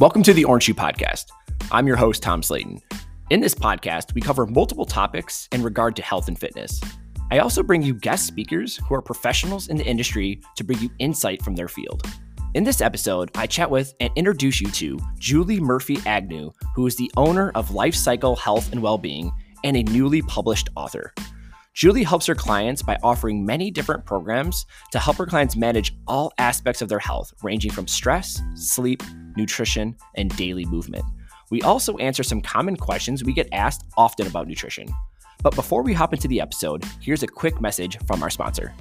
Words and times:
Welcome 0.00 0.22
to 0.22 0.32
the 0.32 0.44
Orange 0.44 0.62
Shoe 0.62 0.74
Podcast. 0.74 1.24
I'm 1.72 1.88
your 1.88 1.96
host, 1.96 2.22
Tom 2.22 2.40
Slayton. 2.40 2.78
In 3.30 3.40
this 3.40 3.52
podcast, 3.52 4.14
we 4.14 4.20
cover 4.20 4.46
multiple 4.46 4.84
topics 4.84 5.48
in 5.50 5.60
regard 5.60 5.96
to 5.96 6.02
health 6.02 6.28
and 6.28 6.38
fitness. 6.38 6.80
I 7.32 7.40
also 7.40 7.64
bring 7.64 7.82
you 7.82 7.94
guest 7.94 8.24
speakers 8.24 8.76
who 8.76 8.94
are 8.94 9.02
professionals 9.02 9.66
in 9.66 9.76
the 9.76 9.84
industry 9.84 10.40
to 10.54 10.62
bring 10.62 10.78
you 10.78 10.88
insight 11.00 11.42
from 11.42 11.56
their 11.56 11.66
field. 11.66 12.04
In 12.54 12.62
this 12.62 12.80
episode, 12.80 13.32
I 13.34 13.48
chat 13.48 13.72
with 13.72 13.92
and 13.98 14.12
introduce 14.14 14.60
you 14.60 14.70
to 14.70 15.00
Julie 15.18 15.58
Murphy 15.58 15.98
Agnew, 16.06 16.52
who 16.76 16.86
is 16.86 16.94
the 16.94 17.10
owner 17.16 17.50
of 17.56 17.72
Life 17.72 17.96
Cycle 17.96 18.36
Health 18.36 18.70
and 18.70 18.80
Wellbeing 18.80 19.32
and 19.64 19.76
a 19.76 19.82
newly 19.82 20.22
published 20.22 20.68
author. 20.76 21.12
Julie 21.78 22.02
helps 22.02 22.26
her 22.26 22.34
clients 22.34 22.82
by 22.82 22.98
offering 23.04 23.46
many 23.46 23.70
different 23.70 24.04
programs 24.04 24.66
to 24.90 24.98
help 24.98 25.14
her 25.14 25.26
clients 25.26 25.54
manage 25.54 25.94
all 26.08 26.32
aspects 26.36 26.82
of 26.82 26.88
their 26.88 26.98
health, 26.98 27.32
ranging 27.44 27.70
from 27.70 27.86
stress, 27.86 28.42
sleep, 28.56 29.00
nutrition, 29.36 29.96
and 30.16 30.36
daily 30.36 30.64
movement. 30.64 31.04
We 31.52 31.62
also 31.62 31.96
answer 31.98 32.24
some 32.24 32.40
common 32.40 32.74
questions 32.74 33.22
we 33.22 33.32
get 33.32 33.48
asked 33.52 33.84
often 33.96 34.26
about 34.26 34.48
nutrition. 34.48 34.88
But 35.40 35.54
before 35.54 35.84
we 35.84 35.92
hop 35.92 36.12
into 36.12 36.26
the 36.26 36.40
episode, 36.40 36.82
here's 37.00 37.22
a 37.22 37.28
quick 37.28 37.60
message 37.60 37.96
from 38.08 38.24
our 38.24 38.30
sponsor. 38.30 38.74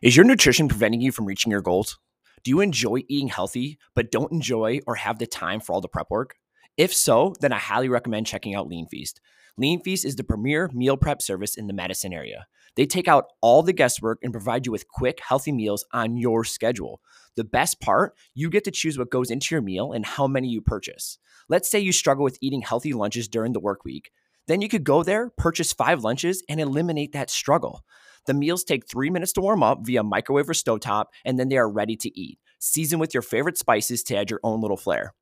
Is 0.00 0.16
your 0.16 0.24
nutrition 0.24 0.66
preventing 0.66 1.02
you 1.02 1.12
from 1.12 1.26
reaching 1.26 1.52
your 1.52 1.60
goals? 1.60 1.98
Do 2.42 2.50
you 2.50 2.60
enjoy 2.60 3.02
eating 3.06 3.28
healthy, 3.28 3.76
but 3.94 4.10
don't 4.10 4.32
enjoy 4.32 4.80
or 4.86 4.94
have 4.94 5.18
the 5.18 5.26
time 5.26 5.60
for 5.60 5.74
all 5.74 5.82
the 5.82 5.88
prep 5.88 6.06
work? 6.08 6.36
If 6.80 6.94
so, 6.94 7.34
then 7.40 7.52
I 7.52 7.58
highly 7.58 7.90
recommend 7.90 8.26
checking 8.26 8.54
out 8.54 8.66
Lean 8.66 8.86
Feast. 8.86 9.20
Lean 9.58 9.82
Feast 9.82 10.02
is 10.02 10.16
the 10.16 10.24
premier 10.24 10.70
meal 10.72 10.96
prep 10.96 11.20
service 11.20 11.54
in 11.54 11.66
the 11.66 11.74
Madison 11.74 12.10
area. 12.10 12.46
They 12.74 12.86
take 12.86 13.06
out 13.06 13.26
all 13.42 13.62
the 13.62 13.74
guesswork 13.74 14.18
and 14.22 14.32
provide 14.32 14.64
you 14.64 14.72
with 14.72 14.88
quick, 14.88 15.20
healthy 15.20 15.52
meals 15.52 15.84
on 15.92 16.16
your 16.16 16.42
schedule. 16.42 17.02
The 17.36 17.44
best 17.44 17.82
part, 17.82 18.14
you 18.32 18.48
get 18.48 18.64
to 18.64 18.70
choose 18.70 18.96
what 18.96 19.10
goes 19.10 19.30
into 19.30 19.54
your 19.54 19.60
meal 19.60 19.92
and 19.92 20.06
how 20.06 20.26
many 20.26 20.48
you 20.48 20.62
purchase. 20.62 21.18
Let's 21.50 21.70
say 21.70 21.80
you 21.80 21.92
struggle 21.92 22.24
with 22.24 22.38
eating 22.40 22.62
healthy 22.62 22.94
lunches 22.94 23.28
during 23.28 23.52
the 23.52 23.60
work 23.60 23.84
week. 23.84 24.10
Then 24.46 24.62
you 24.62 24.70
could 24.70 24.84
go 24.84 25.02
there, 25.02 25.28
purchase 25.36 25.74
five 25.74 26.02
lunches, 26.02 26.42
and 26.48 26.60
eliminate 26.60 27.12
that 27.12 27.28
struggle. 27.28 27.84
The 28.24 28.32
meals 28.32 28.64
take 28.64 28.88
three 28.88 29.10
minutes 29.10 29.34
to 29.34 29.42
warm 29.42 29.62
up 29.62 29.80
via 29.84 30.02
microwave 30.02 30.48
or 30.48 30.54
stovetop, 30.54 31.08
and 31.26 31.38
then 31.38 31.50
they 31.50 31.58
are 31.58 31.70
ready 31.70 31.96
to 31.96 32.18
eat. 32.18 32.38
Season 32.58 32.98
with 32.98 33.12
your 33.12 33.22
favorite 33.22 33.58
spices 33.58 34.02
to 34.04 34.16
add 34.16 34.30
your 34.30 34.40
own 34.42 34.62
little 34.62 34.78
flair. 34.78 35.12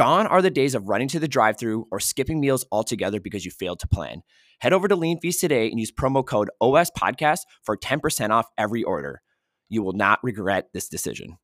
Gone 0.00 0.26
are 0.26 0.40
the 0.40 0.48
days 0.48 0.74
of 0.74 0.88
running 0.88 1.08
to 1.08 1.20
the 1.20 1.28
drive 1.28 1.58
through 1.58 1.86
or 1.90 2.00
skipping 2.00 2.40
meals 2.40 2.64
altogether 2.72 3.20
because 3.20 3.44
you 3.44 3.50
failed 3.50 3.80
to 3.80 3.86
plan. 3.86 4.22
Head 4.60 4.72
over 4.72 4.88
to 4.88 4.96
Lean 4.96 5.20
Feast 5.20 5.42
today 5.42 5.68
and 5.68 5.78
use 5.78 5.92
promo 5.92 6.24
code 6.24 6.48
OS 6.58 6.90
Podcast 6.90 7.40
for 7.62 7.76
10% 7.76 8.30
off 8.30 8.46
every 8.56 8.82
order. 8.82 9.20
You 9.68 9.82
will 9.82 9.92
not 9.92 10.18
regret 10.22 10.68
this 10.72 10.88
decision. 10.88 11.36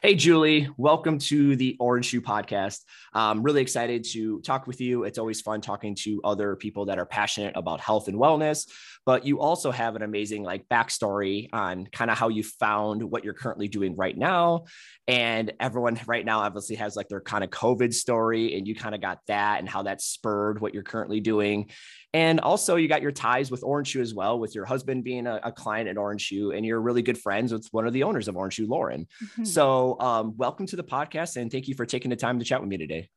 Hey, 0.00 0.14
Julie, 0.14 0.68
welcome 0.76 1.18
to 1.18 1.56
the 1.56 1.76
Orange 1.80 2.06
Shoe 2.06 2.20
Podcast. 2.20 2.84
I'm 3.12 3.42
really 3.42 3.62
excited 3.62 4.04
to 4.12 4.40
talk 4.42 4.68
with 4.68 4.80
you. 4.80 5.02
It's 5.02 5.18
always 5.18 5.40
fun 5.40 5.60
talking 5.60 5.96
to 6.02 6.20
other 6.22 6.54
people 6.54 6.84
that 6.84 7.00
are 7.00 7.04
passionate 7.04 7.54
about 7.56 7.80
health 7.80 8.06
and 8.06 8.16
wellness, 8.16 8.70
but 9.04 9.26
you 9.26 9.40
also 9.40 9.72
have 9.72 9.96
an 9.96 10.02
amazing 10.02 10.44
like 10.44 10.68
backstory 10.68 11.48
on 11.52 11.88
kind 11.90 12.12
of 12.12 12.16
how 12.16 12.28
you 12.28 12.44
found 12.44 13.02
what 13.02 13.24
you're 13.24 13.34
currently 13.34 13.66
doing 13.66 13.96
right 13.96 14.16
now. 14.16 14.66
And 15.08 15.52
everyone 15.58 15.98
right 16.06 16.24
now 16.24 16.40
obviously 16.40 16.76
has 16.76 16.94
like 16.94 17.08
their 17.08 17.20
kind 17.20 17.42
of 17.42 17.50
COVID 17.50 17.92
story, 17.92 18.56
and 18.56 18.68
you 18.68 18.76
kind 18.76 18.94
of 18.94 19.00
got 19.00 19.18
that 19.26 19.58
and 19.58 19.68
how 19.68 19.82
that 19.82 20.00
spurred 20.00 20.60
what 20.60 20.74
you're 20.74 20.84
currently 20.84 21.18
doing. 21.18 21.70
And 22.14 22.40
also, 22.40 22.76
you 22.76 22.88
got 22.88 23.02
your 23.02 23.12
ties 23.12 23.50
with 23.50 23.62
Orange 23.62 23.88
Shoe 23.88 24.00
as 24.00 24.14
well, 24.14 24.38
with 24.38 24.54
your 24.54 24.64
husband 24.64 25.04
being 25.04 25.26
a, 25.26 25.40
a 25.42 25.52
client 25.52 25.88
at 25.88 25.98
Orange 25.98 26.22
Shoe, 26.22 26.52
and 26.52 26.64
you're 26.64 26.80
really 26.80 27.02
good 27.02 27.18
friends 27.18 27.52
with 27.52 27.68
one 27.70 27.86
of 27.86 27.92
the 27.92 28.02
owners 28.04 28.28
of 28.28 28.36
Orange 28.36 28.54
Shoe, 28.54 28.66
Lauren. 28.66 29.06
Mm-hmm. 29.22 29.44
So, 29.44 30.00
um, 30.00 30.34
welcome 30.36 30.66
to 30.66 30.76
the 30.76 30.84
podcast, 30.84 31.36
and 31.36 31.52
thank 31.52 31.68
you 31.68 31.74
for 31.74 31.84
taking 31.84 32.08
the 32.08 32.16
time 32.16 32.38
to 32.38 32.44
chat 32.44 32.60
with 32.60 32.70
me 32.70 32.78
today. 32.78 33.10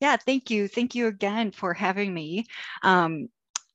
Yeah, 0.00 0.16
thank 0.16 0.50
you. 0.50 0.68
Thank 0.68 0.94
you 0.94 1.06
again 1.06 1.50
for 1.50 1.72
having 1.72 2.12
me. 2.12 2.44
Um, 2.82 3.28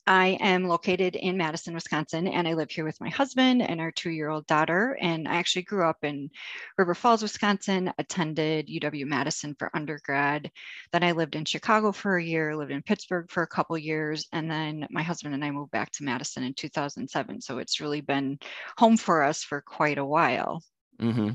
I 0.08 0.38
am 0.40 0.68
located 0.68 1.16
in 1.16 1.38
Madison, 1.38 1.76
Wisconsin, 1.76 2.28
and 2.28 2.48
I 2.48 2.54
live 2.54 2.72
here 2.72 2.86
with 2.86 3.00
my 3.00 3.10
husband 3.10 3.62
and 3.62 3.80
our 3.80 3.92
two 3.92 4.10
year 4.10 4.30
old 4.30 4.48
daughter. 4.48 4.98
And 5.00 5.28
I 5.28 5.36
actually 5.36 5.62
grew 5.62 5.88
up 5.88 6.04
in 6.04 6.30
River 6.78 6.96
Falls, 6.96 7.22
Wisconsin, 7.22 7.94
attended 8.00 8.68
UW 8.68 9.06
Madison 9.06 9.56
for 9.60 9.70
undergrad. 9.76 10.50
Then 10.92 11.04
I 11.04 11.12
lived 11.12 11.36
in 11.36 11.46
Chicago 11.46 11.92
for 11.92 12.18
a 12.18 12.24
year, 12.24 12.56
lived 12.56 12.72
in 12.72 12.82
Pittsburgh 12.82 13.30
for 13.30 13.44
a 13.44 13.48
couple 13.48 13.78
years, 13.78 14.28
and 14.32 14.50
then 14.50 14.88
my 14.90 15.04
husband 15.04 15.36
and 15.36 15.46
I 15.46 15.52
moved 15.52 15.72
back 15.72 15.92
to 15.92 16.04
Madison 16.04 16.44
in 16.44 16.56
2007. 16.56 17.40
So 17.42 17.60
it's 17.60 17.80
really 17.80 18.02
been 18.02 18.40
home 18.78 18.98
for 18.98 19.22
us 19.24 19.44
for 19.44 19.62
quite 19.62 20.00
a 20.00 20.06
while. 20.06 20.64
Mm-hmm. 21.00 21.30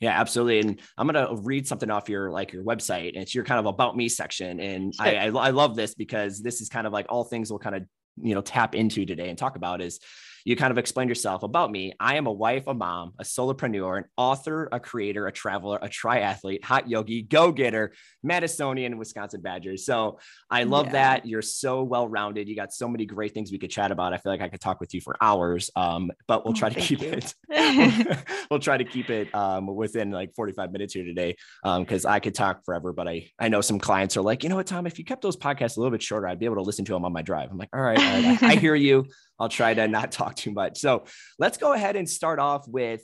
Yeah, 0.00 0.20
absolutely. 0.20 0.60
And 0.60 0.80
I'm 0.98 1.06
gonna 1.06 1.28
read 1.42 1.66
something 1.66 1.90
off 1.90 2.08
your 2.08 2.30
like 2.30 2.52
your 2.52 2.64
website, 2.64 3.14
and 3.14 3.22
it's 3.22 3.34
your 3.34 3.44
kind 3.44 3.60
of 3.60 3.66
about 3.66 3.96
me 3.96 4.08
section. 4.08 4.58
And 4.58 4.94
sure. 4.94 5.06
I, 5.06 5.26
I, 5.26 5.28
I 5.28 5.50
love 5.50 5.76
this 5.76 5.94
because 5.94 6.40
this 6.40 6.60
is 6.60 6.68
kind 6.68 6.86
of 6.86 6.92
like 6.92 7.06
all 7.08 7.24
things 7.24 7.50
will 7.50 7.60
kind 7.60 7.76
of 7.76 7.84
you 8.20 8.34
know 8.34 8.40
tap 8.40 8.74
into 8.74 9.04
today 9.06 9.28
and 9.28 9.38
talk 9.38 9.56
about 9.56 9.80
is 9.80 10.00
you 10.44 10.56
kind 10.56 10.70
of 10.70 10.78
explained 10.78 11.08
yourself 11.08 11.42
about 11.42 11.70
me. 11.70 11.92
I 12.00 12.16
am 12.16 12.26
a 12.26 12.32
wife, 12.32 12.66
a 12.66 12.74
mom, 12.74 13.12
a 13.18 13.24
solopreneur, 13.24 13.98
an 13.98 14.04
author, 14.16 14.68
a 14.72 14.80
creator, 14.80 15.26
a 15.26 15.32
traveler, 15.32 15.78
a 15.80 15.88
triathlete, 15.88 16.64
hot 16.64 16.88
yogi, 16.88 17.22
go 17.22 17.52
getter, 17.52 17.92
Madisonian, 18.24 18.96
Wisconsin 18.96 19.40
Badgers. 19.40 19.84
So 19.84 20.18
I 20.50 20.64
love 20.64 20.86
yeah. 20.86 20.92
that. 20.92 21.26
You're 21.26 21.42
so 21.42 21.82
well 21.82 22.08
rounded. 22.08 22.48
You 22.48 22.56
got 22.56 22.72
so 22.72 22.88
many 22.88 23.06
great 23.06 23.34
things 23.34 23.52
we 23.52 23.58
could 23.58 23.70
chat 23.70 23.90
about. 23.90 24.12
I 24.12 24.18
feel 24.18 24.32
like 24.32 24.40
I 24.40 24.48
could 24.48 24.60
talk 24.60 24.80
with 24.80 24.94
you 24.94 25.00
for 25.00 25.16
hours, 25.20 25.70
um, 25.76 26.10
but 26.26 26.44
we'll 26.44 26.52
oh, 26.52 26.58
try 26.58 26.68
oh, 26.68 26.72
to 26.72 26.80
keep 26.80 27.02
you. 27.02 27.12
it. 27.12 27.34
we'll 28.50 28.60
try 28.60 28.76
to 28.76 28.84
keep 28.84 29.10
it 29.10 29.34
um, 29.34 29.66
within 29.66 30.10
like 30.10 30.34
45 30.34 30.72
minutes 30.72 30.94
here 30.94 31.04
today 31.04 31.36
because 31.62 32.04
um, 32.04 32.12
I 32.12 32.20
could 32.20 32.34
talk 32.34 32.64
forever. 32.64 32.92
But 32.92 33.08
I 33.08 33.28
I 33.38 33.48
know 33.48 33.60
some 33.60 33.78
clients 33.78 34.16
are 34.16 34.22
like, 34.22 34.42
you 34.42 34.48
know 34.48 34.56
what, 34.56 34.66
Tom, 34.66 34.86
if 34.86 34.98
you 34.98 35.04
kept 35.04 35.22
those 35.22 35.36
podcasts 35.36 35.76
a 35.76 35.80
little 35.80 35.90
bit 35.90 36.02
shorter, 36.02 36.26
I'd 36.26 36.38
be 36.38 36.46
able 36.46 36.56
to 36.56 36.62
listen 36.62 36.84
to 36.86 36.92
them 36.92 37.04
on 37.04 37.12
my 37.12 37.22
drive. 37.22 37.50
I'm 37.50 37.58
like, 37.58 37.70
all 37.74 37.80
right, 37.80 37.98
all 37.98 38.22
right 38.22 38.42
I, 38.42 38.52
I 38.52 38.56
hear 38.56 38.74
you. 38.82 39.06
I'll 39.42 39.48
try 39.48 39.74
to 39.74 39.88
not 39.88 40.12
talk 40.20 40.36
too 40.36 40.52
much. 40.52 40.78
So 40.78 41.04
let's 41.38 41.58
go 41.58 41.72
ahead 41.72 41.96
and 41.96 42.08
start 42.08 42.38
off 42.38 42.66
with 42.68 43.02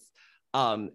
um, 0.55 0.91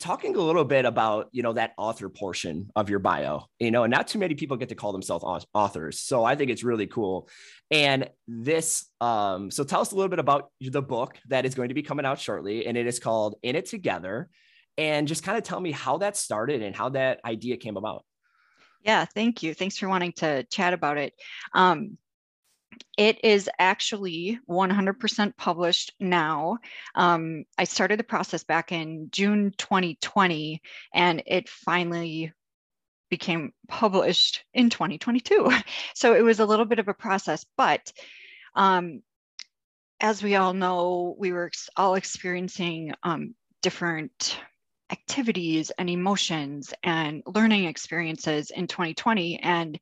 talking 0.00 0.34
a 0.34 0.40
little 0.40 0.64
bit 0.64 0.84
about 0.84 1.28
you 1.32 1.42
know 1.42 1.52
that 1.52 1.72
author 1.76 2.08
portion 2.08 2.70
of 2.76 2.90
your 2.90 2.98
bio. 2.98 3.46
You 3.58 3.70
know 3.70 3.86
not 3.86 4.08
too 4.08 4.18
many 4.18 4.34
people 4.34 4.56
get 4.56 4.68
to 4.70 4.74
call 4.74 4.92
themselves 4.92 5.24
authors 5.54 6.00
so 6.00 6.24
i 6.24 6.34
think 6.34 6.50
it's 6.50 6.64
really 6.64 6.86
cool. 6.86 7.28
And 7.70 8.10
this 8.28 8.86
um 9.00 9.50
so 9.50 9.64
tell 9.64 9.80
us 9.80 9.92
a 9.92 9.96
little 9.96 10.08
bit 10.08 10.18
about 10.18 10.50
the 10.60 10.82
book 10.82 11.16
that 11.28 11.44
is 11.44 11.54
going 11.54 11.68
to 11.68 11.74
be 11.74 11.82
coming 11.82 12.06
out 12.06 12.20
shortly 12.20 12.66
and 12.66 12.76
it 12.76 12.86
is 12.86 12.98
called 12.98 13.36
in 13.42 13.56
it 13.56 13.66
together. 13.66 14.28
And 14.76 15.06
just 15.06 15.22
kind 15.22 15.38
of 15.38 15.44
tell 15.44 15.60
me 15.60 15.70
how 15.70 15.98
that 15.98 16.16
started 16.16 16.60
and 16.60 16.74
how 16.74 16.88
that 16.90 17.20
idea 17.24 17.56
came 17.56 17.76
about. 17.76 18.04
Yeah 18.82 19.04
thank 19.04 19.42
you. 19.42 19.54
Thanks 19.54 19.78
for 19.78 19.88
wanting 19.88 20.12
to 20.16 20.44
chat 20.44 20.72
about 20.72 20.98
it. 20.98 21.14
Um 21.54 21.98
it 22.96 23.24
is 23.24 23.48
actually 23.58 24.38
100% 24.48 25.36
published 25.36 25.92
now. 26.00 26.58
Um, 26.94 27.44
I 27.58 27.64
started 27.64 27.98
the 27.98 28.04
process 28.04 28.44
back 28.44 28.72
in 28.72 29.08
June 29.10 29.52
2020, 29.56 30.60
and 30.92 31.22
it 31.26 31.48
finally 31.48 32.32
became 33.10 33.52
published 33.68 34.44
in 34.52 34.70
2022. 34.70 35.50
So 35.94 36.14
it 36.14 36.22
was 36.22 36.40
a 36.40 36.46
little 36.46 36.64
bit 36.64 36.80
of 36.80 36.88
a 36.88 36.94
process, 36.94 37.46
but 37.56 37.92
um, 38.54 39.02
as 40.00 40.22
we 40.22 40.34
all 40.34 40.52
know, 40.52 41.14
we 41.18 41.32
were 41.32 41.50
all 41.76 41.94
experiencing 41.94 42.92
um, 43.02 43.34
different 43.62 44.38
activities 44.90 45.70
and 45.78 45.88
emotions 45.88 46.74
and 46.82 47.22
learning 47.26 47.64
experiences 47.64 48.50
in 48.50 48.66
2020. 48.66 49.40
And 49.40 49.78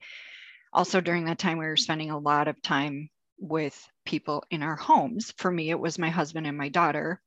also 0.73 1.01
during 1.01 1.25
that 1.27 1.39
time 1.39 1.59
we 1.59 1.67
were 1.67 1.77
spending 1.77 2.11
a 2.11 2.19
lot 2.19 2.49
of 2.49 2.61
time 2.63 3.09
with 3.39 3.89
people 4.05 4.45
in 4.51 4.63
our 4.63 4.77
homes. 4.77 5.33
For 5.37 5.51
me 5.51 5.71
it 5.71 5.79
was 5.79 5.99
my 5.99 6.11
husband 6.11 6.47
and 6.47 6.57
my 6.57 6.69
daughter. 6.69 7.21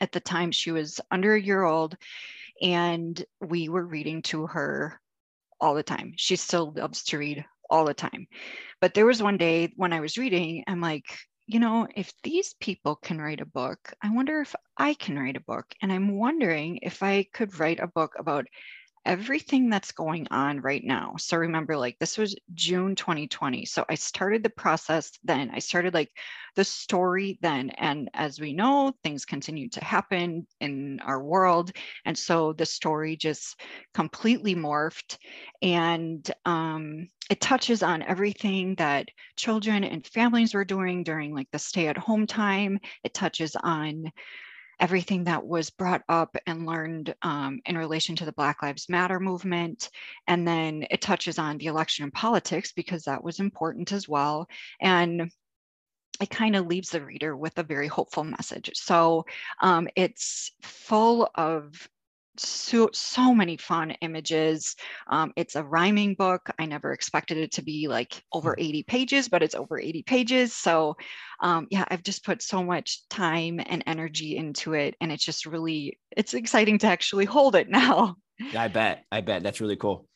At 0.00 0.12
the 0.12 0.20
time 0.20 0.52
she 0.52 0.70
was 0.70 1.00
under 1.10 1.34
a 1.34 1.40
year 1.40 1.62
old 1.62 1.96
and 2.60 3.22
we 3.40 3.68
were 3.68 3.86
reading 3.86 4.22
to 4.22 4.46
her 4.46 5.00
all 5.60 5.74
the 5.74 5.82
time. 5.82 6.14
She 6.16 6.36
still 6.36 6.72
loves 6.72 7.04
to 7.04 7.18
read 7.18 7.44
all 7.68 7.84
the 7.84 7.94
time. 7.94 8.26
But 8.80 8.94
there 8.94 9.06
was 9.06 9.22
one 9.22 9.36
day 9.36 9.72
when 9.76 9.92
i 9.92 10.00
was 10.00 10.18
reading 10.18 10.64
i'm 10.66 10.80
like 10.80 11.04
you 11.46 11.60
know 11.60 11.86
if 11.94 12.12
these 12.22 12.54
people 12.60 12.96
can 12.96 13.20
write 13.20 13.40
a 13.40 13.46
book 13.46 13.92
i 14.02 14.10
wonder 14.10 14.40
if 14.40 14.54
i 14.76 14.94
can 14.94 15.18
write 15.18 15.36
a 15.36 15.40
book. 15.40 15.66
And 15.82 15.92
i'm 15.92 16.16
wondering 16.16 16.78
if 16.82 17.02
i 17.02 17.26
could 17.32 17.58
write 17.58 17.80
a 17.80 17.86
book 17.86 18.12
about 18.18 18.46
everything 19.06 19.70
that's 19.70 19.92
going 19.92 20.26
on 20.30 20.60
right 20.60 20.84
now. 20.84 21.14
So 21.18 21.36
remember, 21.36 21.76
like 21.76 21.98
this 21.98 22.18
was 22.18 22.36
June 22.54 22.94
2020. 22.94 23.64
So 23.64 23.84
I 23.88 23.94
started 23.94 24.42
the 24.42 24.50
process 24.50 25.10
then. 25.24 25.50
I 25.52 25.58
started 25.58 25.94
like 25.94 26.10
the 26.56 26.64
story 26.64 27.38
then. 27.40 27.70
And 27.70 28.10
as 28.14 28.38
we 28.40 28.52
know, 28.52 28.92
things 29.02 29.24
continue 29.24 29.68
to 29.70 29.84
happen 29.84 30.46
in 30.60 31.00
our 31.00 31.22
world. 31.22 31.72
And 32.04 32.16
so 32.16 32.52
the 32.52 32.66
story 32.66 33.16
just 33.16 33.60
completely 33.94 34.54
morphed. 34.54 35.16
And 35.62 36.30
um, 36.44 37.08
it 37.30 37.40
touches 37.40 37.82
on 37.82 38.02
everything 38.02 38.74
that 38.76 39.08
children 39.36 39.84
and 39.84 40.06
families 40.06 40.52
were 40.52 40.64
doing 40.64 41.04
during 41.04 41.34
like 41.34 41.48
the 41.52 41.58
stay 41.58 41.88
at 41.88 41.96
home 41.96 42.26
time. 42.26 42.78
It 43.04 43.14
touches 43.14 43.56
on 43.56 44.12
everything 44.80 45.24
that 45.24 45.46
was 45.46 45.70
brought 45.70 46.02
up 46.08 46.36
and 46.46 46.66
learned 46.66 47.14
um, 47.22 47.60
in 47.66 47.76
relation 47.76 48.16
to 48.16 48.24
the 48.24 48.32
Black 48.32 48.62
Lives 48.62 48.88
Matter 48.88 49.20
movement. 49.20 49.90
And 50.26 50.48
then 50.48 50.86
it 50.90 51.00
touches 51.00 51.38
on 51.38 51.58
the 51.58 51.66
election 51.66 52.04
and 52.04 52.12
politics 52.12 52.72
because 52.72 53.04
that 53.04 53.22
was 53.22 53.40
important 53.40 53.92
as 53.92 54.08
well. 54.08 54.48
And 54.80 55.30
it 56.20 56.30
kind 56.30 56.56
of 56.56 56.66
leaves 56.66 56.90
the 56.90 57.04
reader 57.04 57.36
with 57.36 57.58
a 57.58 57.62
very 57.62 57.88
hopeful 57.88 58.24
message. 58.24 58.70
So 58.74 59.26
um, 59.60 59.88
it's 59.96 60.52
full 60.62 61.30
of 61.34 61.88
so 62.40 62.88
so 62.92 63.34
many 63.34 63.56
fun 63.56 63.92
images. 64.02 64.76
Um, 65.08 65.32
it's 65.36 65.56
a 65.56 65.64
rhyming 65.64 66.14
book. 66.14 66.50
I 66.58 66.66
never 66.66 66.92
expected 66.92 67.38
it 67.38 67.52
to 67.52 67.62
be 67.62 67.88
like 67.88 68.22
over 68.32 68.54
hmm. 68.56 68.62
80 68.62 68.82
pages 68.84 69.28
but 69.28 69.42
it's 69.42 69.54
over 69.54 69.80
80 69.80 70.02
pages. 70.02 70.54
So 70.54 70.96
um, 71.42 71.66
yeah 71.70 71.84
i've 71.88 72.02
just 72.02 72.24
put 72.24 72.42
so 72.42 72.62
much 72.62 73.08
time 73.08 73.60
and 73.64 73.82
energy 73.86 74.36
into 74.36 74.74
it 74.74 74.94
and 75.00 75.10
it's 75.10 75.24
just 75.24 75.46
really 75.46 75.98
it's 76.16 76.34
exciting 76.34 76.78
to 76.78 76.86
actually 76.86 77.24
hold 77.24 77.56
it 77.56 77.68
now. 77.70 78.16
I 78.56 78.68
bet. 78.68 79.04
I 79.12 79.20
bet. 79.20 79.42
That's 79.42 79.60
really 79.60 79.76
cool 79.76 80.09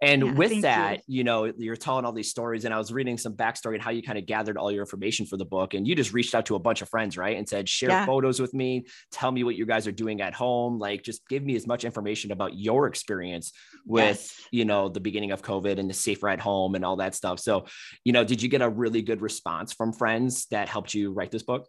and 0.00 0.22
yeah, 0.22 0.32
with 0.32 0.62
that, 0.62 0.98
you. 1.06 1.18
you. 1.18 1.24
know, 1.24 1.52
you're 1.56 1.76
telling 1.76 2.04
all 2.04 2.12
these 2.12 2.30
stories, 2.30 2.64
and 2.64 2.72
I 2.72 2.78
was 2.78 2.92
reading 2.92 3.18
some 3.18 3.34
backstory 3.34 3.74
and 3.74 3.82
how 3.82 3.90
you 3.90 4.02
kind 4.02 4.18
of 4.18 4.26
gathered 4.26 4.56
all 4.56 4.70
your 4.70 4.82
information 4.82 5.26
for 5.26 5.36
the 5.36 5.44
book. 5.44 5.74
And 5.74 5.86
you 5.86 5.94
just 5.94 6.12
reached 6.12 6.34
out 6.34 6.46
to 6.46 6.54
a 6.54 6.58
bunch 6.58 6.82
of 6.82 6.88
friends, 6.88 7.16
right? 7.16 7.36
And 7.36 7.48
said, 7.48 7.68
share 7.68 7.90
yeah. 7.90 8.06
photos 8.06 8.40
with 8.40 8.54
me, 8.54 8.86
tell 9.10 9.32
me 9.32 9.44
what 9.44 9.56
you 9.56 9.66
guys 9.66 9.86
are 9.86 9.92
doing 9.92 10.20
at 10.20 10.34
home. 10.34 10.78
Like, 10.78 11.02
just 11.02 11.26
give 11.28 11.42
me 11.42 11.56
as 11.56 11.66
much 11.66 11.84
information 11.84 12.32
about 12.32 12.54
your 12.54 12.86
experience 12.86 13.52
with, 13.84 14.04
yes. 14.04 14.40
you 14.50 14.64
know, 14.64 14.88
the 14.88 15.00
beginning 15.00 15.32
of 15.32 15.42
COVID 15.42 15.78
and 15.78 15.90
the 15.90 15.94
safer 15.94 16.28
at 16.28 16.40
home 16.40 16.74
and 16.74 16.84
all 16.84 16.96
that 16.96 17.14
stuff. 17.14 17.40
So, 17.40 17.66
you 18.04 18.12
know, 18.12 18.24
did 18.24 18.42
you 18.42 18.48
get 18.48 18.62
a 18.62 18.68
really 18.68 19.02
good 19.02 19.20
response 19.20 19.72
from 19.72 19.92
friends 19.92 20.46
that 20.50 20.68
helped 20.68 20.94
you 20.94 21.12
write 21.12 21.30
this 21.30 21.42
book? 21.42 21.66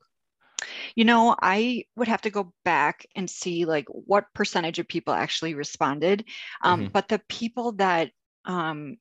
You 0.96 1.06
know, 1.06 1.36
I 1.42 1.86
would 1.96 2.10
have 2.10 2.22
to 2.22 2.30
go 2.30 2.54
back 2.66 3.06
and 3.16 3.30
see 3.30 3.66
like 3.66 3.86
what 3.88 4.26
percentage 4.34 4.78
of 4.80 4.88
people 4.88 5.14
actually 5.14 5.54
responded. 5.54 6.26
Um, 6.62 6.82
mm-hmm. 6.82 6.90
But 6.92 7.08
the 7.08 7.22
people 7.30 7.74
that 7.74 8.12
um, 8.50 8.98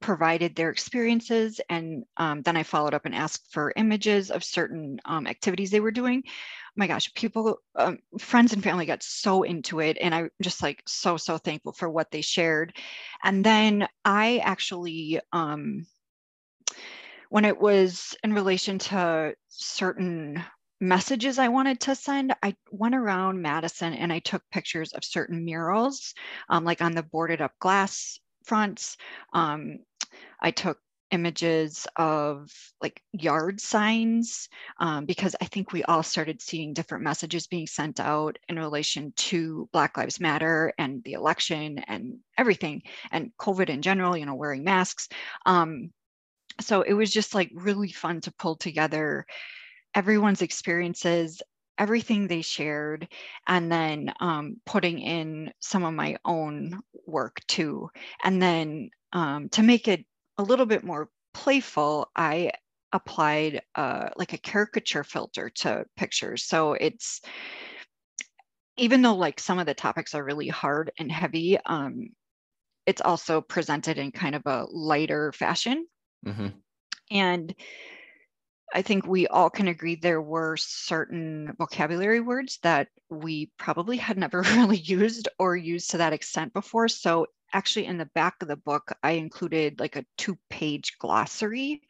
provided 0.00 0.54
their 0.54 0.70
experiences 0.70 1.60
and 1.70 2.04
um, 2.18 2.42
then 2.42 2.56
i 2.56 2.62
followed 2.62 2.92
up 2.92 3.06
and 3.06 3.14
asked 3.14 3.46
for 3.50 3.72
images 3.76 4.30
of 4.30 4.44
certain 4.44 5.00
um, 5.06 5.26
activities 5.26 5.70
they 5.70 5.80
were 5.80 5.92
doing. 5.92 6.22
Oh 6.26 6.30
my 6.76 6.86
gosh 6.86 7.14
people 7.14 7.60
um, 7.76 7.98
friends 8.18 8.52
and 8.52 8.62
family 8.62 8.84
got 8.84 9.02
so 9.02 9.44
into 9.44 9.80
it 9.80 9.96
and 10.00 10.14
i'm 10.14 10.28
just 10.42 10.62
like 10.62 10.82
so 10.86 11.16
so 11.16 11.38
thankful 11.38 11.72
for 11.72 11.88
what 11.88 12.10
they 12.10 12.20
shared. 12.20 12.76
And 13.22 13.44
then 13.44 13.88
i 14.04 14.38
actually 14.38 15.20
um, 15.32 15.86
when 17.30 17.44
it 17.44 17.58
was 17.58 18.14
in 18.22 18.34
relation 18.34 18.78
to 18.78 19.34
certain 19.48 20.44
messages 20.80 21.38
I 21.38 21.48
wanted 21.48 21.80
to 21.80 21.94
send, 21.94 22.34
I 22.42 22.54
went 22.70 22.94
around 22.94 23.40
Madison 23.40 23.94
and 23.94 24.12
I 24.12 24.18
took 24.18 24.42
pictures 24.50 24.92
of 24.92 25.04
certain 25.04 25.44
murals, 25.44 26.14
um, 26.48 26.64
like 26.64 26.82
on 26.82 26.92
the 26.92 27.02
boarded 27.02 27.40
up 27.40 27.52
glass 27.58 28.18
fronts. 28.44 28.96
Um, 29.32 29.78
I 30.40 30.50
took 30.50 30.78
images 31.10 31.86
of 31.96 32.50
like 32.82 33.00
yard 33.12 33.60
signs 33.60 34.48
um, 34.80 35.06
because 35.06 35.36
I 35.40 35.44
think 35.44 35.72
we 35.72 35.84
all 35.84 36.02
started 36.02 36.42
seeing 36.42 36.72
different 36.72 37.04
messages 37.04 37.46
being 37.46 37.66
sent 37.66 38.00
out 38.00 38.36
in 38.48 38.56
relation 38.56 39.12
to 39.16 39.68
Black 39.72 39.96
Lives 39.96 40.18
Matter 40.18 40.72
and 40.76 41.02
the 41.04 41.12
election 41.12 41.78
and 41.86 42.18
everything 42.36 42.82
and 43.12 43.30
COVID 43.40 43.68
in 43.68 43.80
general, 43.80 44.16
you 44.16 44.26
know, 44.26 44.34
wearing 44.34 44.64
masks. 44.64 45.08
Um, 45.46 45.90
so 46.60 46.82
it 46.82 46.94
was 46.94 47.12
just 47.12 47.34
like 47.34 47.50
really 47.54 47.92
fun 47.92 48.20
to 48.22 48.32
pull 48.32 48.56
together 48.56 49.24
everyone's 49.94 50.42
experiences 50.42 51.40
everything 51.78 52.26
they 52.26 52.42
shared 52.42 53.08
and 53.46 53.70
then 53.70 54.12
um, 54.20 54.56
putting 54.64 54.98
in 54.98 55.52
some 55.60 55.84
of 55.84 55.94
my 55.94 56.16
own 56.24 56.80
work 57.06 57.40
too. 57.48 57.88
And 58.22 58.40
then 58.40 58.90
um, 59.12 59.48
to 59.50 59.62
make 59.62 59.88
it 59.88 60.04
a 60.38 60.42
little 60.42 60.66
bit 60.66 60.84
more 60.84 61.08
playful, 61.32 62.10
I 62.14 62.52
applied 62.92 63.60
uh, 63.74 64.10
like 64.16 64.32
a 64.32 64.38
caricature 64.38 65.04
filter 65.04 65.50
to 65.50 65.84
pictures. 65.96 66.44
So 66.44 66.74
it's, 66.74 67.20
even 68.76 69.02
though 69.02 69.16
like 69.16 69.40
some 69.40 69.58
of 69.58 69.66
the 69.66 69.74
topics 69.74 70.14
are 70.14 70.24
really 70.24 70.48
hard 70.48 70.92
and 70.98 71.10
heavy, 71.10 71.58
um, 71.66 72.10
it's 72.86 73.00
also 73.00 73.40
presented 73.40 73.98
in 73.98 74.12
kind 74.12 74.34
of 74.34 74.42
a 74.46 74.66
lighter 74.70 75.32
fashion. 75.32 75.86
Mm-hmm. 76.26 76.48
And 77.10 77.54
I 78.74 78.82
think 78.82 79.06
we 79.06 79.28
all 79.28 79.50
can 79.50 79.68
agree 79.68 79.94
there 79.94 80.20
were 80.20 80.56
certain 80.56 81.54
vocabulary 81.56 82.20
words 82.20 82.58
that 82.64 82.88
we 83.08 83.52
probably 83.56 83.96
had 83.96 84.18
never 84.18 84.42
really 84.56 84.78
used 84.78 85.28
or 85.38 85.56
used 85.56 85.90
to 85.90 85.98
that 85.98 86.12
extent 86.12 86.52
before. 86.52 86.88
So, 86.88 87.28
actually, 87.52 87.86
in 87.86 87.98
the 87.98 88.10
back 88.16 88.34
of 88.42 88.48
the 88.48 88.56
book, 88.56 88.92
I 89.02 89.12
included 89.12 89.78
like 89.78 89.94
a 89.94 90.04
two 90.18 90.36
page 90.50 90.96
glossary 90.98 91.82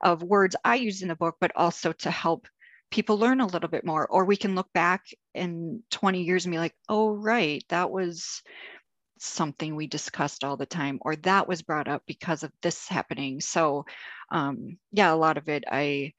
of 0.00 0.22
words 0.22 0.56
I 0.64 0.76
used 0.76 1.02
in 1.02 1.08
the 1.08 1.14
book, 1.14 1.36
but 1.40 1.52
also 1.54 1.92
to 1.92 2.10
help 2.10 2.48
people 2.90 3.18
learn 3.18 3.42
a 3.42 3.46
little 3.46 3.68
bit 3.68 3.84
more. 3.84 4.06
Or 4.06 4.24
we 4.24 4.36
can 4.36 4.54
look 4.54 4.72
back 4.72 5.08
in 5.34 5.82
20 5.90 6.22
years 6.22 6.46
and 6.46 6.52
be 6.52 6.58
like, 6.58 6.74
oh, 6.88 7.10
right, 7.10 7.62
that 7.68 7.90
was 7.90 8.42
something 9.26 9.74
we 9.74 9.86
discussed 9.86 10.44
all 10.44 10.56
the 10.56 10.66
time, 10.66 10.98
or 11.02 11.16
that 11.16 11.48
was 11.48 11.62
brought 11.62 11.88
up 11.88 12.02
because 12.06 12.42
of 12.42 12.52
this 12.62 12.88
happening. 12.88 13.40
So, 13.40 13.86
um, 14.30 14.78
yeah, 14.92 15.12
a 15.12 15.16
lot 15.16 15.36
of 15.36 15.48
it 15.48 15.64
I 15.70 16.12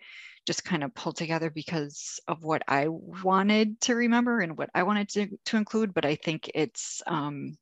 just 0.46 0.66
kind 0.66 0.84
of 0.84 0.96
pulled 0.96 1.16
together 1.16 1.50
because 1.50 2.20
of 2.28 2.44
what 2.44 2.64
I 2.68 2.88
wanted 2.88 3.80
to 3.82 3.96
remember 3.96 4.40
and 4.40 4.58
what 4.58 4.70
I 4.74 4.84
wanted 4.84 5.10
to, 5.10 5.28
to 5.46 5.58
include. 5.58 5.94
But 5.94 6.06
I 6.06 6.16
think 6.16 6.50
it's 6.56 7.02
um, 7.06 7.58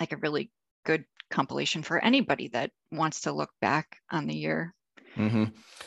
like 0.00 0.12
a 0.12 0.16
really 0.18 0.50
good 0.84 1.04
compilation 1.30 1.82
for 1.82 2.02
anybody 2.02 2.48
that 2.48 2.70
wants 2.90 3.22
to 3.22 3.32
look 3.32 3.50
back 3.60 3.98
on 4.10 4.26
the 4.26 4.36
year. 4.36 4.74
Mm-hmm. 5.16 5.44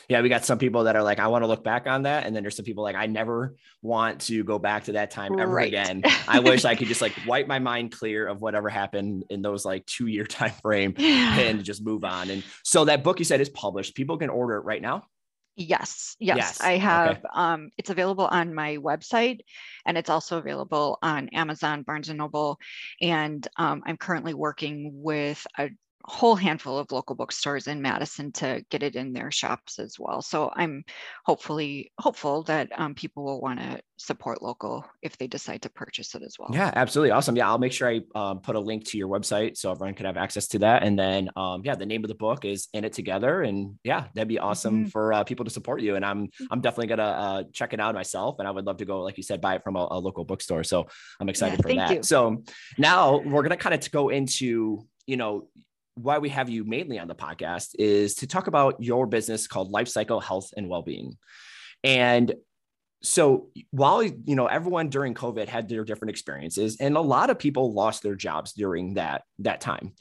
Yeah, 0.08 0.22
we 0.22 0.28
got 0.28 0.44
some 0.44 0.58
people 0.58 0.84
that 0.84 0.96
are 0.96 1.02
like, 1.02 1.18
I 1.18 1.26
want 1.26 1.42
to 1.42 1.46
look 1.46 1.62
back 1.62 1.86
on 1.86 2.04
that, 2.04 2.24
and 2.24 2.34
then 2.34 2.42
there's 2.42 2.56
some 2.56 2.64
people 2.64 2.82
like, 2.82 2.96
I 2.96 3.06
never 3.06 3.56
want 3.82 4.22
to 4.22 4.42
go 4.42 4.58
back 4.58 4.84
to 4.84 4.92
that 4.92 5.10
time 5.10 5.38
ever 5.38 5.52
right. 5.52 5.68
again. 5.68 6.02
I 6.28 6.40
wish 6.40 6.64
I 6.64 6.74
could 6.74 6.88
just 6.88 7.02
like 7.02 7.14
wipe 7.26 7.46
my 7.46 7.58
mind 7.58 7.92
clear 7.92 8.26
of 8.26 8.40
whatever 8.40 8.68
happened 8.68 9.24
in 9.28 9.42
those 9.42 9.64
like 9.64 9.84
two 9.86 10.06
year 10.06 10.24
time 10.26 10.52
frame 10.62 10.94
yeah. 10.96 11.38
and 11.40 11.62
just 11.62 11.82
move 11.82 12.04
on. 12.04 12.30
And 12.30 12.42
so 12.64 12.86
that 12.86 13.04
book 13.04 13.18
you 13.18 13.24
said 13.24 13.40
is 13.40 13.48
published. 13.50 13.94
People 13.94 14.16
can 14.16 14.30
order 14.30 14.56
it 14.56 14.64
right 14.64 14.80
now. 14.80 15.04
Yes, 15.56 16.14
yes, 16.20 16.36
yes. 16.36 16.60
I 16.60 16.76
have. 16.76 17.18
Okay. 17.18 17.26
Um, 17.34 17.70
it's 17.76 17.90
available 17.90 18.26
on 18.26 18.54
my 18.54 18.76
website, 18.76 19.40
and 19.84 19.98
it's 19.98 20.08
also 20.08 20.38
available 20.38 20.98
on 21.02 21.28
Amazon, 21.30 21.82
Barnes 21.82 22.08
and 22.08 22.18
Noble, 22.18 22.58
and 23.02 23.46
um, 23.56 23.82
I'm 23.84 23.96
currently 23.96 24.34
working 24.34 25.02
with 25.02 25.44
a 25.58 25.70
whole 26.08 26.34
handful 26.34 26.78
of 26.78 26.90
local 26.90 27.14
bookstores 27.14 27.66
in 27.66 27.82
Madison 27.82 28.32
to 28.32 28.64
get 28.70 28.82
it 28.82 28.96
in 28.96 29.12
their 29.12 29.30
shops 29.30 29.78
as 29.78 29.98
well. 29.98 30.22
So 30.22 30.50
I'm 30.56 30.84
hopefully 31.26 31.92
hopeful 32.00 32.44
that 32.44 32.70
um, 32.76 32.94
people 32.94 33.24
will 33.24 33.40
want 33.40 33.60
to 33.60 33.80
support 33.98 34.40
local 34.40 34.86
if 35.02 35.18
they 35.18 35.26
decide 35.26 35.62
to 35.62 35.68
purchase 35.68 36.14
it 36.14 36.22
as 36.22 36.36
well. 36.38 36.48
Yeah, 36.52 36.72
absolutely. 36.74 37.10
Awesome. 37.10 37.36
Yeah, 37.36 37.48
I'll 37.48 37.58
make 37.58 37.72
sure 37.72 37.88
I 37.90 38.00
um, 38.14 38.40
put 38.40 38.56
a 38.56 38.60
link 38.60 38.86
to 38.86 38.98
your 38.98 39.08
website 39.08 39.58
so 39.58 39.70
everyone 39.70 39.94
can 39.94 40.06
have 40.06 40.16
access 40.16 40.48
to 40.48 40.60
that. 40.60 40.82
And 40.82 40.98
then, 40.98 41.28
um, 41.36 41.60
yeah, 41.62 41.74
the 41.74 41.84
name 41.84 42.04
of 42.04 42.08
the 42.08 42.14
book 42.14 42.44
is 42.44 42.68
In 42.72 42.84
It 42.84 42.94
Together. 42.94 43.42
And 43.42 43.78
yeah, 43.84 44.06
that'd 44.14 44.28
be 44.28 44.38
awesome 44.38 44.82
mm-hmm. 44.82 44.88
for 44.88 45.12
uh, 45.12 45.24
people 45.24 45.44
to 45.44 45.50
support 45.50 45.82
you. 45.82 45.96
And 45.96 46.06
I'm, 46.06 46.28
mm-hmm. 46.28 46.46
I'm 46.50 46.62
definitely 46.62 46.86
going 46.86 46.98
to 46.98 47.04
uh, 47.04 47.42
check 47.52 47.74
it 47.74 47.80
out 47.80 47.94
myself. 47.94 48.36
And 48.38 48.48
I 48.48 48.50
would 48.50 48.64
love 48.64 48.78
to 48.78 48.86
go, 48.86 49.02
like 49.02 49.18
you 49.18 49.22
said, 49.22 49.42
buy 49.42 49.56
it 49.56 49.62
from 49.62 49.76
a, 49.76 49.86
a 49.90 49.98
local 49.98 50.24
bookstore. 50.24 50.64
So 50.64 50.86
I'm 51.20 51.28
excited 51.28 51.58
yeah, 51.58 51.62
for 51.62 51.74
that. 51.74 51.96
You. 51.96 52.02
So 52.02 52.44
now 52.78 53.18
we're 53.18 53.42
going 53.42 53.50
to 53.50 53.56
kind 53.56 53.74
of 53.74 53.90
go 53.90 54.08
into, 54.08 54.86
you 55.06 55.16
know, 55.16 55.48
why 56.02 56.18
we 56.18 56.28
have 56.30 56.48
you 56.48 56.64
mainly 56.64 56.98
on 56.98 57.08
the 57.08 57.14
podcast 57.14 57.74
is 57.78 58.16
to 58.16 58.26
talk 58.26 58.46
about 58.46 58.82
your 58.82 59.06
business 59.06 59.46
called 59.46 59.70
Life 59.70 59.88
Cycle 59.88 60.20
Health 60.20 60.52
and 60.56 60.68
Wellbeing. 60.68 61.16
And 61.84 62.34
so 63.02 63.50
while 63.70 64.02
you 64.02 64.34
know 64.34 64.46
everyone 64.46 64.88
during 64.88 65.14
COVID 65.14 65.46
had 65.46 65.68
their 65.68 65.84
different 65.84 66.10
experiences, 66.10 66.78
and 66.80 66.96
a 66.96 67.00
lot 67.00 67.30
of 67.30 67.38
people 67.38 67.72
lost 67.72 68.02
their 68.02 68.16
jobs 68.16 68.52
during 68.52 68.94
that 68.94 69.22
that 69.40 69.60
time. 69.60 69.92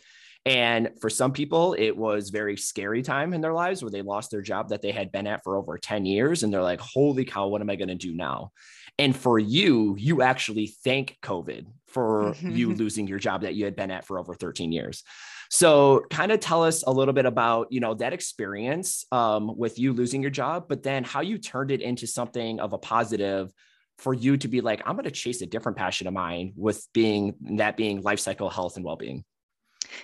And 0.45 0.91
for 1.01 1.09
some 1.09 1.33
people, 1.33 1.75
it 1.77 1.91
was 1.91 2.29
very 2.29 2.55
scary 2.55 3.01
time 3.01 3.33
in 3.33 3.41
their 3.41 3.51
lives 3.51 3.81
where 3.81 3.91
they 3.91 4.01
lost 4.01 4.31
their 4.31 4.41
job 4.41 4.69
that 4.69 4.81
they 4.81 4.93
had 4.93 5.11
been 5.11 5.27
at 5.27 5.43
for 5.43 5.57
over 5.57 5.77
10 5.77 6.05
years. 6.05 6.41
And 6.41 6.53
they're 6.53 6.63
like, 6.63 6.79
holy 6.79 7.25
cow, 7.25 7.47
what 7.47 7.59
am 7.59 7.69
I 7.69 7.75
going 7.75 7.89
to 7.89 7.95
do 7.95 8.13
now? 8.13 8.51
And 8.97 9.13
for 9.13 9.37
you, 9.37 9.97
you 9.99 10.21
actually 10.21 10.73
thank 10.85 11.17
COVID 11.21 11.65
for 11.87 12.31
mm-hmm. 12.31 12.51
you 12.51 12.73
losing 12.73 13.07
your 13.07 13.19
job 13.19 13.41
that 13.41 13.55
you 13.55 13.65
had 13.65 13.75
been 13.75 13.91
at 13.91 14.05
for 14.05 14.17
over 14.17 14.33
13 14.33 14.71
years. 14.71 15.03
So 15.49 16.03
kind 16.09 16.31
of 16.31 16.39
tell 16.39 16.63
us 16.63 16.83
a 16.83 16.91
little 16.91 17.13
bit 17.13 17.25
about, 17.25 17.67
you 17.71 17.79
know, 17.79 17.93
that 17.95 18.13
experience 18.13 19.05
um, 19.11 19.57
with 19.57 19.79
you 19.79 19.93
losing 19.93 20.21
your 20.21 20.31
job, 20.31 20.65
but 20.67 20.83
then 20.83 21.03
how 21.03 21.21
you 21.21 21.37
turned 21.37 21.71
it 21.71 21.81
into 21.81 22.07
something 22.07 22.59
of 22.59 22.73
a 22.73 22.77
positive 22.77 23.51
for 23.97 24.13
you 24.13 24.37
to 24.37 24.47
be 24.47 24.61
like, 24.61 24.81
I'm 24.85 24.95
going 24.95 25.05
to 25.05 25.11
chase 25.11 25.41
a 25.41 25.45
different 25.45 25.77
passion 25.77 26.07
of 26.07 26.13
mine 26.13 26.53
with 26.55 26.85
being 26.93 27.35
that 27.57 27.77
being 27.77 28.01
life 28.01 28.19
cycle 28.19 28.49
health 28.49 28.75
and 28.75 28.85
well-being. 28.85 29.23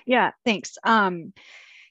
Yeah, 0.05 0.31
thanks. 0.45 0.77
Um, 0.83 1.33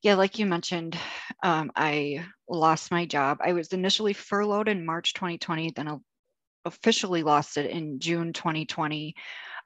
yeah, 0.03 0.15
like 0.15 0.39
you 0.39 0.47
mentioned, 0.47 0.99
um, 1.43 1.71
I 1.77 2.25
lost 2.49 2.91
my 2.91 3.07
job. 3.07 3.39
I 3.45 3.53
was 3.53 3.69
initially 3.69 4.15
furloughed 4.15 4.69
in 4.69 4.85
March 4.85 5.15
2020, 5.15 5.73
then 5.77 6.01
officially 6.65 7.23
lost 7.23 7.57
it 7.57 7.71
in 7.71 8.01
June 8.01 8.33
2020. 8.33 9.15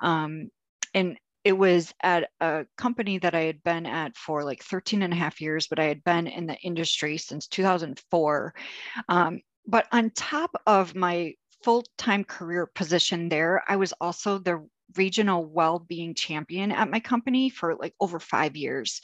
Um, 0.01 0.51
and 0.93 1.17
it 1.47 1.57
was 1.57 1.95
at 2.03 2.29
a 2.41 2.67
company 2.77 3.19
that 3.19 3.37
I 3.37 3.43
had 3.43 3.63
been 3.63 3.87
at 3.87 4.17
for 4.17 4.43
like 4.43 4.65
13 4.65 5.03
and 5.03 5.13
a 5.13 5.17
half 5.17 5.41
years, 5.41 5.69
but 5.69 5.79
I 5.79 5.85
had 5.85 6.03
been 6.03 6.27
in 6.27 6.49
the 6.49 6.57
industry 6.57 7.19
since 7.19 7.47
2004. 7.47 8.53
Um, 9.09 9.41
but 9.65 9.87
on 9.93 10.11
top 10.11 10.61
of 10.67 10.97
my 10.97 11.35
full 11.63 11.85
time 11.99 12.25
career 12.25 12.67
position 12.67 13.29
there, 13.29 13.63
I 13.69 13.77
was 13.77 13.93
also 14.01 14.39
the 14.39 14.67
regional 14.97 15.45
well-being 15.45 16.15
champion 16.15 16.73
at 16.73 16.91
my 16.91 16.99
company 16.99 17.49
for 17.49 17.77
like 17.77 17.95
over 18.01 18.19
5 18.19 18.57
years. 18.57 19.01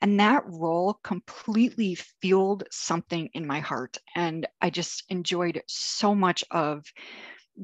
And 0.00 0.18
that 0.18 0.44
role 0.46 0.98
completely 1.04 1.96
fueled 2.22 2.64
something 2.70 3.28
in 3.34 3.46
my 3.46 3.60
heart 3.60 3.98
and 4.16 4.46
I 4.62 4.70
just 4.70 5.04
enjoyed 5.10 5.60
so 5.68 6.14
much 6.14 6.42
of 6.50 6.86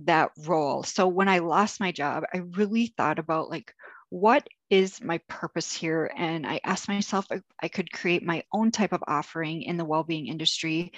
that 0.04 0.32
role. 0.46 0.82
So 0.82 1.08
when 1.08 1.28
I 1.28 1.38
lost 1.38 1.80
my 1.80 1.92
job, 1.92 2.24
I 2.34 2.38
really 2.38 2.92
thought 2.96 3.18
about 3.18 3.48
like 3.48 3.72
what 4.10 4.46
is 4.70 5.02
my 5.02 5.18
purpose 5.28 5.72
here 5.72 6.10
and 6.16 6.46
I 6.46 6.60
asked 6.64 6.88
myself 6.88 7.26
I 7.62 7.68
could 7.68 7.92
create 7.92 8.22
my 8.22 8.42
own 8.52 8.70
type 8.70 8.92
of 8.92 9.04
offering 9.06 9.62
in 9.62 9.76
the 9.76 9.84
well-being 9.84 10.26
industry 10.28 10.92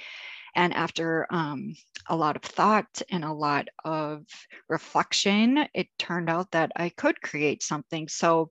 and 0.54 0.74
after 0.74 1.26
um, 1.30 1.74
a 2.08 2.16
lot 2.16 2.36
of 2.36 2.42
thought 2.42 3.02
and 3.10 3.24
a 3.24 3.32
lot 3.32 3.68
of 3.84 4.24
reflection, 4.68 5.66
it 5.74 5.88
turned 5.98 6.28
out 6.28 6.50
that 6.52 6.72
I 6.76 6.88
could 6.88 7.20
create 7.22 7.62
something. 7.62 8.08
So 8.08 8.50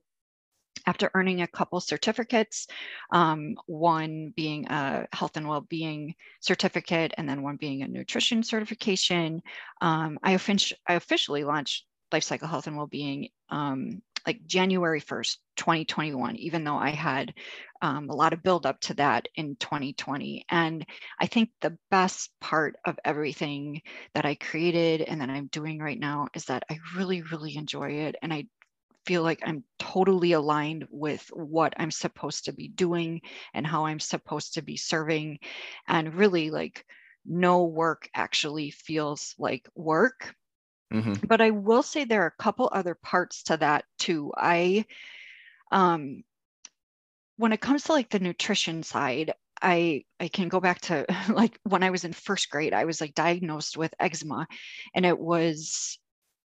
after 0.86 1.10
earning 1.14 1.42
a 1.42 1.46
couple 1.46 1.78
certificates, 1.80 2.66
um, 3.12 3.54
one 3.66 4.32
being 4.34 4.66
a 4.68 5.06
health 5.12 5.36
and 5.36 5.46
well-being 5.46 6.14
certificate, 6.40 7.12
and 7.18 7.28
then 7.28 7.42
one 7.42 7.56
being 7.56 7.82
a 7.82 7.88
nutrition 7.88 8.42
certification, 8.42 9.42
um, 9.82 10.18
I, 10.22 10.38
I, 10.88 10.94
officially 10.94 11.44
launched 11.44 11.84
Lifecycle 12.12 12.48
Health 12.48 12.66
and 12.66 12.78
Well-being 12.78 13.28
um, 13.50 14.00
like 14.26 14.46
January 14.46 15.00
1st, 15.00 15.36
2021, 15.56 16.36
even 16.36 16.64
though 16.64 16.76
I 16.76 16.90
had 16.90 17.34
um, 17.82 18.10
a 18.10 18.14
lot 18.14 18.32
of 18.32 18.42
build 18.42 18.66
up 18.66 18.80
to 18.82 18.94
that 18.94 19.28
in 19.34 19.56
2020. 19.56 20.44
And 20.50 20.84
I 21.20 21.26
think 21.26 21.50
the 21.60 21.76
best 21.90 22.30
part 22.40 22.76
of 22.84 22.98
everything 23.04 23.82
that 24.14 24.26
I 24.26 24.34
created 24.34 25.02
and 25.02 25.20
that 25.20 25.30
I'm 25.30 25.46
doing 25.46 25.78
right 25.78 25.98
now 25.98 26.28
is 26.34 26.46
that 26.46 26.64
I 26.70 26.78
really, 26.96 27.22
really 27.22 27.56
enjoy 27.56 27.90
it. 27.92 28.16
And 28.22 28.32
I 28.32 28.46
feel 29.06 29.22
like 29.22 29.40
I'm 29.44 29.64
totally 29.78 30.32
aligned 30.32 30.86
with 30.90 31.26
what 31.32 31.74
I'm 31.78 31.90
supposed 31.90 32.44
to 32.44 32.52
be 32.52 32.68
doing 32.68 33.22
and 33.54 33.66
how 33.66 33.86
I'm 33.86 34.00
supposed 34.00 34.54
to 34.54 34.62
be 34.62 34.76
serving. 34.76 35.38
And 35.88 36.14
really, 36.14 36.50
like, 36.50 36.84
no 37.24 37.64
work 37.64 38.08
actually 38.14 38.70
feels 38.70 39.34
like 39.38 39.68
work 39.74 40.34
Mm-hmm. 40.92 41.26
But 41.26 41.40
I 41.40 41.50
will 41.50 41.82
say 41.82 42.04
there 42.04 42.22
are 42.22 42.34
a 42.38 42.42
couple 42.42 42.68
other 42.72 42.94
parts 42.94 43.44
to 43.44 43.56
that 43.58 43.84
too. 43.98 44.32
I, 44.36 44.84
um, 45.70 46.24
when 47.36 47.52
it 47.52 47.60
comes 47.60 47.84
to 47.84 47.92
like 47.92 48.10
the 48.10 48.18
nutrition 48.18 48.82
side, 48.82 49.32
I 49.62 50.04
I 50.18 50.28
can 50.28 50.48
go 50.48 50.60
back 50.60 50.80
to 50.82 51.06
like 51.28 51.58
when 51.62 51.82
I 51.82 51.90
was 51.90 52.04
in 52.04 52.12
first 52.12 52.50
grade, 52.50 52.74
I 52.74 52.84
was 52.84 53.00
like 53.00 53.14
diagnosed 53.14 53.76
with 53.76 53.94
eczema, 54.00 54.46
and 54.94 55.06
it 55.06 55.18
was 55.18 55.98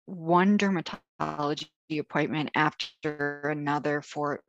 one 0.07 0.59
dermatology 0.59 1.69
appointment 1.99 2.51
after 2.55 3.49
another 3.49 4.03
for 4.03 4.41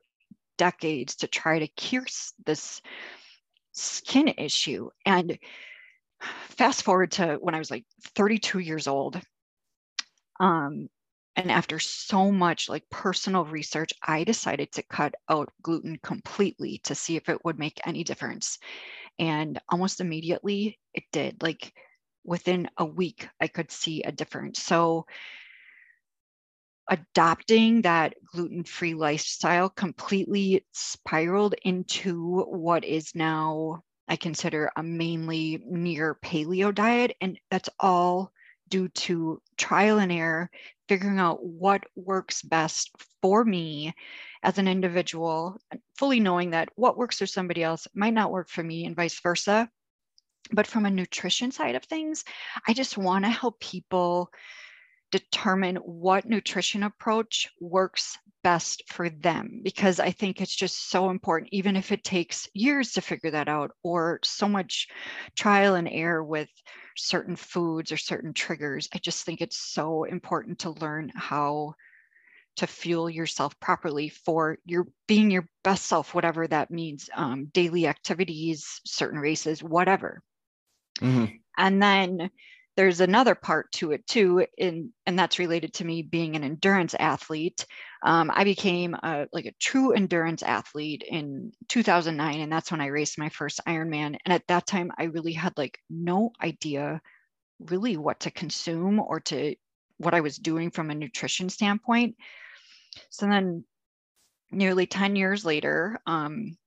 decades 0.58 1.16
to 1.18 1.28
try 1.28 1.60
to 1.60 1.68
cure 1.68 2.06
this 2.46 2.82
skin 3.74 4.34
issue. 4.38 4.90
And 5.06 5.38
fast 6.50 6.84
forward 6.84 7.12
to 7.12 7.38
when 7.42 7.56
I 7.56 7.60
was 7.60 7.72
like 7.72 7.86
32 8.16 8.60
years 8.60 8.88
old, 8.88 9.22
um, 10.40 10.90
and 11.36 11.52
after 11.52 11.80
so 11.80 12.32
much 12.32 12.70
like 12.70 12.90
personal 12.90 13.46
research, 13.46 13.92
I 14.04 14.24
decided 14.24 14.72
to 14.74 14.84
cut 14.84 15.16
out 15.30 15.52
gluten 15.62 15.98
completely 16.04 16.80
to 16.84 16.96
see 16.96 17.16
if 17.16 17.28
it 17.28 17.44
would 17.44 17.58
make 17.58 17.82
any 17.86 18.04
difference. 18.04 18.60
And 19.18 19.60
almost 19.70 20.00
immediately 20.00 20.80
it 20.94 21.04
did. 21.12 21.42
Like 21.42 21.74
within 22.24 22.70
a 22.78 22.86
week, 22.86 23.28
I 23.42 23.48
could 23.48 23.72
see 23.72 24.04
a 24.04 24.12
difference. 24.12 24.62
So 24.62 25.06
adopting 26.90 27.82
that 27.82 28.13
gluten-free 28.34 28.94
lifestyle 28.94 29.70
completely 29.70 30.66
spiraled 30.72 31.56
into 31.63 32.42
what 32.42 32.84
is 32.84 33.16
now 33.16 33.82
I 34.08 34.18
consider 34.18 34.70
a 34.75 34.84
mainly 34.84 35.63
near 35.66 36.16
paleo 36.16 36.75
diet. 36.75 37.16
And 37.22 37.40
that's 37.50 37.70
all 37.80 38.32
due 38.74 38.88
to 38.88 39.39
trial 39.56 40.00
and 40.00 40.12
error, 40.12 40.50
figuring 40.89 41.20
out 41.20 41.46
what 41.46 41.84
works 41.96 42.42
best 42.42 42.89
for 43.22 43.46
me 43.46 43.94
as 44.42 44.58
an 44.58 44.68
individual, 44.68 45.60
fully 45.96 46.20
knowing 46.20 46.50
that 46.50 46.70
what 46.74 46.98
works 46.98 47.20
for 47.20 47.27
somebody 47.27 47.62
else 47.62 47.88
might 47.94 48.15
not 48.15 48.32
work 48.32 48.50
for 48.50 48.63
me 48.63 48.86
and 48.86 48.96
vice 48.96 49.20
versa. 49.22 49.70
But 50.51 50.65
from 50.65 50.88
a 50.88 50.89
nutrition 50.89 51.51
side 51.51 51.75
of 51.75 51.84
things, 51.84 52.24
I 52.68 52.74
just 52.74 52.98
want 52.98 53.25
to 53.25 53.30
help 53.30 53.60
people 53.60 54.32
determine 55.13 55.75
what 55.75 56.25
nutrition 56.25 56.82
approach 56.82 57.48
works 57.62 58.17
best 58.43 58.82
for 58.88 59.10
them 59.10 59.62
because 59.63 60.00
I 60.00 60.10
think 60.10 60.41
it's 60.41 60.55
just 60.55 60.89
so 60.89 61.12
important, 61.12 61.53
even 61.53 61.75
if 61.75 61.91
it 61.91 62.03
takes 62.03 62.50
years 62.53 62.93
to 62.93 63.01
figure 63.01 63.29
that 63.32 63.48
out 63.48 63.72
or 63.84 64.20
so 64.24 64.50
much 64.50 64.88
trial 65.38 65.75
and 65.75 65.88
error 65.88 66.24
with 66.24 66.50
certain 66.98 67.36
foods 67.36 67.91
or 67.91 67.98
certain 67.98 68.34
triggers. 68.34 68.89
I 68.91 68.98
just 68.98 69.24
think 69.24 69.39
it's 69.39 69.58
so 69.58 70.03
important 70.03 70.60
to 70.60 70.72
learn 70.72 71.12
how 71.15 71.75
to 72.55 72.67
fuel 72.67 73.10
yourself 73.10 73.60
properly 73.60 74.10
for 74.10 74.58
your 74.65 74.88
being 75.08 75.29
your 75.29 75.48
best 75.63 75.86
self, 75.86 76.15
whatever 76.15 76.48
that 76.48 76.72
means, 76.72 77.10
um, 77.15 77.46
daily 77.53 77.86
activities, 77.86 78.82
certain 78.86 79.20
races, 79.20 79.62
whatever. 79.62 80.22
Mm-hmm. 81.00 81.36
And 81.58 81.82
then 81.82 82.29
there's 82.75 83.01
another 83.01 83.36
part 83.36 83.72
to 83.74 83.92
it 83.92 84.06
too, 84.08 84.46
in, 84.58 84.92
and 85.06 85.18
that's 85.18 85.38
related 85.38 85.74
to 85.75 85.86
me 85.86 86.01
being 86.01 86.36
an 86.36 86.44
endurance 86.44 86.96
athlete. 86.98 87.65
Um, 88.03 88.32
I 88.34 88.44
became 88.44 88.96
a, 88.96 89.27
like 89.32 89.46
a 89.46 89.53
true 89.60 89.92
endurance 89.92 90.42
athlete 90.42 91.03
in 91.08 91.51
2009, 91.70 92.39
and 92.39 92.51
that's 92.51 92.72
when 92.72 92.82
I 92.82 92.88
raced 92.88 93.20
my 93.20 93.30
first 93.30 93.62
Ironman. 93.68 94.18
And 94.25 94.34
at 94.34 94.48
that 94.48 94.65
time, 94.65 94.92
I 94.98 95.03
really 95.03 95.34
had 95.34 95.53
like 95.56 95.80
no 95.89 96.32
idea 96.42 97.01
really 97.60 97.96
what 97.96 98.22
to 98.22 98.32
consume 98.32 99.00
or 99.00 99.20
to 99.22 99.56
what 99.98 100.15
I 100.15 100.22
was 100.22 100.38
doing 100.38 100.72
from 100.72 100.89
a 100.89 100.96
nutrition 100.96 101.50
standpoint. 101.50 102.15
So 103.10 103.27
then, 103.27 103.63
nearly 104.51 104.88
10 104.88 105.15
years 105.15 105.46
later, 105.46 106.00
um, 106.08 106.58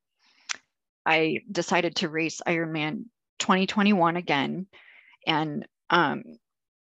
I 1.04 1.40
decided 1.50 1.96
to 1.96 2.08
race 2.08 2.40
Ironman 2.46 3.04
2021 3.38 4.16
again. 4.16 4.66
And 5.26 5.66
um, 5.90 6.22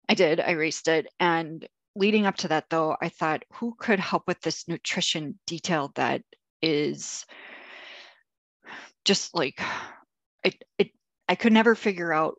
I 0.08 0.14
did, 0.14 0.40
I 0.40 0.52
raced 0.52 0.88
it. 0.88 1.06
And 1.20 1.66
leading 1.96 2.26
up 2.26 2.36
to 2.36 2.48
that, 2.48 2.66
though, 2.70 2.96
I 3.00 3.08
thought, 3.08 3.44
who 3.54 3.74
could 3.78 4.00
help 4.00 4.24
with 4.26 4.40
this 4.40 4.68
nutrition 4.68 5.38
detail 5.46 5.92
that 5.94 6.22
is 6.62 7.24
just 9.04 9.34
like, 9.34 9.60
it, 10.42 10.62
it, 10.78 10.90
I 11.28 11.34
could 11.34 11.52
never 11.52 11.74
figure 11.74 12.12
out 12.12 12.34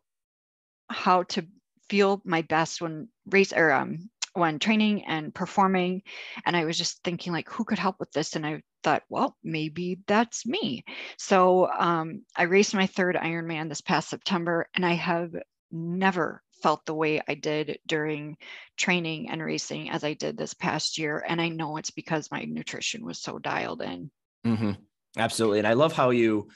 how 0.88 1.24
to 1.24 1.46
feel 1.88 2.22
my 2.24 2.42
best 2.42 2.80
when 2.80 3.08
race 3.26 3.52
or 3.52 3.72
um, 3.72 4.08
when 4.34 4.58
training 4.58 5.04
and 5.06 5.34
performing. 5.34 6.02
And 6.44 6.56
I 6.56 6.64
was 6.64 6.76
just 6.76 7.02
thinking, 7.02 7.32
like, 7.32 7.48
who 7.48 7.64
could 7.64 7.78
help 7.78 7.96
with 7.98 8.12
this? 8.12 8.36
And 8.36 8.46
I 8.46 8.62
thought, 8.84 9.02
well, 9.08 9.36
maybe 9.42 9.98
that's 10.06 10.46
me. 10.46 10.84
So 11.18 11.68
um, 11.70 12.22
I 12.36 12.42
raced 12.42 12.74
my 12.74 12.86
third 12.86 13.16
Ironman 13.16 13.68
this 13.68 13.80
past 13.80 14.10
September, 14.10 14.68
and 14.74 14.84
I 14.84 14.92
have 14.92 15.34
never 15.72 16.42
felt 16.62 16.84
the 16.86 16.94
way 16.94 17.20
I 17.26 17.34
did 17.34 17.78
during 17.86 18.36
training 18.76 19.30
and 19.30 19.42
racing 19.42 19.90
as 19.90 20.04
I 20.04 20.14
did 20.14 20.36
this 20.36 20.54
past 20.54 20.98
year. 20.98 21.24
And 21.26 21.40
I 21.40 21.48
know 21.48 21.76
it's 21.76 21.90
because 21.90 22.30
my 22.30 22.42
nutrition 22.42 23.04
was 23.04 23.20
so 23.20 23.38
dialed 23.38 23.82
in. 23.82 24.10
Mm-hmm. 24.46 24.72
Absolutely. 25.16 25.58
And 25.58 25.66
I 25.66 25.74
love 25.74 25.92
how 25.92 26.10
you 26.10 26.48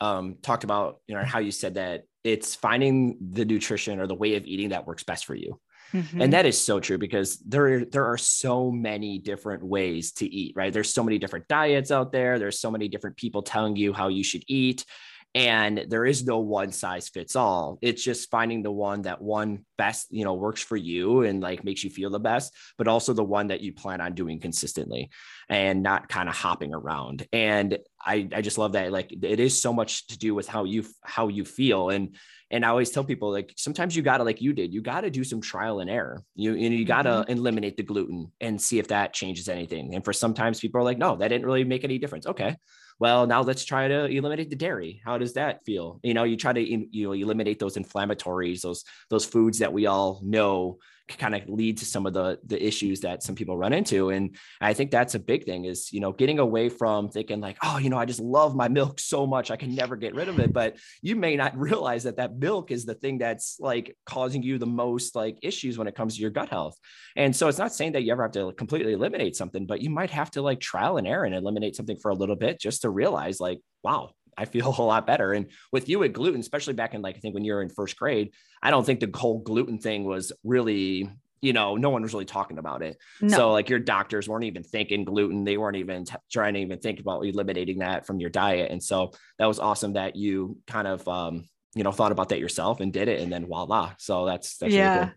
um, 0.00 0.36
talked 0.42 0.64
about, 0.64 1.00
you 1.06 1.14
know, 1.14 1.24
how 1.24 1.38
you 1.38 1.50
said 1.50 1.74
that 1.74 2.04
it's 2.24 2.54
finding 2.54 3.16
the 3.20 3.44
nutrition 3.44 4.00
or 4.00 4.06
the 4.06 4.14
way 4.14 4.36
of 4.36 4.44
eating 4.44 4.70
that 4.70 4.86
works 4.86 5.04
best 5.04 5.24
for 5.24 5.34
you. 5.34 5.60
Mm-hmm. 5.92 6.20
And 6.20 6.32
that 6.32 6.46
is 6.46 6.60
so 6.60 6.78
true 6.78 6.98
because 6.98 7.38
there, 7.38 7.84
there 7.84 8.06
are 8.06 8.18
so 8.18 8.70
many 8.70 9.18
different 9.18 9.64
ways 9.64 10.12
to 10.12 10.26
eat, 10.26 10.54
right? 10.54 10.72
There's 10.72 10.92
so 10.92 11.02
many 11.02 11.18
different 11.18 11.48
diets 11.48 11.90
out 11.90 12.12
there. 12.12 12.38
There's 12.38 12.60
so 12.60 12.70
many 12.70 12.88
different 12.88 13.16
people 13.16 13.42
telling 13.42 13.76
you 13.76 13.92
how 13.92 14.08
you 14.08 14.22
should 14.22 14.44
eat 14.46 14.84
and 15.34 15.86
there 15.88 16.04
is 16.04 16.24
no 16.24 16.38
one 16.38 16.72
size 16.72 17.08
fits 17.08 17.36
all 17.36 17.78
it's 17.82 18.02
just 18.02 18.30
finding 18.30 18.62
the 18.62 18.70
one 18.70 19.02
that 19.02 19.22
one 19.22 19.64
best 19.78 20.08
you 20.10 20.24
know 20.24 20.34
works 20.34 20.62
for 20.62 20.76
you 20.76 21.22
and 21.22 21.40
like 21.40 21.62
makes 21.64 21.84
you 21.84 21.90
feel 21.90 22.10
the 22.10 22.18
best 22.18 22.52
but 22.76 22.88
also 22.88 23.12
the 23.12 23.22
one 23.22 23.48
that 23.48 23.60
you 23.60 23.72
plan 23.72 24.00
on 24.00 24.14
doing 24.14 24.40
consistently 24.40 25.08
and 25.48 25.82
not 25.82 26.08
kind 26.08 26.28
of 26.28 26.34
hopping 26.34 26.74
around 26.74 27.26
and 27.32 27.78
i 28.04 28.28
i 28.34 28.40
just 28.40 28.58
love 28.58 28.72
that 28.72 28.90
like 28.90 29.12
it 29.12 29.38
is 29.38 29.60
so 29.60 29.72
much 29.72 30.06
to 30.08 30.18
do 30.18 30.34
with 30.34 30.48
how 30.48 30.64
you 30.64 30.84
how 31.04 31.28
you 31.28 31.44
feel 31.44 31.90
and 31.90 32.16
and 32.52 32.64
I 32.64 32.68
always 32.68 32.90
tell 32.90 33.04
people 33.04 33.30
like 33.30 33.54
sometimes 33.56 33.94
you 33.94 34.02
gotta 34.02 34.24
like 34.24 34.40
you 34.40 34.52
did, 34.52 34.74
you 34.74 34.82
gotta 34.82 35.10
do 35.10 35.22
some 35.22 35.40
trial 35.40 35.80
and 35.80 35.88
error. 35.88 36.24
You 36.34 36.54
you, 36.54 36.68
know, 36.68 36.76
you 36.76 36.84
gotta 36.84 37.10
mm-hmm. 37.10 37.32
eliminate 37.32 37.76
the 37.76 37.84
gluten 37.84 38.32
and 38.40 38.60
see 38.60 38.78
if 38.78 38.88
that 38.88 39.12
changes 39.12 39.48
anything. 39.48 39.94
And 39.94 40.04
for 40.04 40.12
sometimes 40.12 40.58
people 40.58 40.80
are 40.80 40.84
like, 40.84 40.98
no, 40.98 41.16
that 41.16 41.28
didn't 41.28 41.46
really 41.46 41.64
make 41.64 41.84
any 41.84 41.98
difference. 41.98 42.26
Okay, 42.26 42.56
well 43.00 43.26
now 43.26 43.42
let's 43.42 43.64
try 43.64 43.88
to 43.88 44.04
eliminate 44.04 44.50
the 44.50 44.56
dairy. 44.56 45.00
How 45.04 45.18
does 45.18 45.32
that 45.32 45.64
feel? 45.64 45.98
You 46.02 46.14
know 46.14 46.24
you 46.24 46.36
try 46.36 46.52
to 46.52 46.60
you 46.60 47.06
know 47.06 47.12
eliminate 47.12 47.58
those 47.58 47.76
inflammatories 47.76 48.60
those 48.60 48.84
those 49.08 49.24
foods 49.24 49.58
that 49.58 49.72
we 49.72 49.86
all 49.86 50.20
know 50.22 50.78
kind 51.18 51.34
of 51.34 51.48
lead 51.48 51.78
to 51.78 51.84
some 51.84 52.06
of 52.06 52.12
the 52.12 52.38
the 52.44 52.62
issues 52.64 53.00
that 53.00 53.22
some 53.22 53.34
people 53.34 53.56
run 53.56 53.72
into. 53.72 54.10
And 54.10 54.36
i 54.60 54.72
think 54.72 54.90
that's 54.90 55.14
a 55.14 55.18
big 55.18 55.44
thing 55.44 55.64
is 55.64 55.92
you 55.92 56.00
know 56.00 56.12
getting 56.12 56.38
away 56.38 56.68
from 56.68 57.08
thinking 57.08 57.40
like 57.40 57.56
oh 57.62 57.78
you 57.78 57.90
know 57.90 57.98
i 57.98 58.04
just 58.04 58.20
love 58.20 58.54
my 58.54 58.68
milk 58.68 59.00
so 59.00 59.26
much 59.26 59.50
i 59.50 59.56
can 59.56 59.74
never 59.74 59.96
get 59.96 60.14
rid 60.14 60.28
of 60.28 60.38
it. 60.38 60.52
But 60.52 60.76
you 61.02 61.16
may 61.16 61.36
not 61.36 61.56
realize 61.68 62.04
that 62.04 62.16
that 62.16 62.36
milk 62.36 62.70
is 62.70 62.84
the 62.84 62.94
thing 62.94 63.18
that's 63.18 63.58
like 63.60 63.96
causing 64.06 64.42
you 64.42 64.58
the 64.58 64.66
most 64.66 65.14
like 65.14 65.38
issues 65.42 65.78
when 65.78 65.88
it 65.88 65.94
comes 65.94 66.16
to 66.16 66.20
your 66.20 66.30
gut 66.30 66.48
health. 66.48 66.76
And 67.16 67.34
so 67.34 67.48
it's 67.48 67.58
not 67.58 67.74
saying 67.74 67.92
that 67.92 68.02
you 68.02 68.12
ever 68.12 68.22
have 68.22 68.32
to 68.32 68.52
completely 68.52 68.92
eliminate 68.92 69.36
something 69.36 69.66
but 69.66 69.80
you 69.80 69.90
might 69.90 70.10
have 70.10 70.30
to 70.32 70.42
like 70.42 70.60
trial 70.60 70.96
and 70.96 71.06
error 71.06 71.24
and 71.24 71.34
eliminate 71.34 71.76
something 71.76 71.96
for 71.98 72.10
a 72.10 72.14
little 72.14 72.36
bit 72.36 72.60
just 72.60 72.82
to 72.82 72.90
realize 72.90 73.40
like 73.40 73.60
wow 73.82 74.10
I 74.36 74.44
feel 74.44 74.74
a 74.78 74.82
lot 74.82 75.06
better. 75.06 75.32
And 75.32 75.46
with 75.72 75.88
you 75.88 76.02
at 76.04 76.12
gluten, 76.12 76.40
especially 76.40 76.74
back 76.74 76.94
in 76.94 77.02
like, 77.02 77.16
I 77.16 77.20
think 77.20 77.34
when 77.34 77.44
you 77.44 77.54
were 77.54 77.62
in 77.62 77.68
first 77.68 77.96
grade, 77.96 78.32
I 78.62 78.70
don't 78.70 78.84
think 78.84 79.00
the 79.00 79.10
whole 79.14 79.40
gluten 79.40 79.78
thing 79.78 80.04
was 80.04 80.32
really, 80.44 81.10
you 81.40 81.52
know, 81.52 81.76
no 81.76 81.90
one 81.90 82.02
was 82.02 82.12
really 82.12 82.26
talking 82.26 82.58
about 82.58 82.82
it. 82.82 82.98
No. 83.20 83.36
So 83.36 83.52
like 83.52 83.68
your 83.68 83.78
doctors 83.78 84.28
weren't 84.28 84.44
even 84.44 84.62
thinking 84.62 85.04
gluten. 85.04 85.44
They 85.44 85.56
weren't 85.56 85.76
even 85.76 86.04
t- 86.04 86.14
trying 86.30 86.54
to 86.54 86.60
even 86.60 86.78
think 86.78 87.00
about 87.00 87.24
eliminating 87.24 87.78
that 87.78 88.06
from 88.06 88.20
your 88.20 88.30
diet. 88.30 88.70
And 88.70 88.82
so 88.82 89.12
that 89.38 89.46
was 89.46 89.58
awesome 89.58 89.94
that 89.94 90.16
you 90.16 90.58
kind 90.66 90.86
of, 90.86 91.06
um, 91.08 91.48
you 91.74 91.84
know, 91.84 91.92
thought 91.92 92.12
about 92.12 92.30
that 92.30 92.40
yourself 92.40 92.80
and 92.80 92.92
did 92.92 93.08
it. 93.08 93.20
And 93.20 93.32
then 93.32 93.46
voila. 93.46 93.92
So 93.98 94.26
that's, 94.26 94.58
that's 94.58 94.72
yeah. 94.72 94.94
Really 94.94 95.06
cool 95.06 95.14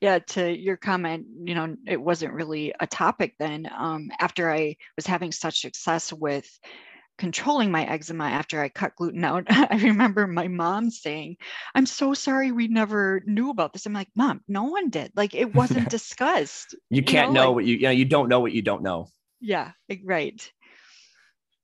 yeah 0.00 0.18
to 0.18 0.56
your 0.56 0.76
comment 0.76 1.26
you 1.44 1.54
know 1.54 1.76
it 1.86 2.00
wasn't 2.00 2.32
really 2.32 2.72
a 2.78 2.86
topic 2.86 3.34
then 3.38 3.68
um, 3.76 4.10
after 4.20 4.50
i 4.50 4.76
was 4.96 5.06
having 5.06 5.32
such 5.32 5.60
success 5.60 6.12
with 6.12 6.48
controlling 7.22 7.70
my 7.70 7.84
eczema 7.84 8.24
after 8.24 8.60
I 8.60 8.68
cut 8.68 8.96
gluten 8.96 9.22
out, 9.22 9.44
I 9.48 9.78
remember 9.80 10.26
my 10.26 10.48
mom 10.48 10.90
saying, 10.90 11.36
I'm 11.72 11.86
so 11.86 12.14
sorry 12.14 12.50
we 12.50 12.66
never 12.66 13.22
knew 13.26 13.50
about 13.50 13.72
this. 13.72 13.86
I'm 13.86 13.92
like, 13.92 14.08
Mom, 14.16 14.40
no 14.48 14.64
one 14.64 14.90
did. 14.90 15.12
Like 15.14 15.32
it 15.32 15.54
wasn't 15.54 15.88
discussed. 15.98 16.74
you 16.90 17.04
can't 17.04 17.28
you 17.28 17.34
know, 17.34 17.44
know 17.44 17.52
what 17.52 17.64
you, 17.64 17.76
you 17.76 17.82
know, 17.82 17.90
you 17.90 18.06
don't 18.06 18.28
know 18.28 18.40
what 18.40 18.50
you 18.50 18.60
don't 18.60 18.82
know. 18.82 19.06
Yeah, 19.40 19.70
right. 20.04 20.50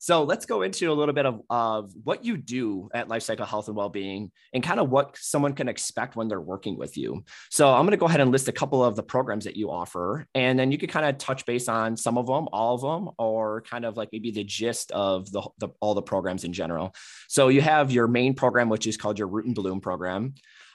So 0.08 0.24
let's 0.24 0.46
go 0.46 0.62
into 0.62 0.90
a 0.90 0.94
little 0.94 1.12
bit 1.12 1.26
of, 1.26 1.42
of 1.50 1.92
what 2.02 2.24
you 2.24 2.38
do 2.38 2.88
at 2.94 3.08
Lifecycle 3.08 3.46
Health 3.46 3.68
and 3.68 3.76
Wellbeing 3.76 4.30
and 4.54 4.62
kind 4.62 4.80
of 4.80 4.88
what 4.88 5.18
someone 5.18 5.52
can 5.52 5.68
expect 5.68 6.16
when 6.16 6.28
they're 6.28 6.40
working 6.40 6.78
with 6.78 6.96
you. 6.96 7.26
So 7.50 7.68
I'm 7.68 7.82
going 7.82 7.90
to 7.90 7.98
go 7.98 8.06
ahead 8.06 8.22
and 8.22 8.32
list 8.32 8.48
a 8.48 8.52
couple 8.52 8.82
of 8.82 8.96
the 8.96 9.02
programs 9.02 9.44
that 9.44 9.54
you 9.54 9.70
offer, 9.70 10.26
and 10.34 10.58
then 10.58 10.72
you 10.72 10.78
could 10.78 10.88
kind 10.88 11.04
of 11.04 11.18
touch 11.18 11.44
base 11.44 11.68
on 11.68 11.94
some 11.94 12.16
of 12.16 12.26
them, 12.26 12.48
all 12.54 12.74
of 12.74 12.80
them, 12.80 13.12
or 13.18 13.60
kind 13.68 13.84
of 13.84 13.98
like 13.98 14.08
maybe 14.10 14.30
the 14.30 14.44
gist 14.44 14.92
of 14.92 15.30
the, 15.30 15.46
the 15.58 15.68
all 15.80 15.92
the 15.92 16.00
programs 16.00 16.44
in 16.44 16.54
general. 16.54 16.94
So 17.28 17.48
you 17.48 17.60
have 17.60 17.92
your 17.92 18.08
main 18.08 18.32
program, 18.32 18.70
which 18.70 18.86
is 18.86 18.96
called 18.96 19.18
your 19.18 19.28
Root 19.28 19.44
and 19.44 19.54
Bloom 19.54 19.82
program. 19.82 20.32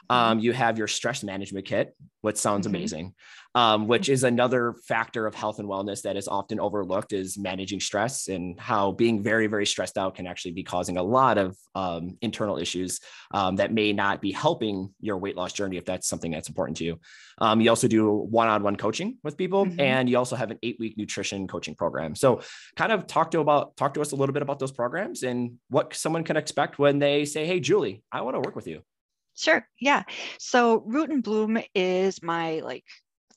Um, 0.09 0.39
you 0.39 0.53
have 0.53 0.77
your 0.77 0.87
stress 0.87 1.23
management 1.23 1.65
kit, 1.65 1.95
which 2.21 2.37
sounds 2.37 2.65
mm-hmm. 2.65 2.75
amazing, 2.75 3.13
um, 3.55 3.87
which 3.87 4.09
is 4.09 4.23
another 4.23 4.75
factor 4.85 5.27
of 5.27 5.35
health 5.35 5.59
and 5.59 5.67
wellness 5.67 6.01
that 6.03 6.17
is 6.17 6.27
often 6.27 6.59
overlooked 6.59 7.13
is 7.13 7.37
managing 7.37 7.79
stress 7.79 8.27
and 8.27 8.59
how 8.59 8.91
being 8.91 9.21
very, 9.21 9.47
very 9.47 9.65
stressed 9.65 9.97
out 9.97 10.15
can 10.15 10.25
actually 10.25 10.51
be 10.51 10.63
causing 10.63 10.97
a 10.97 11.03
lot 11.03 11.37
of 11.37 11.55
um, 11.75 12.17
internal 12.21 12.57
issues 12.57 12.99
um, 13.33 13.57
that 13.57 13.73
may 13.73 13.93
not 13.93 14.21
be 14.21 14.31
helping 14.31 14.93
your 14.99 15.17
weight 15.17 15.35
loss 15.35 15.53
journey 15.53 15.77
if 15.77 15.85
that's 15.85 16.07
something 16.07 16.31
that's 16.31 16.47
important 16.47 16.77
to 16.77 16.85
you. 16.85 16.99
Um, 17.39 17.61
you 17.61 17.69
also 17.69 17.87
do 17.87 18.09
one-on-one 18.09 18.75
coaching 18.75 19.17
with 19.23 19.37
people, 19.37 19.65
mm-hmm. 19.65 19.79
and 19.79 20.09
you 20.09 20.17
also 20.17 20.35
have 20.35 20.51
an 20.51 20.59
eight-week 20.63 20.97
nutrition 20.97 21.47
coaching 21.47 21.75
program. 21.75 22.15
So, 22.15 22.41
kind 22.75 22.91
of 22.91 23.07
talk 23.07 23.31
to 23.31 23.39
about 23.39 23.75
talk 23.75 23.95
to 23.95 24.01
us 24.01 24.11
a 24.11 24.15
little 24.15 24.33
bit 24.33 24.43
about 24.43 24.59
those 24.59 24.71
programs 24.71 25.23
and 25.23 25.57
what 25.69 25.93
someone 25.95 26.23
can 26.23 26.37
expect 26.37 26.77
when 26.77 26.99
they 26.99 27.25
say, 27.25 27.45
"Hey, 27.45 27.59
Julie, 27.59 28.03
I 28.11 28.21
want 28.21 28.35
to 28.35 28.39
work 28.39 28.55
with 28.55 28.67
you." 28.67 28.83
Sure. 29.35 29.67
Yeah. 29.79 30.03
So 30.39 30.83
Root 30.85 31.09
and 31.09 31.23
Bloom 31.23 31.57
is 31.73 32.21
my 32.21 32.59
like 32.59 32.85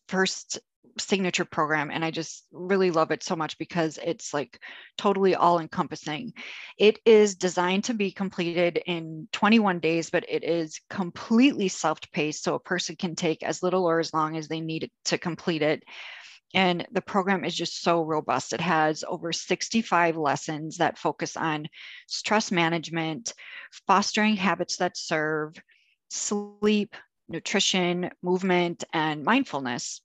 first 0.09 0.59
signature 0.98 1.44
program 1.44 1.90
and 1.90 2.04
I 2.04 2.11
just 2.11 2.46
really 2.52 2.90
love 2.90 3.11
it 3.11 3.22
so 3.22 3.37
much 3.37 3.59
because 3.59 3.98
it's 4.02 4.32
like 4.32 4.59
totally 4.96 5.35
all 5.35 5.59
encompassing. 5.59 6.32
It 6.78 6.98
is 7.04 7.35
designed 7.35 7.85
to 7.85 7.94
be 7.94 8.12
completed 8.12 8.80
in 8.87 9.28
21 9.32 9.80
days, 9.80 10.11
but 10.11 10.24
it 10.28 10.44
is 10.44 10.80
completely 10.88 11.68
self-paced 11.68 12.42
so 12.42 12.54
a 12.54 12.61
person 12.61 12.96
can 12.96 13.14
take 13.14 13.42
as 13.42 13.62
little 13.62 13.85
or 13.85 13.98
as 13.98 14.14
long 14.14 14.37
as 14.37 14.48
they 14.48 14.61
need 14.61 14.90
to 15.06 15.18
complete 15.18 15.62
it. 15.62 15.82
And 16.54 16.87
the 16.92 17.02
program 17.02 17.44
is 17.44 17.54
just 17.54 17.82
so 17.82 18.02
robust. 18.02 18.52
It 18.52 18.61
has 18.61 19.04
over 19.06 19.32
65 19.32 20.16
lessons 20.16 20.78
that 20.78 20.98
focus 20.98 21.37
on 21.37 21.66
stress 22.06 22.50
management, 22.50 23.35
fostering 23.87 24.37
habits 24.37 24.76
that 24.78 24.96
serve, 24.96 25.54
sleep, 26.09 26.95
nutrition, 27.29 28.11
movement, 28.23 28.85
and 28.92 29.25
mindfulness. 29.25 30.01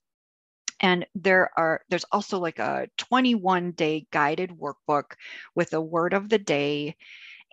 And 0.80 1.06
there 1.14 1.50
are 1.56 1.82
there's 1.88 2.04
also 2.10 2.38
like 2.38 2.58
a 2.58 2.88
21 2.98 3.72
day 3.72 4.06
guided 4.10 4.50
workbook 4.50 5.12
with 5.54 5.72
a 5.74 5.80
word 5.80 6.12
of 6.12 6.28
the 6.28 6.38
day 6.38 6.96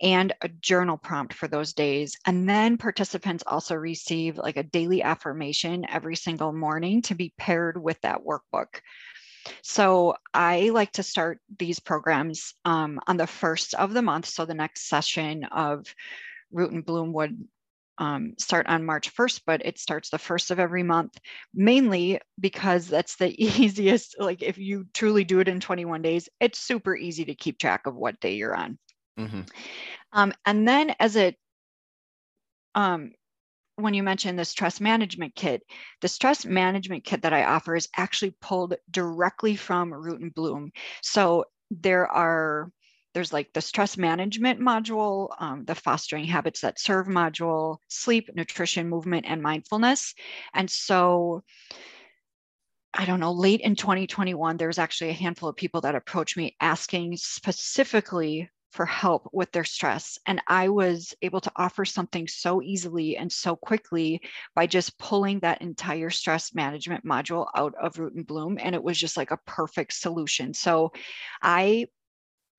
and 0.01 0.33
a 0.41 0.47
journal 0.47 0.97
prompt 0.97 1.33
for 1.33 1.47
those 1.47 1.73
days. 1.73 2.17
And 2.25 2.49
then 2.49 2.77
participants 2.77 3.43
also 3.45 3.75
receive 3.75 4.37
like 4.37 4.57
a 4.57 4.63
daily 4.63 5.03
affirmation 5.03 5.85
every 5.89 6.15
single 6.15 6.53
morning 6.53 7.01
to 7.03 7.15
be 7.15 7.33
paired 7.37 7.81
with 7.81 7.99
that 8.01 8.21
workbook. 8.23 8.79
So 9.61 10.15
I 10.33 10.69
like 10.69 10.93
to 10.93 11.03
start 11.03 11.39
these 11.57 11.79
programs 11.79 12.53
um, 12.65 12.99
on 13.07 13.17
the 13.17 13.27
first 13.27 13.73
of 13.73 13.93
the 13.93 14.01
month. 14.01 14.25
So 14.27 14.45
the 14.45 14.53
next 14.53 14.87
session 14.87 15.43
of 15.45 15.93
Root 16.51 16.71
and 16.71 16.85
Bloom 16.85 17.13
would 17.13 17.47
um, 17.99 18.33
start 18.39 18.65
on 18.67 18.85
March 18.85 19.13
1st, 19.13 19.41
but 19.45 19.65
it 19.65 19.77
starts 19.77 20.09
the 20.09 20.17
first 20.17 20.51
of 20.51 20.59
every 20.59 20.83
month, 20.83 21.17
mainly 21.53 22.19
because 22.39 22.87
that's 22.87 23.17
the 23.17 23.35
easiest. 23.61 24.15
Like 24.19 24.41
if 24.41 24.57
you 24.57 24.85
truly 24.93 25.25
do 25.25 25.41
it 25.41 25.49
in 25.49 25.59
21 25.59 26.01
days, 26.01 26.29
it's 26.39 26.59
super 26.59 26.95
easy 26.95 27.25
to 27.25 27.35
keep 27.35 27.59
track 27.59 27.85
of 27.85 27.95
what 27.95 28.19
day 28.19 28.35
you're 28.35 28.55
on. 28.55 28.79
Mm-hmm. 29.19 29.41
Um, 30.13 30.33
and 30.45 30.67
then 30.67 30.95
as 30.99 31.17
it, 31.17 31.35
um, 32.73 33.11
when 33.75 33.93
you 33.93 34.03
mentioned 34.03 34.39
the 34.39 34.45
stress 34.45 34.79
management 34.79 35.35
kit, 35.35 35.61
the 36.01 36.07
stress 36.07 36.45
management 36.45 37.03
kit 37.03 37.21
that 37.21 37.33
I 37.33 37.43
offer 37.43 37.75
is 37.75 37.89
actually 37.97 38.35
pulled 38.41 38.75
directly 38.91 39.55
from 39.55 39.93
Root 39.93 40.21
and 40.21 40.33
Bloom. 40.33 40.71
So 41.01 41.45
there 41.71 42.07
are 42.07 42.71
there's 43.13 43.33
like 43.33 43.51
the 43.53 43.61
stress 43.61 43.97
management 43.97 44.59
module, 44.59 45.29
um, 45.39 45.65
the 45.65 45.75
fostering 45.75 46.25
habits 46.25 46.61
that 46.61 46.79
serve 46.79 47.07
module, 47.07 47.77
sleep, 47.87 48.29
nutrition, 48.35 48.89
movement, 48.89 49.25
and 49.27 49.41
mindfulness. 49.41 50.13
And 50.53 50.69
so 50.69 51.43
I 52.93 53.05
don't 53.05 53.19
know, 53.19 53.31
late 53.31 53.61
in 53.61 53.75
2021, 53.75 54.57
there 54.57 54.67
was 54.67 54.79
actually 54.79 55.11
a 55.11 55.13
handful 55.13 55.49
of 55.49 55.55
people 55.55 55.81
that 55.81 55.95
approached 55.95 56.37
me 56.37 56.55
asking 56.59 57.17
specifically 57.17 58.49
for 58.71 58.85
help 58.85 59.27
with 59.33 59.51
their 59.51 59.63
stress. 59.63 60.17
And 60.25 60.41
I 60.47 60.69
was 60.69 61.13
able 61.21 61.41
to 61.41 61.51
offer 61.55 61.85
something 61.85 62.27
so 62.27 62.61
easily 62.61 63.17
and 63.17 63.31
so 63.31 63.55
quickly 63.55 64.21
by 64.55 64.67
just 64.67 64.97
pulling 64.99 65.39
that 65.39 65.61
entire 65.61 66.09
stress 66.09 66.53
management 66.53 67.05
module 67.05 67.47
out 67.55 67.73
of 67.81 67.97
Root 67.97 68.13
and 68.13 68.27
Bloom. 68.27 68.57
And 68.59 68.75
it 68.75 68.83
was 68.83 68.99
just 68.99 69.17
like 69.17 69.31
a 69.31 69.39
perfect 69.45 69.93
solution. 69.93 70.53
So 70.53 70.91
I 71.41 71.87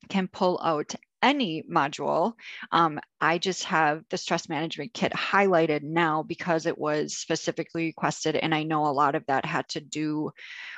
can 0.08 0.28
pull 0.28 0.60
out 0.62 0.94
any 1.22 1.62
module. 1.62 2.32
Um, 2.72 2.98
I 3.20 3.38
just 3.38 3.64
have 3.64 4.04
the 4.08 4.16
stress 4.16 4.48
management 4.48 4.94
kit 4.94 5.12
highlighted 5.12 5.82
now 5.82 6.22
because 6.22 6.66
it 6.66 6.78
was 6.78 7.16
specifically 7.16 7.86
requested. 7.86 8.36
And 8.36 8.54
I 8.54 8.62
know 8.62 8.86
a 8.86 8.88
lot 8.88 9.14
of 9.14 9.26
that 9.26 9.44
had 9.44 9.68
to 9.70 9.80
do 9.80 10.30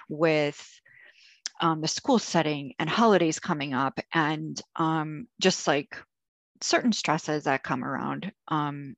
with 0.09 0.81
um, 1.61 1.81
the 1.81 1.89
school 1.89 2.19
setting 2.19 2.75
and 2.79 2.91
holidays 2.91 3.39
coming 3.39 3.73
up 3.73 4.01
and 4.13 4.61
um, 4.77 5.29
just 5.41 5.67
like 5.67 5.97
certain 6.61 6.93
stresses 6.93 7.45
that 7.45 7.63
come 7.63 7.85
around 7.85 8.33
um, 8.49 8.97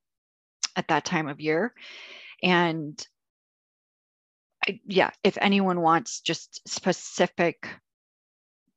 at 0.75 0.87
that 0.87 1.05
time 1.05 1.27
of 1.27 1.39
year. 1.39 1.73
And 2.41 3.05
yeah, 4.85 5.11
if 5.23 5.37
anyone 5.39 5.81
wants 5.81 6.21
just 6.21 6.67
specific 6.67 7.69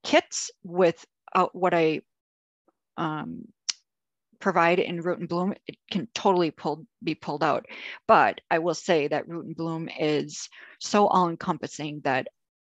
kits 0.04 0.50
with 0.62 1.04
uh, 1.34 1.46
what 1.52 1.74
I 1.74 2.02
um, 2.96 3.44
provide 4.40 4.78
in 4.78 5.02
Root 5.02 5.20
and 5.20 5.28
Bloom, 5.28 5.54
it 5.66 5.76
can 5.90 6.08
totally 6.14 6.50
pull, 6.50 6.86
be 7.02 7.14
pulled 7.14 7.42
out. 7.42 7.66
But 8.06 8.40
I 8.50 8.58
will 8.60 8.74
say 8.74 9.08
that 9.08 9.28
Root 9.28 9.46
and 9.46 9.56
Bloom 9.56 9.88
is 9.98 10.48
so 10.80 11.06
all 11.06 11.28
encompassing 11.28 12.00
that, 12.04 12.28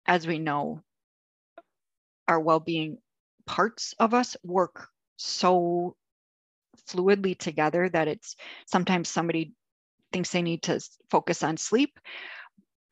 as 0.07 0.27
we 0.27 0.39
know, 0.39 0.81
our 2.27 2.39
well 2.39 2.59
being 2.59 2.97
parts 3.45 3.93
of 3.99 4.13
us 4.13 4.37
work 4.43 4.87
so 5.17 5.95
fluidly 6.87 7.37
together 7.37 7.89
that 7.89 8.07
it's 8.07 8.35
sometimes 8.65 9.09
somebody 9.09 9.53
thinks 10.11 10.31
they 10.31 10.41
need 10.41 10.63
to 10.63 10.79
focus 11.09 11.43
on 11.43 11.57
sleep 11.57 11.99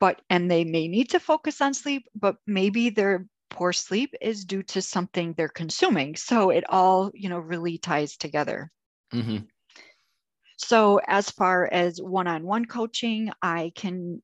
but 0.00 0.20
and 0.30 0.50
they 0.50 0.64
may 0.64 0.88
need 0.88 1.10
to 1.10 1.20
focus 1.20 1.60
on 1.60 1.74
sleep 1.74 2.04
but 2.14 2.36
maybe 2.46 2.90
their 2.90 3.26
poor 3.50 3.72
sleep 3.72 4.14
is 4.20 4.44
due 4.44 4.62
to 4.62 4.82
something 4.82 5.32
they're 5.32 5.48
consuming 5.48 6.16
so 6.16 6.50
it 6.50 6.64
all 6.68 7.10
you 7.14 7.28
know 7.28 7.38
really 7.38 7.78
ties 7.78 8.16
together 8.16 8.70
mm-hmm. 9.12 9.38
so 10.56 11.00
as 11.06 11.30
far 11.30 11.68
as 11.70 12.00
one-on-one 12.00 12.64
coaching 12.64 13.30
i 13.42 13.72
can 13.74 14.22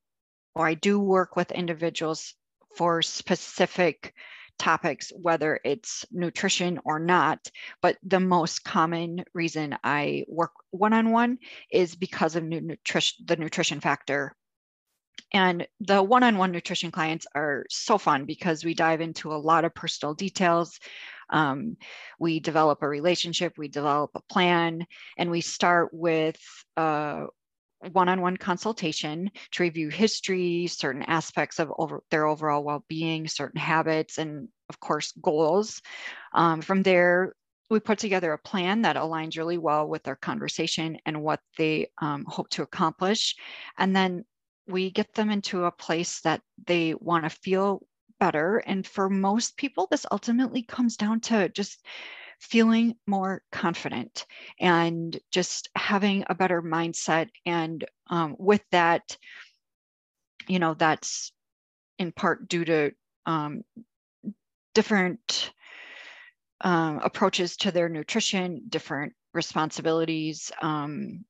or 0.55 0.67
i 0.67 0.75
do 0.75 0.99
work 0.99 1.37
with 1.37 1.51
individuals 1.53 2.35
for 2.77 3.03
specific 3.03 4.13
topics, 4.59 5.13
whether 5.21 5.61
it's 5.65 6.05
nutrition 6.11 6.79
or 6.85 6.99
not. 6.99 7.51
But 7.83 7.99
the 8.03 8.21
most 8.21 8.65
common 8.65 9.25
reason 9.35 9.77
I 9.83 10.25
work 10.29 10.53
one 10.71 10.93
on 10.93 11.11
one 11.11 11.39
is 11.71 11.95
because 11.95 12.37
of 12.37 12.45
nutrition, 12.45 13.25
the 13.27 13.37
nutrition 13.37 13.81
factor. 13.81 14.35
And 15.33 15.67
the 15.81 16.03
one 16.03 16.23
on 16.23 16.39
one 16.39 16.53
nutrition 16.53 16.91
clients 16.91 17.27
are 17.35 17.67
so 17.69 17.99
fun 17.99 18.25
because 18.25 18.65
we 18.65 18.75
dive 18.75 19.01
into 19.01 19.33
a 19.33 19.37
lot 19.37 19.65
of 19.65 19.75
personal 19.75 20.15
details. 20.15 20.79
Um, 21.31 21.77
we 22.21 22.39
develop 22.39 22.83
a 22.83 22.89
relationship, 22.89 23.55
we 23.59 23.69
develop 23.69 24.11
a 24.15 24.23
plan, 24.33 24.87
and 25.19 25.31
we 25.31 25.41
start 25.41 25.89
with 25.93 26.39
a 26.77 27.25
one-on-one 27.93 28.37
consultation 28.37 29.31
to 29.53 29.63
review 29.63 29.89
history, 29.89 30.67
certain 30.69 31.03
aspects 31.03 31.59
of 31.59 31.73
over, 31.79 32.03
their 32.11 32.27
overall 32.27 32.65
well-being, 32.65 33.29
certain 33.29 33.61
habits, 33.61 34.19
and 34.19 34.49
of 34.69 34.81
course 34.81 35.13
goals. 35.21 35.83
Um, 36.33 36.61
from 36.61 36.83
there, 36.83 37.35
we 37.71 37.81
put 37.81 37.99
together 37.99 38.33
a 38.33 38.39
plan 38.39 38.83
that 38.83 38.97
aligns 38.97 39.37
really 39.37 39.59
well 39.59 39.89
with 39.89 40.03
their 40.03 40.17
conversation 40.17 40.99
and 41.07 41.23
what 41.23 41.41
they 41.59 41.89
um, 42.01 42.25
hope 42.27 42.49
to 42.51 42.63
accomplish. 42.63 43.35
And 43.79 43.97
then 43.97 44.25
we 44.67 44.91
get 44.91 45.15
them 45.15 45.31
into 45.31 45.65
a 45.65 45.71
place 45.73 46.21
that 46.23 46.41
they 46.67 46.95
want 46.95 47.25
to 47.25 47.31
feel 47.31 47.87
better. 48.21 48.59
And 48.59 48.87
for 48.87 49.11
most 49.11 49.57
people, 49.57 49.87
this 49.91 50.07
ultimately 50.11 50.63
comes 50.63 50.97
down 50.97 51.21
to 51.21 51.49
just 51.49 51.85
feeling 52.41 52.95
more 53.07 53.43
confident 53.53 54.27
and 54.61 55.19
just 55.31 55.69
having 55.77 56.25
a 56.29 56.35
better 56.35 56.63
mindset. 56.63 57.29
And 57.47 57.85
um, 58.09 58.37
with 58.39 58.63
that, 58.71 59.17
you 60.49 60.59
know, 60.59 60.75
that's 60.75 61.33
in 61.99 62.13
part 62.13 62.49
due 62.49 62.65
to 62.65 62.93
um, 63.27 63.63
different 64.75 65.53
um, 66.61 67.01
approaches 67.03 67.57
to 67.59 67.71
their 67.71 67.89
nutrition, 67.89 68.63
different 68.69 69.13
responsibilities, 69.33 70.51
um, 70.63 71.25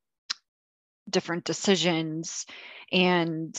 different 1.09 1.45
decisions. 1.45 2.47
And 2.93 3.55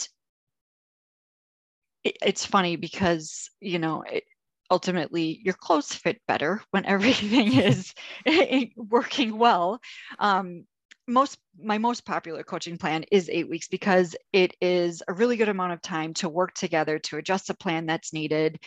it, 2.03 2.17
it's 2.21 2.45
funny 2.45 2.75
because, 2.75 3.49
you 3.60 3.79
know, 3.79 4.03
it, 4.03 4.23
ultimately 4.71 5.39
your 5.43 5.53
clothes 5.53 5.93
fit 5.93 6.21
better 6.27 6.62
when 6.71 6.86
everything 6.88 7.53
is 7.58 7.93
working 8.75 9.38
well. 9.38 9.79
Um, 10.19 10.65
most 11.08 11.38
my 11.62 11.78
most 11.78 12.06
popular 12.06 12.44
coaching 12.44 12.78
plan 12.78 13.06
is 13.12 13.30
eight 13.30 13.50
weeks 13.50 13.68
because 13.68 14.13
it 14.34 14.56
is 14.60 15.02
a 15.08 15.13
really 15.13 15.38
good 15.38 15.48
amount 15.48 15.72
of 15.72 15.82
time 15.82 16.13
to 16.13 16.28
work 16.28 16.54
together 16.54 17.00
to 17.00 17.18
adjust 17.18 17.50
a 17.50 17.54
plan 17.54 17.86
that's 17.86 18.12
needed. 18.12 18.60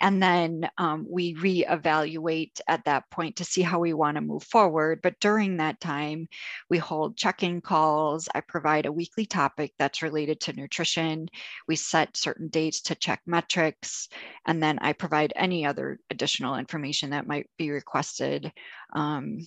And 0.00 0.22
then 0.22 0.68
um, 0.76 1.06
we 1.08 1.34
reevaluate 1.36 2.60
at 2.68 2.84
that 2.84 3.08
point 3.10 3.36
to 3.36 3.44
see 3.44 3.62
how 3.62 3.78
we 3.78 3.94
want 3.94 4.16
to 4.16 4.20
move 4.20 4.42
forward. 4.42 5.00
But 5.02 5.20
during 5.20 5.56
that 5.56 5.80
time 5.80 6.28
we 6.68 6.76
hold 6.76 7.16
check-in 7.16 7.62
calls. 7.62 8.28
I 8.34 8.40
provide 8.40 8.86
a 8.86 8.92
weekly 8.92 9.24
topic 9.24 9.72
that's 9.78 10.02
related 10.02 10.40
to 10.40 10.52
nutrition. 10.52 11.28
We 11.66 11.76
set 11.76 12.16
certain 12.16 12.48
dates 12.48 12.82
to 12.82 12.94
check 12.94 13.22
metrics. 13.26 14.08
And 14.46 14.62
then 14.62 14.78
i 14.80 14.92
provide 14.92 15.32
any 15.36 15.64
other 15.64 15.98
additional 16.10 16.56
information 16.56 17.10
that 17.10 17.26
might 17.26 17.48
be 17.56 17.70
requested 17.70 18.52
um, 18.92 19.38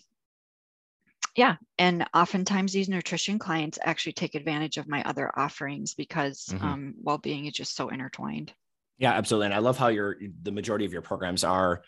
yeah 1.38 1.56
and 1.78 2.06
oftentimes 2.14 2.74
these 2.74 2.90
nutrition 2.90 3.40
clients 3.40 3.80
actually 3.84 4.12
take 4.12 4.36
advantage 4.36 4.78
of 4.78 4.90
my 4.90 5.02
other 5.04 5.32
offerings 5.40 5.94
because 5.94 6.48
mm-hmm. 6.50 6.66
um, 6.66 6.94
well-being 7.02 7.46
is 7.46 7.54
just 7.54 7.76
so 7.76 7.88
intertwined 7.88 8.52
yeah 8.98 9.14
absolutely 9.14 9.46
and 9.46 9.54
i 9.54 9.60
love 9.60 9.78
how 9.78 9.88
your 9.88 10.18
the 10.42 10.52
majority 10.52 10.84
of 10.84 10.92
your 10.92 11.02
programs 11.02 11.46
are 11.46 11.82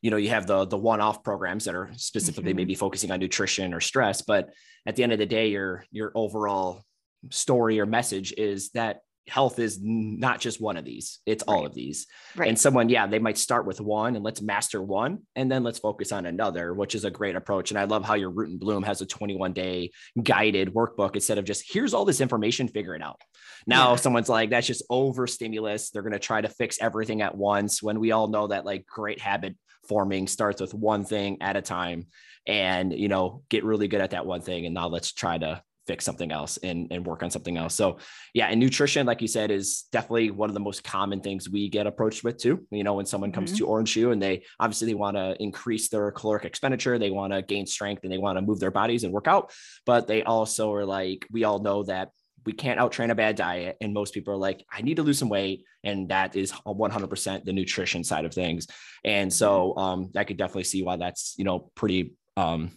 you 0.00 0.10
know 0.10 0.16
you 0.16 0.30
have 0.30 0.46
the 0.46 0.64
the 0.64 0.78
one-off 0.78 1.22
programs 1.22 1.64
that 1.64 1.74
are 1.74 1.90
specifically 1.96 2.52
mm-hmm. 2.52 2.58
maybe 2.58 2.74
focusing 2.74 3.10
on 3.10 3.20
nutrition 3.20 3.74
or 3.74 3.80
stress 3.80 4.22
but 4.22 4.48
at 4.86 4.96
the 4.96 5.02
end 5.02 5.12
of 5.12 5.18
the 5.18 5.26
day 5.26 5.48
your 5.48 5.84
your 5.90 6.12
overall 6.14 6.82
story 7.30 7.80
or 7.80 7.86
message 7.86 8.32
is 8.32 8.70
that 8.70 9.00
health 9.26 9.58
is 9.58 9.78
not 9.82 10.38
just 10.40 10.60
one 10.60 10.76
of 10.76 10.84
these 10.84 11.20
it's 11.24 11.42
all 11.44 11.64
of 11.64 11.74
these. 11.74 12.06
Right. 12.36 12.48
and 12.48 12.58
someone 12.58 12.88
yeah 12.88 13.06
they 13.06 13.18
might 13.18 13.38
start 13.38 13.66
with 13.66 13.80
one 13.80 14.16
and 14.16 14.24
let's 14.24 14.42
master 14.42 14.82
one 14.82 15.20
and 15.34 15.50
then 15.50 15.62
let's 15.62 15.78
focus 15.78 16.12
on 16.12 16.26
another 16.26 16.74
which 16.74 16.94
is 16.94 17.04
a 17.04 17.10
great 17.10 17.36
approach. 17.36 17.70
And 17.70 17.78
i 17.78 17.84
love 17.84 18.04
how 18.04 18.14
your 18.14 18.30
root 18.30 18.50
and 18.50 18.60
bloom 18.60 18.82
has 18.82 19.00
a 19.00 19.06
21 19.06 19.52
day 19.52 19.90
guided 20.22 20.74
workbook 20.74 21.14
instead 21.14 21.38
of 21.38 21.44
just 21.44 21.64
here's 21.72 21.94
all 21.94 22.04
this 22.04 22.20
information 22.20 22.68
figure 22.68 22.94
it 22.94 23.02
out. 23.02 23.20
Now 23.66 23.90
yeah. 23.90 23.96
someone's 23.96 24.28
like 24.28 24.50
that's 24.50 24.66
just 24.66 24.84
over 24.90 25.26
stimulus 25.26 25.90
they're 25.90 26.02
going 26.02 26.12
to 26.12 26.18
try 26.18 26.40
to 26.40 26.48
fix 26.48 26.78
everything 26.80 27.22
at 27.22 27.36
once 27.36 27.82
when 27.82 28.00
we 28.00 28.12
all 28.12 28.28
know 28.28 28.48
that 28.48 28.66
like 28.66 28.86
great 28.86 29.20
habit 29.20 29.56
forming 29.88 30.26
starts 30.26 30.60
with 30.60 30.74
one 30.74 31.04
thing 31.04 31.38
at 31.40 31.56
a 31.56 31.62
time 31.62 32.06
and 32.46 32.92
you 32.92 33.08
know 33.08 33.42
get 33.48 33.64
really 33.64 33.88
good 33.88 34.00
at 34.00 34.10
that 34.10 34.26
one 34.26 34.40
thing 34.40 34.66
and 34.66 34.74
now 34.74 34.88
let's 34.88 35.12
try 35.12 35.38
to 35.38 35.62
fix 35.86 36.04
something 36.04 36.32
else 36.32 36.56
and, 36.58 36.88
and 36.90 37.04
work 37.04 37.22
on 37.22 37.30
something 37.30 37.56
else. 37.56 37.74
So 37.74 37.98
yeah, 38.32 38.46
and 38.46 38.58
nutrition, 38.58 39.06
like 39.06 39.20
you 39.20 39.28
said, 39.28 39.50
is 39.50 39.84
definitely 39.92 40.30
one 40.30 40.48
of 40.48 40.54
the 40.54 40.60
most 40.60 40.82
common 40.84 41.20
things 41.20 41.48
we 41.48 41.68
get 41.68 41.86
approached 41.86 42.24
with 42.24 42.38
too. 42.38 42.66
You 42.70 42.84
know, 42.84 42.94
when 42.94 43.06
someone 43.06 43.32
comes 43.32 43.50
mm-hmm. 43.50 43.58
to 43.58 43.66
Orange 43.66 43.90
Shoe 43.90 44.10
and 44.10 44.22
they 44.22 44.44
obviously 44.58 44.86
they 44.86 44.94
want 44.94 45.16
to 45.16 45.36
increase 45.40 45.88
their 45.88 46.10
caloric 46.10 46.44
expenditure, 46.44 46.98
they 46.98 47.10
want 47.10 47.32
to 47.32 47.42
gain 47.42 47.66
strength 47.66 48.04
and 48.04 48.12
they 48.12 48.18
want 48.18 48.38
to 48.38 48.42
move 48.42 48.60
their 48.60 48.70
bodies 48.70 49.04
and 49.04 49.12
work 49.12 49.28
out, 49.28 49.52
but 49.86 50.06
they 50.06 50.22
also 50.22 50.72
are 50.72 50.84
like, 50.84 51.26
we 51.30 51.44
all 51.44 51.58
know 51.58 51.82
that 51.84 52.10
we 52.46 52.52
can't 52.52 52.78
outtrain 52.78 53.10
a 53.10 53.14
bad 53.14 53.36
diet. 53.36 53.76
And 53.80 53.94
most 53.94 54.14
people 54.14 54.34
are 54.34 54.38
like, 54.38 54.64
I 54.70 54.82
need 54.82 54.96
to 54.96 55.02
lose 55.02 55.18
some 55.18 55.28
weight. 55.28 55.64
And 55.82 56.08
that 56.10 56.36
is 56.36 56.52
100% 56.52 57.44
the 57.44 57.52
nutrition 57.52 58.04
side 58.04 58.24
of 58.24 58.34
things. 58.34 58.66
And 59.04 59.32
so 59.32 59.74
mm-hmm. 59.76 59.78
um, 59.78 60.10
I 60.16 60.24
could 60.24 60.36
definitely 60.36 60.64
see 60.64 60.82
why 60.82 60.96
that's, 60.96 61.34
you 61.38 61.44
know, 61.44 61.70
pretty 61.74 62.14
um, 62.36 62.70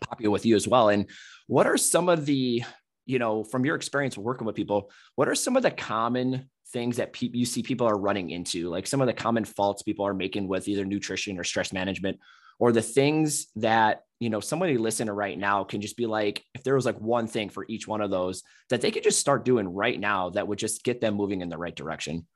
popular 0.00 0.30
with 0.30 0.46
you 0.46 0.56
as 0.56 0.68
well. 0.68 0.88
And 0.88 1.10
what 1.50 1.66
are 1.66 1.76
some 1.76 2.08
of 2.08 2.26
the, 2.26 2.62
you 3.06 3.18
know, 3.18 3.42
from 3.42 3.64
your 3.64 3.74
experience 3.74 4.16
working 4.16 4.46
with 4.46 4.54
people, 4.54 4.88
what 5.16 5.28
are 5.28 5.34
some 5.34 5.56
of 5.56 5.64
the 5.64 5.70
common 5.72 6.48
things 6.72 6.98
that 6.98 7.12
pe- 7.12 7.30
you 7.32 7.44
see 7.44 7.60
people 7.60 7.88
are 7.88 7.98
running 7.98 8.30
into, 8.30 8.68
like 8.68 8.86
some 8.86 9.00
of 9.00 9.08
the 9.08 9.12
common 9.12 9.44
faults 9.44 9.82
people 9.82 10.06
are 10.06 10.14
making 10.14 10.46
with 10.46 10.68
either 10.68 10.84
nutrition 10.84 11.40
or 11.40 11.42
stress 11.42 11.72
management, 11.72 12.20
or 12.60 12.70
the 12.70 12.80
things 12.80 13.48
that 13.56 14.02
you 14.20 14.30
know 14.30 14.38
somebody 14.38 14.78
listening 14.78 15.12
right 15.12 15.36
now 15.36 15.64
can 15.64 15.80
just 15.80 15.96
be 15.96 16.06
like, 16.06 16.44
if 16.54 16.62
there 16.62 16.76
was 16.76 16.86
like 16.86 17.00
one 17.00 17.26
thing 17.26 17.48
for 17.48 17.66
each 17.68 17.88
one 17.88 18.00
of 18.00 18.12
those 18.12 18.44
that 18.68 18.80
they 18.80 18.92
could 18.92 19.02
just 19.02 19.18
start 19.18 19.44
doing 19.44 19.68
right 19.68 19.98
now 19.98 20.30
that 20.30 20.46
would 20.46 20.58
just 20.58 20.84
get 20.84 21.00
them 21.00 21.14
moving 21.14 21.40
in 21.40 21.48
the 21.48 21.58
right 21.58 21.74
direction. 21.74 22.28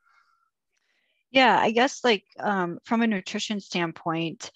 Yeah, 1.31 1.57
I 1.57 1.71
guess 1.71 2.03
like 2.03 2.25
um, 2.37 2.79
from 2.83 3.01
a 3.01 3.07
nutrition 3.07 3.61
standpoint, 3.61 4.51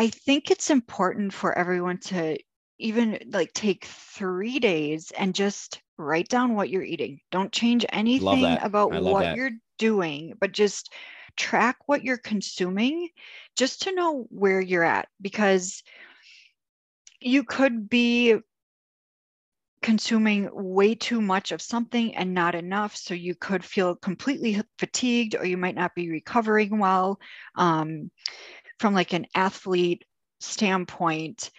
I 0.00 0.08
think 0.08 0.50
it's 0.50 0.70
important 0.70 1.34
for 1.34 1.52
everyone 1.58 1.98
to 1.98 2.38
even 2.78 3.18
like 3.32 3.52
take 3.52 3.84
three 3.84 4.58
days 4.58 5.10
and 5.10 5.34
just 5.34 5.82
write 5.98 6.28
down 6.28 6.54
what 6.54 6.70
you're 6.70 6.82
eating. 6.82 7.20
Don't 7.30 7.52
change 7.52 7.84
anything 7.90 8.56
about 8.62 8.94
what 8.94 9.20
that. 9.20 9.36
you're 9.36 9.50
doing, 9.78 10.32
but 10.40 10.52
just 10.52 10.90
track 11.36 11.76
what 11.84 12.02
you're 12.02 12.16
consuming 12.16 13.10
just 13.58 13.82
to 13.82 13.94
know 13.94 14.26
where 14.30 14.62
you're 14.62 14.82
at 14.82 15.08
because 15.20 15.82
you 17.20 17.44
could 17.44 17.90
be 17.90 18.38
consuming 19.82 20.48
way 20.52 20.94
too 20.94 21.20
much 21.20 21.52
of 21.52 21.62
something 21.62 22.14
and 22.14 22.34
not 22.34 22.54
enough. 22.54 22.96
So 22.96 23.14
you 23.14 23.34
could 23.34 23.64
feel 23.64 23.96
completely 23.96 24.60
fatigued 24.78 25.34
or 25.34 25.44
you 25.44 25.56
might 25.56 25.74
not 25.74 25.94
be 25.94 26.10
recovering 26.10 26.78
well. 26.78 27.18
Um, 27.54 28.10
from 28.80 28.94
like 28.94 29.12
an 29.12 29.26
athlete 29.34 30.04
standpoint, 30.40 31.50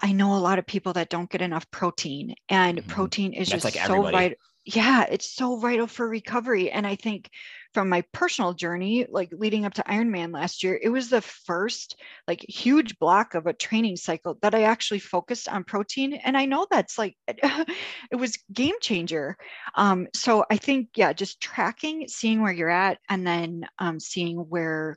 I 0.00 0.12
know 0.12 0.36
a 0.36 0.38
lot 0.38 0.60
of 0.60 0.66
people 0.66 0.92
that 0.92 1.10
don't 1.10 1.28
get 1.28 1.42
enough 1.42 1.68
protein, 1.72 2.36
and 2.48 2.78
mm-hmm. 2.78 2.88
protein 2.88 3.32
is 3.32 3.48
That's 3.48 3.64
just 3.64 3.76
like 3.76 3.84
so 3.84 4.02
vital. 4.02 4.36
yeah, 4.64 5.06
it's 5.10 5.34
so 5.34 5.56
vital 5.56 5.88
for 5.88 6.08
recovery. 6.08 6.70
And 6.70 6.86
I 6.86 6.94
think 6.94 7.28
from 7.74 7.88
my 7.88 8.04
personal 8.12 8.54
journey, 8.54 9.06
like 9.10 9.30
leading 9.32 9.64
up 9.64 9.74
to 9.74 9.82
Ironman 9.82 10.32
last 10.32 10.62
year, 10.62 10.78
it 10.80 10.88
was 10.88 11.10
the 11.10 11.20
first 11.20 11.96
like 12.28 12.44
huge 12.48 12.96
block 13.00 13.34
of 13.34 13.46
a 13.46 13.52
training 13.52 13.96
cycle 13.96 14.38
that 14.42 14.54
I 14.54 14.62
actually 14.62 15.00
focused 15.00 15.48
on 15.48 15.64
protein. 15.64 16.12
And 16.12 16.36
I 16.36 16.44
know 16.44 16.64
that's 16.70 16.96
like 16.96 17.16
it 17.28 18.16
was 18.16 18.38
game 18.52 18.76
changer. 18.80 19.36
Um, 19.74 20.06
so 20.14 20.44
I 20.48 20.58
think 20.58 20.90
yeah, 20.94 21.12
just 21.12 21.40
tracking, 21.40 22.06
seeing 22.06 22.40
where 22.40 22.52
you're 22.52 22.70
at, 22.70 22.98
and 23.08 23.26
then 23.26 23.66
um, 23.80 23.98
seeing 23.98 24.36
where 24.36 24.96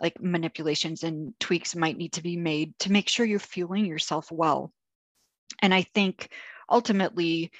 like 0.00 0.20
manipulations 0.20 1.02
and 1.02 1.32
tweaks 1.40 1.74
might 1.74 1.96
need 1.96 2.12
to 2.14 2.22
be 2.22 2.36
made 2.36 2.78
to 2.80 2.92
make 2.92 3.08
sure 3.08 3.26
you're 3.26 3.38
fueling 3.38 3.86
yourself 3.86 4.30
well. 4.30 4.72
And 5.62 5.72
I 5.72 5.82
think 5.82 6.30
ultimately 6.70 7.50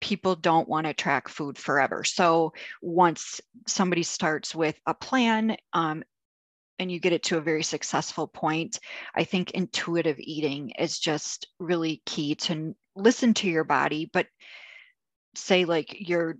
people 0.00 0.34
don't 0.34 0.68
want 0.68 0.86
to 0.86 0.94
track 0.94 1.28
food 1.28 1.58
forever. 1.58 2.04
So 2.04 2.52
once 2.80 3.40
somebody 3.66 4.02
starts 4.02 4.54
with 4.54 4.78
a 4.86 4.94
plan 4.94 5.56
um, 5.72 6.02
and 6.78 6.90
you 6.90 6.98
get 6.98 7.12
it 7.12 7.24
to 7.24 7.36
a 7.36 7.42
very 7.42 7.62
successful 7.62 8.26
point, 8.26 8.78
I 9.14 9.24
think 9.24 9.50
intuitive 9.50 10.16
eating 10.18 10.70
is 10.78 10.98
just 10.98 11.48
really 11.58 12.02
key 12.06 12.34
to 12.36 12.74
listen 12.96 13.34
to 13.34 13.48
your 13.48 13.64
body, 13.64 14.08
but 14.10 14.26
say 15.34 15.64
like 15.64 16.08
your 16.08 16.38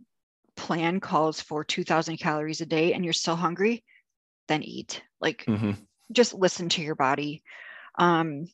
plan 0.57 1.01
calls 1.01 1.41
for 1.41 1.65
2000 1.65 2.17
calories 2.17 2.61
a 2.61 2.67
day 2.67 2.93
and 2.95 3.05
you're 3.05 3.13
still 3.13 3.37
hungry, 3.37 3.85
then 4.51 4.63
eat. 4.63 5.03
Like 5.21 5.45
mm-hmm. 5.47 5.73
just 6.13 6.35
listen 6.35 6.69
to 6.71 6.83
your 6.83 6.97
body. 6.97 7.43
Um, 7.99 8.47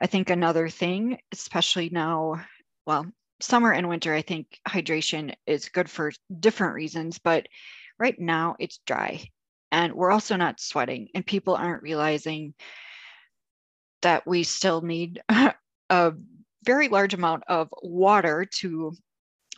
I 0.00 0.06
think 0.06 0.28
another 0.28 0.68
thing, 0.68 1.18
especially 1.32 1.88
now, 1.88 2.44
well, 2.86 3.06
summer 3.40 3.72
and 3.72 3.88
winter, 3.88 4.12
I 4.12 4.22
think 4.22 4.58
hydration 4.68 5.34
is 5.46 5.68
good 5.68 5.88
for 5.88 6.12
different 6.40 6.74
reasons, 6.74 7.18
but 7.18 7.46
right 7.98 8.18
now 8.18 8.56
it's 8.58 8.80
dry 8.86 9.24
and 9.74 9.92
we're 9.94 10.12
also 10.12 10.36
not 10.36 10.60
sweating, 10.60 11.08
and 11.16 11.26
people 11.26 11.56
aren't 11.56 11.82
realizing 11.82 12.54
that 14.02 14.24
we 14.24 14.44
still 14.44 14.82
need 14.82 15.20
a 15.90 16.12
very 16.64 16.88
large 16.88 17.12
amount 17.12 17.42
of 17.48 17.68
water 17.82 18.44
to 18.44 18.92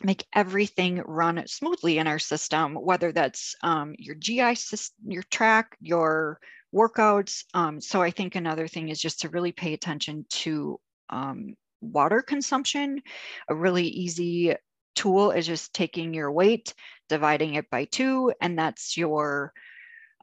make 0.03 0.25
everything 0.33 1.01
run 1.05 1.45
smoothly 1.47 1.97
in 1.97 2.07
our 2.07 2.19
system, 2.19 2.75
whether 2.75 3.11
that's 3.11 3.55
um, 3.63 3.95
your 3.97 4.15
GI 4.15 4.55
system, 4.55 5.11
your 5.11 5.23
track, 5.23 5.77
your 5.81 6.39
workouts. 6.73 7.43
Um, 7.53 7.81
so 7.81 8.01
I 8.01 8.11
think 8.11 8.35
another 8.35 8.67
thing 8.67 8.89
is 8.89 9.01
just 9.01 9.21
to 9.21 9.29
really 9.29 9.51
pay 9.51 9.73
attention 9.73 10.25
to 10.29 10.79
um, 11.09 11.55
water 11.81 12.21
consumption. 12.21 13.01
A 13.49 13.55
really 13.55 13.87
easy 13.87 14.55
tool 14.95 15.31
is 15.31 15.47
just 15.47 15.73
taking 15.73 16.13
your 16.13 16.31
weight, 16.31 16.73
dividing 17.09 17.55
it 17.55 17.69
by 17.69 17.85
two, 17.85 18.33
and 18.41 18.57
that's 18.57 18.97
your 18.97 19.53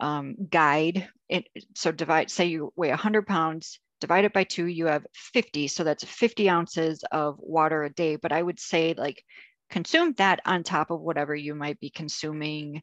um, 0.01 0.37
guide. 0.51 1.09
It, 1.29 1.47
so 1.75 1.93
divide, 1.93 2.31
say 2.31 2.47
you 2.47 2.73
weigh 2.77 2.91
100 2.91 3.27
pounds, 3.27 3.79
divide 4.01 4.25
it 4.25 4.33
by 4.33 4.45
two, 4.45 4.67
you 4.67 4.87
have 4.87 5.07
50. 5.15 5.69
So 5.69 5.85
that's 5.85 6.05
50 6.05 6.51
ounces 6.51 7.05
of 7.11 7.37
water 7.39 7.85
a 7.85 7.91
day. 7.91 8.17
But 8.17 8.33
I 8.33 8.43
would 8.43 8.61
say 8.61 8.95
like 8.97 9.25
consume 9.71 10.13
that 10.15 10.41
on 10.45 10.63
top 10.63 10.91
of 10.91 11.01
whatever 11.01 11.35
you 11.35 11.55
might 11.55 11.81
be 11.81 11.91
consuming 11.91 12.83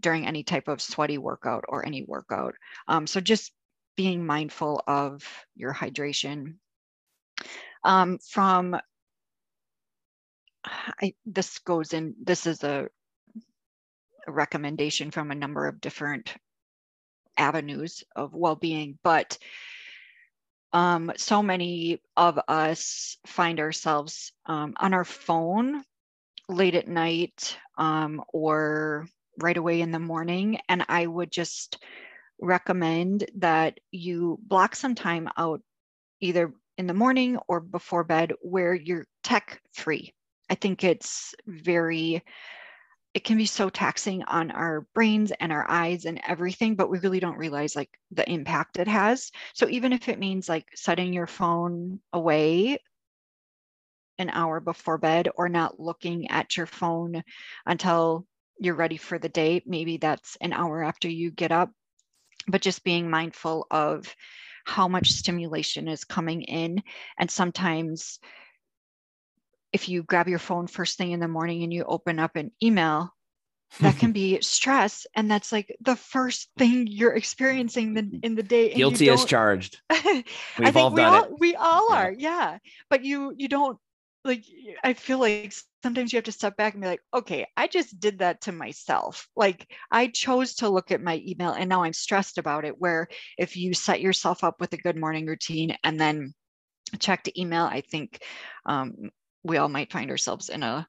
during 0.00 0.26
any 0.26 0.42
type 0.42 0.68
of 0.68 0.80
sweaty 0.80 1.18
workout 1.18 1.64
or 1.68 1.84
any 1.84 2.04
workout. 2.04 2.54
Um, 2.86 3.06
so 3.06 3.20
just 3.20 3.52
being 3.96 4.24
mindful 4.24 4.82
of 4.86 5.24
your 5.56 5.74
hydration 5.74 6.54
um, 7.84 8.18
from 8.18 8.76
I, 10.64 11.14
this 11.24 11.58
goes 11.58 11.92
in 11.92 12.14
this 12.22 12.46
is 12.46 12.62
a, 12.62 12.88
a 14.26 14.32
recommendation 14.32 15.10
from 15.10 15.30
a 15.30 15.36
number 15.36 15.66
of 15.66 15.80
different 15.80 16.34
avenues 17.36 18.04
of 18.14 18.34
well-being 18.34 18.98
but 19.02 19.38
um, 20.72 21.12
so 21.16 21.42
many 21.42 22.00
of 22.16 22.38
us 22.46 23.16
find 23.26 23.58
ourselves 23.58 24.32
um, 24.46 24.74
on 24.76 24.92
our 24.92 25.04
phone 25.04 25.82
late 26.48 26.74
at 26.74 26.88
night 26.88 27.56
um, 27.76 28.22
or 28.32 29.06
right 29.40 29.56
away 29.56 29.80
in 29.80 29.92
the 29.92 29.98
morning 29.98 30.58
and 30.68 30.84
i 30.88 31.06
would 31.06 31.30
just 31.30 31.78
recommend 32.40 33.28
that 33.36 33.78
you 33.90 34.38
block 34.42 34.74
some 34.74 34.94
time 34.94 35.28
out 35.36 35.60
either 36.20 36.52
in 36.76 36.86
the 36.86 36.94
morning 36.94 37.38
or 37.48 37.60
before 37.60 38.04
bed 38.04 38.32
where 38.40 38.74
you're 38.74 39.06
tech 39.24 39.60
free. 39.74 40.14
I 40.48 40.54
think 40.54 40.84
it's 40.84 41.34
very, 41.46 42.22
it 43.12 43.24
can 43.24 43.36
be 43.36 43.46
so 43.46 43.68
taxing 43.68 44.22
on 44.24 44.50
our 44.52 44.86
brains 44.94 45.32
and 45.40 45.52
our 45.52 45.68
eyes 45.68 46.04
and 46.04 46.20
everything, 46.26 46.76
but 46.76 46.88
we 46.88 47.00
really 47.00 47.20
don't 47.20 47.36
realize 47.36 47.74
like 47.74 47.90
the 48.12 48.28
impact 48.30 48.78
it 48.78 48.88
has. 48.88 49.30
So 49.54 49.68
even 49.68 49.92
if 49.92 50.08
it 50.08 50.18
means 50.18 50.48
like 50.48 50.66
setting 50.74 51.12
your 51.12 51.26
phone 51.26 52.00
away 52.12 52.78
an 54.18 54.30
hour 54.30 54.60
before 54.60 54.98
bed 54.98 55.28
or 55.36 55.48
not 55.48 55.78
looking 55.80 56.30
at 56.30 56.56
your 56.56 56.66
phone 56.66 57.22
until 57.66 58.26
you're 58.58 58.74
ready 58.74 58.96
for 58.96 59.18
the 59.18 59.28
day, 59.28 59.62
maybe 59.66 59.96
that's 59.96 60.36
an 60.40 60.52
hour 60.52 60.82
after 60.82 61.08
you 61.08 61.30
get 61.30 61.52
up, 61.52 61.70
but 62.46 62.60
just 62.60 62.84
being 62.84 63.08
mindful 63.08 63.66
of 63.70 64.14
how 64.64 64.88
much 64.88 65.12
stimulation 65.12 65.88
is 65.88 66.04
coming 66.04 66.42
in. 66.42 66.82
And 67.18 67.30
sometimes, 67.30 68.18
if 69.72 69.88
you 69.88 70.02
grab 70.02 70.28
your 70.28 70.38
phone 70.38 70.66
first 70.66 70.98
thing 70.98 71.12
in 71.12 71.20
the 71.20 71.28
morning 71.28 71.62
and 71.62 71.72
you 71.72 71.84
open 71.84 72.18
up 72.18 72.36
an 72.36 72.50
email, 72.62 73.14
that 73.80 73.98
can 73.98 74.12
be 74.12 74.40
stress. 74.40 75.06
And 75.14 75.30
that's 75.30 75.52
like 75.52 75.74
the 75.80 75.96
first 75.96 76.50
thing 76.58 76.86
you're 76.86 77.14
experiencing 77.14 77.94
the, 77.94 78.20
in 78.22 78.34
the 78.34 78.42
day. 78.42 78.74
Guilty 78.74 79.08
as 79.10 79.24
charged. 79.24 79.80
I 79.90 80.24
think 80.56 80.94
we 80.94 81.02
all, 81.02 81.24
it. 81.24 81.30
we 81.38 81.54
all 81.54 81.92
are. 81.92 82.12
Yeah. 82.12 82.58
But 82.90 83.04
you, 83.04 83.34
you 83.36 83.48
don't 83.48 83.78
like 84.24 84.44
i 84.84 84.92
feel 84.92 85.18
like 85.18 85.52
sometimes 85.82 86.12
you 86.12 86.16
have 86.16 86.24
to 86.24 86.32
step 86.32 86.56
back 86.56 86.74
and 86.74 86.82
be 86.82 86.88
like 86.88 87.02
okay 87.14 87.46
i 87.56 87.66
just 87.66 87.98
did 88.00 88.18
that 88.18 88.40
to 88.40 88.52
myself 88.52 89.28
like 89.36 89.70
i 89.90 90.06
chose 90.08 90.54
to 90.54 90.68
look 90.68 90.90
at 90.90 91.02
my 91.02 91.22
email 91.26 91.52
and 91.52 91.68
now 91.68 91.82
i'm 91.82 91.92
stressed 91.92 92.38
about 92.38 92.64
it 92.64 92.80
where 92.80 93.08
if 93.38 93.56
you 93.56 93.72
set 93.72 94.00
yourself 94.00 94.42
up 94.42 94.60
with 94.60 94.72
a 94.72 94.78
good 94.78 94.96
morning 94.96 95.26
routine 95.26 95.76
and 95.84 96.00
then 96.00 96.34
check 96.98 97.22
the 97.24 97.40
email 97.40 97.64
i 97.64 97.80
think 97.80 98.22
um, 98.66 99.10
we 99.44 99.56
all 99.56 99.68
might 99.68 99.92
find 99.92 100.10
ourselves 100.10 100.48
in 100.48 100.62
a 100.62 100.86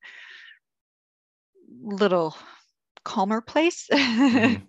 little 1.82 2.36
calmer 3.04 3.42
place 3.42 3.88
mm-hmm. 3.94 4.63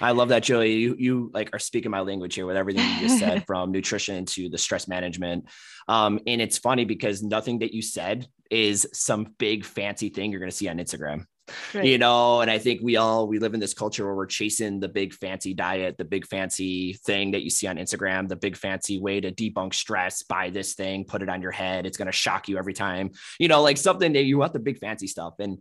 I 0.00 0.12
love 0.12 0.28
that, 0.30 0.42
Julie. 0.42 0.74
You 0.74 0.96
you 0.98 1.30
like 1.32 1.50
are 1.52 1.58
speaking 1.58 1.90
my 1.90 2.00
language 2.00 2.34
here 2.34 2.46
with 2.46 2.56
everything 2.56 2.88
you 2.94 3.08
just 3.08 3.18
said, 3.18 3.44
from 3.46 3.72
nutrition 3.72 4.24
to 4.26 4.48
the 4.48 4.58
stress 4.58 4.88
management. 4.88 5.48
Um, 5.88 6.20
and 6.26 6.40
it's 6.40 6.58
funny 6.58 6.84
because 6.84 7.22
nothing 7.22 7.60
that 7.60 7.72
you 7.72 7.82
said 7.82 8.26
is 8.50 8.86
some 8.92 9.34
big 9.38 9.64
fancy 9.64 10.08
thing 10.08 10.30
you're 10.30 10.40
going 10.40 10.50
to 10.50 10.56
see 10.56 10.68
on 10.68 10.78
Instagram. 10.78 11.24
Right. 11.74 11.84
You 11.84 11.98
know, 11.98 12.40
and 12.40 12.50
I 12.50 12.58
think 12.58 12.80
we 12.82 12.96
all 12.96 13.26
we 13.26 13.38
live 13.38 13.54
in 13.54 13.60
this 13.60 13.74
culture 13.74 14.04
where 14.04 14.14
we're 14.14 14.26
chasing 14.26 14.78
the 14.78 14.88
big 14.88 15.12
fancy 15.12 15.54
diet, 15.54 15.96
the 15.98 16.04
big 16.04 16.26
fancy 16.26 16.94
thing 17.04 17.32
that 17.32 17.42
you 17.42 17.50
see 17.50 17.66
on 17.66 17.76
Instagram, 17.76 18.28
the 18.28 18.36
big 18.36 18.56
fancy 18.56 19.00
way 19.00 19.20
to 19.20 19.32
debunk 19.32 19.74
stress, 19.74 20.22
buy 20.22 20.50
this 20.50 20.74
thing, 20.74 21.04
put 21.04 21.22
it 21.22 21.28
on 21.28 21.42
your 21.42 21.50
head. 21.50 21.84
It's 21.84 21.96
going 21.96 22.06
to 22.06 22.12
shock 22.12 22.48
you 22.48 22.58
every 22.58 22.74
time. 22.74 23.10
You 23.40 23.48
know, 23.48 23.62
like 23.62 23.76
something 23.76 24.12
that 24.12 24.22
you 24.22 24.38
want 24.38 24.52
the 24.52 24.60
big 24.60 24.78
fancy 24.78 25.08
stuff. 25.08 25.34
And 25.40 25.58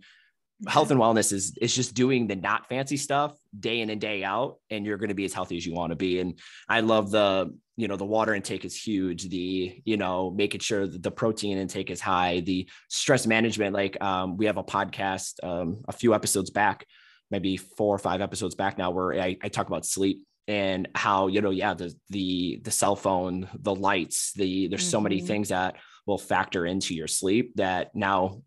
health 0.67 0.91
and 0.91 0.99
wellness 0.99 1.33
is 1.33 1.57
is 1.59 1.75
just 1.75 1.95
doing 1.95 2.27
the 2.27 2.35
not 2.35 2.67
fancy 2.69 2.97
stuff 2.97 3.35
day 3.59 3.79
in 3.79 3.89
and 3.89 3.99
day 3.99 4.23
out 4.23 4.57
and 4.69 4.85
you're 4.85 4.97
going 4.97 5.09
to 5.09 5.15
be 5.15 5.25
as 5.25 5.33
healthy 5.33 5.57
as 5.57 5.65
you 5.65 5.73
want 5.73 5.91
to 5.91 5.95
be 5.95 6.19
and 6.19 6.37
i 6.69 6.81
love 6.81 7.09
the 7.09 7.51
you 7.77 7.87
know 7.87 7.95
the 7.95 8.05
water 8.05 8.35
intake 8.35 8.63
is 8.63 8.75
huge 8.75 9.27
the 9.29 9.81
you 9.85 9.97
know 9.97 10.29
making 10.29 10.59
sure 10.59 10.85
that 10.85 11.01
the 11.01 11.09
protein 11.09 11.57
intake 11.57 11.89
is 11.89 11.99
high 11.99 12.41
the 12.41 12.69
stress 12.89 13.25
management 13.25 13.73
like 13.73 14.01
um, 14.03 14.37
we 14.37 14.45
have 14.45 14.57
a 14.57 14.63
podcast 14.63 15.43
um, 15.43 15.81
a 15.87 15.91
few 15.91 16.13
episodes 16.13 16.51
back 16.51 16.85
maybe 17.31 17.57
four 17.57 17.95
or 17.95 17.99
five 17.99 18.21
episodes 18.21 18.55
back 18.55 18.77
now 18.77 18.91
where 18.91 19.13
I, 19.13 19.37
I 19.41 19.49
talk 19.49 19.67
about 19.67 19.85
sleep 19.85 20.23
and 20.47 20.89
how 20.93 21.27
you 21.27 21.41
know 21.41 21.49
yeah 21.49 21.73
the 21.73 21.93
the 22.09 22.61
the 22.63 22.71
cell 22.71 22.95
phone 22.95 23.47
the 23.53 23.73
lights 23.73 24.33
the 24.33 24.67
there's 24.67 24.81
mm-hmm. 24.81 24.89
so 24.91 25.01
many 25.01 25.17
mm-hmm. 25.17 25.27
things 25.27 25.49
that 25.49 25.77
will 26.05 26.17
factor 26.17 26.65
into 26.65 26.93
your 26.93 27.07
sleep 27.07 27.53
that 27.55 27.95
now 27.95 28.41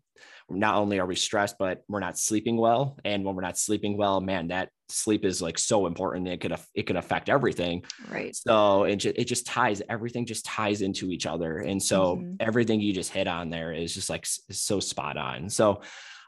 not 0.49 0.75
only 0.75 0.99
are 0.99 1.05
we 1.05 1.15
stressed, 1.15 1.57
but 1.57 1.83
we're 1.87 1.99
not 1.99 2.17
sleeping 2.17 2.57
well. 2.57 2.97
And 3.03 3.23
when 3.23 3.35
we're 3.35 3.41
not 3.41 3.57
sleeping 3.57 3.97
well, 3.97 4.21
man, 4.21 4.49
that 4.49 4.69
sleep 4.89 5.25
is 5.25 5.41
like 5.41 5.57
so 5.57 5.87
important. 5.87 6.27
It 6.27 6.39
could 6.39 6.55
it 6.73 6.83
could 6.83 6.95
affect 6.95 7.29
everything. 7.29 7.83
Right. 8.09 8.35
So 8.35 8.83
it 8.83 8.97
just, 8.97 9.17
it 9.17 9.25
just 9.25 9.47
ties 9.47 9.81
everything 9.89 10.25
just 10.25 10.45
ties 10.45 10.81
into 10.81 11.09
each 11.09 11.25
other. 11.25 11.57
And 11.57 11.81
so 11.81 12.17
mm-hmm. 12.17 12.35
everything 12.39 12.79
you 12.79 12.93
just 12.93 13.11
hit 13.11 13.27
on 13.27 13.49
there 13.49 13.73
is 13.73 13.93
just 13.93 14.09
like 14.09 14.25
so 14.25 14.79
spot 14.79 15.17
on. 15.17 15.49
So 15.49 15.81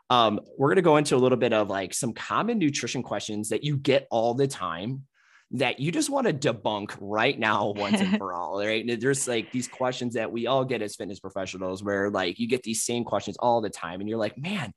um, 0.10 0.40
we're 0.58 0.70
going 0.70 0.78
to 0.78 0.82
go 0.82 0.98
into 0.98 1.16
a 1.16 1.18
little 1.18 1.38
bit 1.38 1.54
of 1.54 1.70
like 1.70 1.94
some 1.94 2.14
common 2.14 2.58
nutrition 2.58 3.04
questions 3.04 3.50
that 3.50 3.64
you 3.64 3.78
get 3.78 4.08
all 4.10 4.34
the 4.34 4.48
time 4.48 5.04
that 5.52 5.80
you 5.80 5.92
just 5.92 6.10
want 6.10 6.28
to 6.28 6.34
debunk 6.34 6.96
right 7.00 7.38
now 7.40 7.70
once 7.70 8.02
and 8.02 8.18
for 8.18 8.34
all 8.34 8.60
right? 8.60 8.86
There's 9.00 9.28
like 9.28 9.52
these 9.52 9.68
questions 9.68 10.16
that 10.16 10.32
we 10.32 10.48
all 10.48 10.66
get 10.66 10.82
as 10.82 10.96
fitness 10.96 11.20
professionals 11.20 11.84
where 11.84 12.10
like 12.10 12.40
you 12.40 12.48
get 12.48 12.64
these 12.64 12.84
same 12.84 13.04
questions 13.04 13.38
all 13.38 13.62
the 13.62 13.70
time 13.70 14.00
and 14.02 14.10
you're 14.10 14.18
like 14.18 14.38
man 14.38 14.74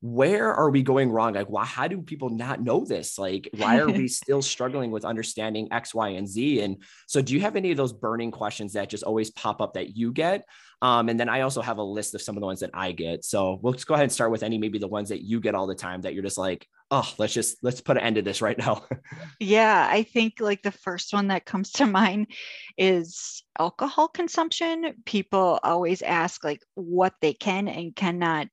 where 0.00 0.54
are 0.54 0.70
we 0.70 0.82
going 0.82 1.10
wrong? 1.10 1.34
Like, 1.34 1.50
why, 1.50 1.64
how 1.64 1.88
do 1.88 2.00
people 2.02 2.30
not 2.30 2.62
know 2.62 2.84
this? 2.84 3.18
Like, 3.18 3.48
why 3.56 3.78
are 3.78 3.88
we 3.88 4.08
still 4.08 4.42
struggling 4.42 4.90
with 4.90 5.04
understanding 5.04 5.68
X, 5.72 5.94
Y, 5.94 6.10
and 6.10 6.28
Z? 6.28 6.60
And 6.60 6.82
so, 7.06 7.20
do 7.20 7.34
you 7.34 7.40
have 7.40 7.56
any 7.56 7.70
of 7.70 7.76
those 7.76 7.92
burning 7.92 8.30
questions 8.30 8.74
that 8.74 8.88
just 8.88 9.04
always 9.04 9.30
pop 9.30 9.60
up 9.60 9.74
that 9.74 9.96
you 9.96 10.12
get? 10.12 10.44
Um, 10.80 11.08
and 11.08 11.18
then 11.18 11.28
I 11.28 11.40
also 11.40 11.60
have 11.60 11.78
a 11.78 11.82
list 11.82 12.14
of 12.14 12.22
some 12.22 12.36
of 12.36 12.40
the 12.40 12.46
ones 12.46 12.60
that 12.60 12.70
I 12.72 12.92
get. 12.92 13.24
So 13.24 13.58
we'll 13.60 13.72
just 13.72 13.86
go 13.86 13.94
ahead 13.94 14.04
and 14.04 14.12
start 14.12 14.30
with 14.30 14.44
any, 14.44 14.58
maybe 14.58 14.78
the 14.78 14.86
ones 14.86 15.08
that 15.08 15.22
you 15.22 15.40
get 15.40 15.54
all 15.54 15.66
the 15.66 15.74
time 15.74 16.02
that 16.02 16.14
you're 16.14 16.22
just 16.22 16.38
like, 16.38 16.66
oh, 16.90 17.12
let's 17.18 17.34
just, 17.34 17.58
let's 17.62 17.80
put 17.80 17.96
an 17.96 18.04
end 18.04 18.16
to 18.16 18.22
this 18.22 18.40
right 18.40 18.56
now. 18.56 18.84
yeah. 19.40 19.88
I 19.90 20.04
think 20.04 20.34
like 20.38 20.62
the 20.62 20.70
first 20.70 21.12
one 21.12 21.28
that 21.28 21.44
comes 21.44 21.72
to 21.72 21.86
mind 21.86 22.28
is 22.76 23.42
alcohol 23.58 24.06
consumption. 24.08 24.94
People 25.04 25.58
always 25.64 26.00
ask 26.00 26.44
like 26.44 26.62
what 26.74 27.14
they 27.20 27.32
can 27.32 27.66
and 27.66 27.94
cannot 27.94 28.46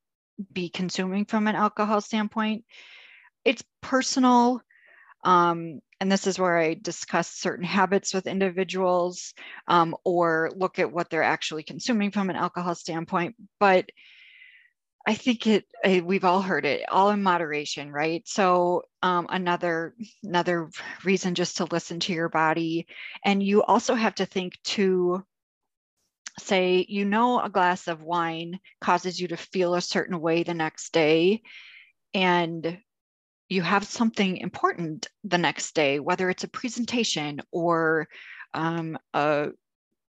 be 0.53 0.69
consuming 0.69 1.25
from 1.25 1.47
an 1.47 1.55
alcohol 1.55 2.01
standpoint. 2.01 2.65
It's 3.43 3.63
personal. 3.81 4.61
Um, 5.23 5.81
and 5.99 6.11
this 6.11 6.27
is 6.27 6.37
where 6.37 6.57
I 6.57 6.75
discuss 6.75 7.29
certain 7.29 7.65
habits 7.65 8.13
with 8.13 8.27
individuals 8.27 9.33
um, 9.67 9.95
or 10.03 10.51
look 10.55 10.77
at 10.77 10.91
what 10.91 11.09
they're 11.09 11.23
actually 11.23 11.63
consuming 11.63 12.11
from 12.11 12.29
an 12.29 12.35
alcohol 12.35 12.75
standpoint. 12.75 13.35
But 13.59 13.89
I 15.07 15.13
think 15.13 15.45
it, 15.45 15.65
I, 15.83 16.01
we've 16.03 16.25
all 16.25 16.41
heard 16.41 16.65
it, 16.65 16.83
all 16.89 17.11
in 17.11 17.21
moderation, 17.21 17.91
right? 17.91 18.27
So 18.27 18.83
um, 19.03 19.27
another 19.29 19.93
another 20.23 20.69
reason 21.03 21.35
just 21.35 21.57
to 21.57 21.65
listen 21.65 21.99
to 22.01 22.13
your 22.13 22.29
body, 22.29 22.87
and 23.23 23.41
you 23.41 23.61
also 23.61 23.93
have 23.93 24.15
to 24.15 24.25
think 24.25 24.57
to 24.63 25.23
say, 26.39 26.85
you 26.87 27.05
know, 27.05 27.39
a 27.39 27.49
glass 27.49 27.87
of 27.87 28.01
wine 28.01 28.59
causes 28.81 29.19
you 29.19 29.29
to 29.29 29.37
feel 29.37 29.75
a 29.75 29.81
certain 29.81 30.19
way 30.19 30.43
the 30.43 30.53
next 30.53 30.91
day, 30.91 31.41
and 32.13 32.77
you 33.49 33.61
have 33.61 33.85
something 33.85 34.37
important 34.37 35.07
the 35.23 35.37
next 35.37 35.75
day, 35.75 35.99
whether 35.99 36.29
it's 36.29 36.43
a 36.43 36.49
presentation 36.49 37.41
or 37.51 38.07
um, 38.53 38.97
a 39.13 39.49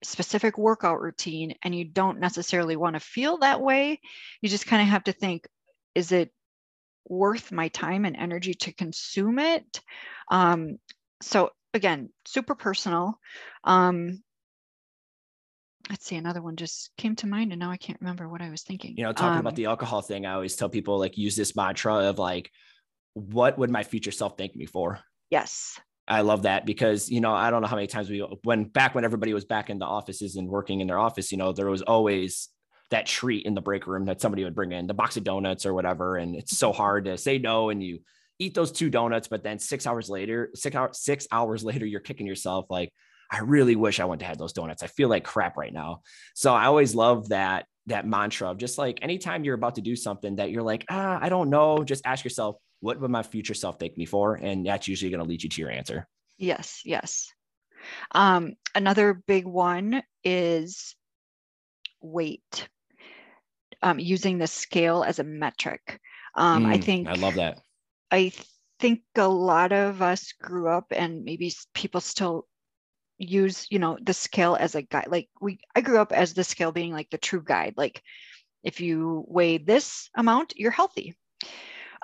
specific 0.05 0.59
workout 0.59 1.01
routine, 1.01 1.55
and 1.63 1.75
you 1.75 1.85
don't 1.85 2.21
necessarily 2.21 2.77
want 2.77 2.95
to 2.95 3.01
feel 3.01 3.39
that 3.39 3.61
way, 3.61 4.01
you 4.41 4.49
just 4.49 4.67
kind 4.67 4.83
of 4.83 4.89
have 4.89 5.05
to 5.05 5.13
think 5.13 5.47
is 5.95 6.13
it 6.13 6.31
worth 7.07 7.53
my 7.53 7.69
time 7.69 8.05
and 8.05 8.17
energy 8.17 8.55
to 8.55 8.73
consume 8.73 9.39
it? 9.39 9.81
Um, 10.31 10.79
so, 11.21 11.51
again, 11.75 12.11
super 12.27 12.55
personal. 12.55 13.19
Um, 13.65 14.23
let's 15.93 16.05
see 16.05 16.17
another 16.17 16.43
one 16.43 16.57
just 16.57 16.91
came 16.97 17.15
to 17.15 17.29
mind 17.29 17.53
and 17.53 17.61
now 17.61 17.71
i 17.71 17.77
can't 17.77 18.01
remember 18.01 18.29
what 18.29 18.43
i 18.43 18.51
was 18.51 18.63
thinking 18.63 18.95
you 18.97 19.05
know 19.05 19.13
talking 19.13 19.35
um, 19.35 19.39
about 19.39 19.55
the 19.55 19.67
alcohol 19.67 20.03
thing 20.03 20.27
i 20.27 20.33
always 20.33 20.57
tell 20.57 20.69
people 20.69 20.99
like 20.99 21.17
use 21.17 21.37
this 21.37 21.55
mantra 21.55 21.95
of 21.95 22.19
like 22.19 22.51
what 23.15 23.59
would 23.59 23.71
my 23.71 23.83
future 23.83 24.11
self 24.11 24.37
thank 24.37 24.57
me 24.57 24.67
for? 24.67 24.99
Yes. 25.31 25.79
I 26.09 26.23
love 26.23 26.43
that 26.43 26.67
because, 26.67 27.11
you 27.11 27.21
know, 27.21 27.33
I 27.33 27.51
don't 27.51 27.63
know 27.63 27.69
how 27.69 27.77
many 27.77 27.87
times 27.87 28.11
we, 28.11 28.19
when 28.43 28.65
back 28.65 28.95
when 28.95 29.05
everybody 29.05 29.33
was 29.35 29.45
back 29.45 29.71
in 29.71 29.79
the 29.79 29.87
offices 29.87 30.37
and 30.37 30.49
working 30.49 30.81
in 30.81 30.89
their 30.89 30.99
office, 30.99 31.31
you 31.31 31.39
know, 31.39 31.53
there 31.53 31.71
was 31.71 31.83
always 31.83 32.49
that 32.91 33.07
treat 33.07 33.47
in 33.47 33.55
the 33.55 33.61
break 33.61 33.87
room 33.87 34.07
that 34.07 34.21
somebody 34.21 34.45
would 34.45 34.55
bring 34.55 34.73
in 34.73 34.87
the 34.87 34.95
box 34.95 35.17
of 35.17 35.25
donuts 35.25 35.65
or 35.65 35.73
whatever. 35.73 36.17
And 36.17 36.35
it's 36.35 36.59
so 36.59 36.73
hard 36.73 37.05
to 37.05 37.17
say 37.17 37.39
no. 37.39 37.71
And 37.71 37.83
you 37.83 38.01
eat 38.39 38.55
those 38.55 38.73
two 38.73 38.91
donuts, 38.91 39.29
but 39.29 39.45
then 39.45 39.59
six 39.59 39.87
hours 39.87 40.11
later, 40.11 40.51
six 40.55 40.75
hours, 40.75 40.99
six 40.99 41.27
hours 41.31 41.65
later, 41.65 41.87
you're 41.87 42.01
kicking 42.01 42.27
yourself 42.27 42.67
like, 42.69 42.93
I 43.33 43.39
really 43.39 43.77
wish 43.77 43.99
I 43.99 44.05
went 44.05 44.21
to 44.21 44.27
have 44.27 44.37
those 44.37 44.53
donuts. 44.53 44.83
I 44.83 44.89
feel 44.89 45.09
like 45.09 45.25
crap 45.25 45.57
right 45.57 45.73
now. 45.73 46.03
So 46.35 46.53
I 46.53 46.67
always 46.67 46.95
love 46.95 47.31
that, 47.31 47.65
that 47.87 48.07
mantra 48.07 48.51
of 48.51 48.59
just 48.59 48.77
like 48.77 48.99
anytime 49.01 49.43
you're 49.43 49.55
about 49.55 49.77
to 49.77 49.81
do 49.81 49.97
something 49.97 50.37
that 50.37 50.51
you're 50.51 50.63
like, 50.63 50.85
ah, 50.91 51.19
I 51.21 51.31
don't 51.31 51.49
know, 51.49 51.83
just 51.83 52.05
ask 52.05 52.25
yourself, 52.25 52.57
what 52.81 53.01
would 53.01 53.11
my 53.11 53.23
future 53.23 53.55
self 53.55 53.79
thank 53.79 53.97
me 53.97 54.05
for? 54.05 54.35
And 54.35 54.67
that's 54.67 54.87
usually 54.87 55.11
going 55.11 55.23
to 55.23 55.29
lead 55.29 55.43
you 55.43 55.49
to 55.49 55.61
your 55.63 55.71
answer. 55.71 56.07
Yes, 56.37 56.83
yes. 56.85 57.33
Um, 58.13 58.53
another 58.75 59.15
big 59.15 59.47
one 59.47 60.03
is 60.23 60.95
weight, 62.03 62.69
um, 63.81 63.99
using 63.99 64.39
the 64.39 64.47
scale 64.47 65.05
as 65.05 65.19
a 65.19 65.25
metric. 65.25 66.01
Um, 66.35 66.65
mm, 66.65 66.69
I 66.69 66.79
think 66.79 67.09
I 67.09 67.15
love 67.15 67.35
that. 67.35 67.61
I 68.11 68.33
think 68.79 69.01
a 69.17 69.29
lot 69.29 69.73
of 69.73 70.03
us 70.03 70.33
grew 70.41 70.69
up, 70.69 70.87
and 70.91 71.25
maybe 71.25 71.53
people 71.75 72.01
still 72.01 72.47
use, 73.23 73.67
you 73.71 73.79
know, 73.79 73.99
the 74.03 74.15
scale 74.15 74.57
as 74.59 74.75
a 74.75 74.83
guide. 74.83 75.09
Like 75.09 75.29
we, 75.41 75.61
I 75.75 75.81
grew 75.81 75.99
up 75.99 76.13
as 76.13 76.35
the 76.35 76.45
scale 76.45 76.73
being 76.73 76.93
like 76.93 77.11
the 77.11 77.19
true 77.19 77.43
guide. 77.43 77.75
Like 77.77 78.03
if 78.63 78.81
you 78.81 79.25
weigh 79.29 79.59
this 79.59 80.11
amount, 80.17 80.55
you're 80.57 80.71
healthy. 80.71 81.15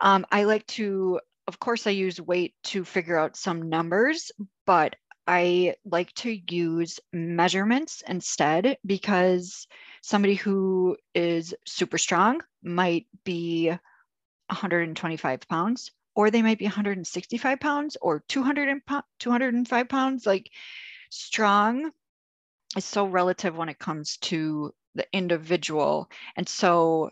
Um, 0.01 0.27
I 0.31 0.45
like 0.45 0.67
to, 0.69 1.21
of 1.47 1.59
course, 1.59 1.87
I 1.87 1.91
use 1.91 2.21
weight 2.21 2.55
to 2.65 2.85
figure 2.85 3.19
out 3.19 3.37
some 3.37 3.69
numbers, 3.69 4.31
but 4.67 4.97
I 5.27 5.75
like 5.85 6.13
to 6.15 6.41
use 6.55 7.01
measurements 7.13 8.03
instead 8.09 8.79
because 8.87 9.67
somebody 10.03 10.35
who 10.35 10.97
is 11.15 11.55
super 11.67 11.99
strong 11.99 12.41
might 12.63 13.07
be 13.25 13.69
125 14.49 15.41
pounds, 15.49 15.91
or 16.15 16.31
they 16.31 16.43
might 16.43 16.59
be 16.59 16.65
165 16.65 17.61
pounds 17.61 17.97
or 18.01 18.25
200 18.29 18.69
and 18.69 18.81
205 19.19 19.89
pounds. 19.89 20.25
Like 20.25 20.51
strong 21.11 21.91
is 22.77 22.85
so 22.85 23.07
relative 23.07 23.57
when 23.57 23.69
it 23.69 23.79
comes 23.79 24.17
to 24.19 24.75
the 24.95 25.07
individual. 25.13 26.11
And 26.37 26.49
so 26.49 27.11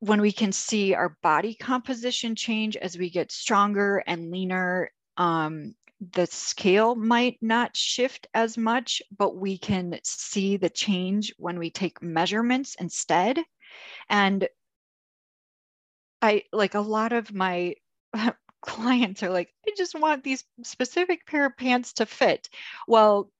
when 0.00 0.20
we 0.20 0.32
can 0.32 0.52
see 0.52 0.94
our 0.94 1.16
body 1.22 1.54
composition 1.54 2.34
change 2.34 2.76
as 2.76 2.96
we 2.98 3.10
get 3.10 3.32
stronger 3.32 4.02
and 4.06 4.30
leaner, 4.30 4.90
um, 5.16 5.74
the 6.12 6.26
scale 6.26 6.94
might 6.94 7.38
not 7.40 7.76
shift 7.76 8.26
as 8.34 8.58
much, 8.58 9.00
but 9.16 9.36
we 9.36 9.56
can 9.56 9.98
see 10.04 10.58
the 10.58 10.68
change 10.68 11.32
when 11.38 11.58
we 11.58 11.70
take 11.70 12.02
measurements 12.02 12.76
instead. 12.78 13.38
And 14.10 14.46
I 16.20 16.44
like 16.52 16.74
a 16.74 16.80
lot 16.80 17.12
of 17.12 17.32
my 17.32 17.74
clients 18.66 19.22
are 19.22 19.30
like, 19.30 19.52
I 19.66 19.72
just 19.76 19.98
want 19.98 20.24
these 20.24 20.44
specific 20.62 21.26
pair 21.26 21.46
of 21.46 21.56
pants 21.56 21.94
to 21.94 22.06
fit. 22.06 22.48
Well, 22.86 23.30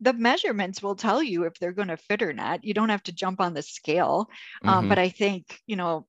the 0.00 0.12
measurements 0.12 0.82
will 0.82 0.94
tell 0.94 1.22
you 1.22 1.44
if 1.44 1.58
they're 1.58 1.72
going 1.72 1.88
to 1.88 1.96
fit 1.96 2.22
or 2.22 2.32
not. 2.32 2.64
You 2.64 2.72
don't 2.72 2.88
have 2.88 3.02
to 3.04 3.12
jump 3.12 3.40
on 3.40 3.52
the 3.52 3.62
scale. 3.62 4.28
Um, 4.62 4.68
mm-hmm. 4.68 4.78
Um, 4.78 4.88
but 4.88 4.98
I 4.98 5.08
think, 5.08 5.60
you 5.66 5.76
know, 5.76 6.06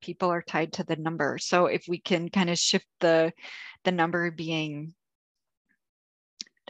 people 0.00 0.30
are 0.30 0.42
tied 0.42 0.72
to 0.74 0.84
the 0.84 0.96
number. 0.96 1.38
So 1.38 1.66
if 1.66 1.84
we 1.88 1.98
can 1.98 2.28
kind 2.28 2.50
of 2.50 2.58
shift 2.58 2.86
the 3.00 3.32
the 3.84 3.92
number 3.92 4.30
being 4.30 4.94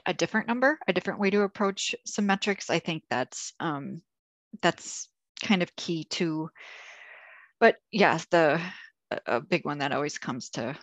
a 0.06 0.14
different 0.14 0.48
number, 0.48 0.78
a 0.88 0.92
different 0.92 1.20
way 1.20 1.30
to 1.30 1.42
approach 1.42 1.94
some 2.04 2.26
metrics, 2.26 2.70
I 2.70 2.78
think 2.78 3.04
that's 3.10 3.52
um, 3.60 4.02
that's 4.62 5.08
kind 5.42 5.62
of 5.62 5.76
key 5.76 6.04
to. 6.04 6.50
But 7.60 7.76
yes, 7.92 8.26
the 8.30 8.60
a 9.26 9.40
big 9.40 9.64
one 9.64 9.78
that 9.78 9.92
always 9.92 10.18
comes 10.18 10.50
to 10.50 10.76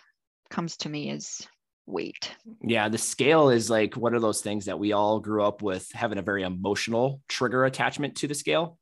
comes 0.50 0.76
to 0.78 0.88
me 0.88 1.10
is 1.10 1.46
weight. 1.86 2.32
Yeah, 2.62 2.88
the 2.88 2.98
scale 2.98 3.50
is 3.50 3.70
like 3.70 3.96
one 3.96 4.14
of 4.14 4.22
those 4.22 4.40
things 4.40 4.64
that 4.66 4.78
we 4.78 4.92
all 4.92 5.20
grew 5.20 5.42
up 5.42 5.62
with 5.62 5.90
having 5.92 6.18
a 6.18 6.22
very 6.22 6.42
emotional 6.42 7.20
trigger 7.28 7.64
attachment 7.64 8.16
to 8.16 8.28
the 8.28 8.34
scale. 8.34 8.78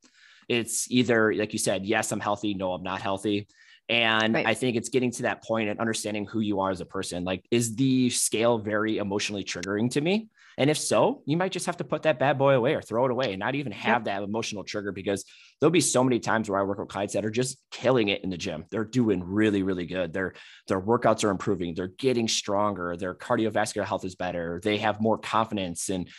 It's 0.48 0.90
either, 0.90 1.32
like 1.34 1.52
you 1.52 1.58
said, 1.58 1.86
yes, 1.86 2.12
I'm 2.12 2.20
healthy. 2.20 2.54
No, 2.54 2.72
I'm 2.72 2.82
not 2.82 3.00
healthy. 3.00 3.48
And 3.88 4.34
right. 4.34 4.46
I 4.46 4.54
think 4.54 4.76
it's 4.76 4.88
getting 4.88 5.10
to 5.12 5.22
that 5.22 5.42
point 5.42 5.68
and 5.68 5.78
understanding 5.78 6.26
who 6.26 6.40
you 6.40 6.60
are 6.60 6.70
as 6.70 6.80
a 6.80 6.86
person. 6.86 7.24
Like, 7.24 7.44
is 7.50 7.76
the 7.76 8.08
scale 8.10 8.58
very 8.58 8.96
emotionally 8.96 9.44
triggering 9.44 9.90
to 9.90 10.00
me? 10.00 10.28
And 10.56 10.70
if 10.70 10.78
so, 10.78 11.22
you 11.26 11.36
might 11.36 11.52
just 11.52 11.66
have 11.66 11.76
to 11.78 11.84
put 11.84 12.02
that 12.02 12.18
bad 12.18 12.38
boy 12.38 12.54
away 12.54 12.74
or 12.74 12.80
throw 12.80 13.04
it 13.04 13.10
away 13.10 13.32
and 13.32 13.40
not 13.40 13.54
even 13.54 13.72
have 13.72 14.02
yep. 14.02 14.04
that 14.04 14.22
emotional 14.22 14.64
trigger 14.64 14.92
because 14.92 15.24
there'll 15.64 15.72
be 15.72 15.80
so 15.80 16.04
many 16.04 16.20
times 16.20 16.50
where 16.50 16.60
I 16.60 16.62
work 16.62 16.78
with 16.78 16.88
clients 16.88 17.14
that 17.14 17.24
are 17.24 17.30
just 17.30 17.56
killing 17.70 18.08
it 18.08 18.22
in 18.22 18.28
the 18.28 18.36
gym. 18.36 18.66
They're 18.70 18.84
doing 18.84 19.24
really, 19.24 19.62
really 19.62 19.86
good. 19.86 20.12
Their 20.12 20.34
their 20.68 20.78
workouts 20.78 21.24
are 21.24 21.30
improving. 21.30 21.74
They're 21.74 21.88
getting 21.88 22.28
stronger. 22.28 22.98
Their 22.98 23.14
cardiovascular 23.14 23.86
health 23.86 24.04
is 24.04 24.14
better. 24.14 24.60
They 24.62 24.76
have 24.76 25.00
more 25.00 25.16
confidence 25.16 25.88
and 25.88 26.10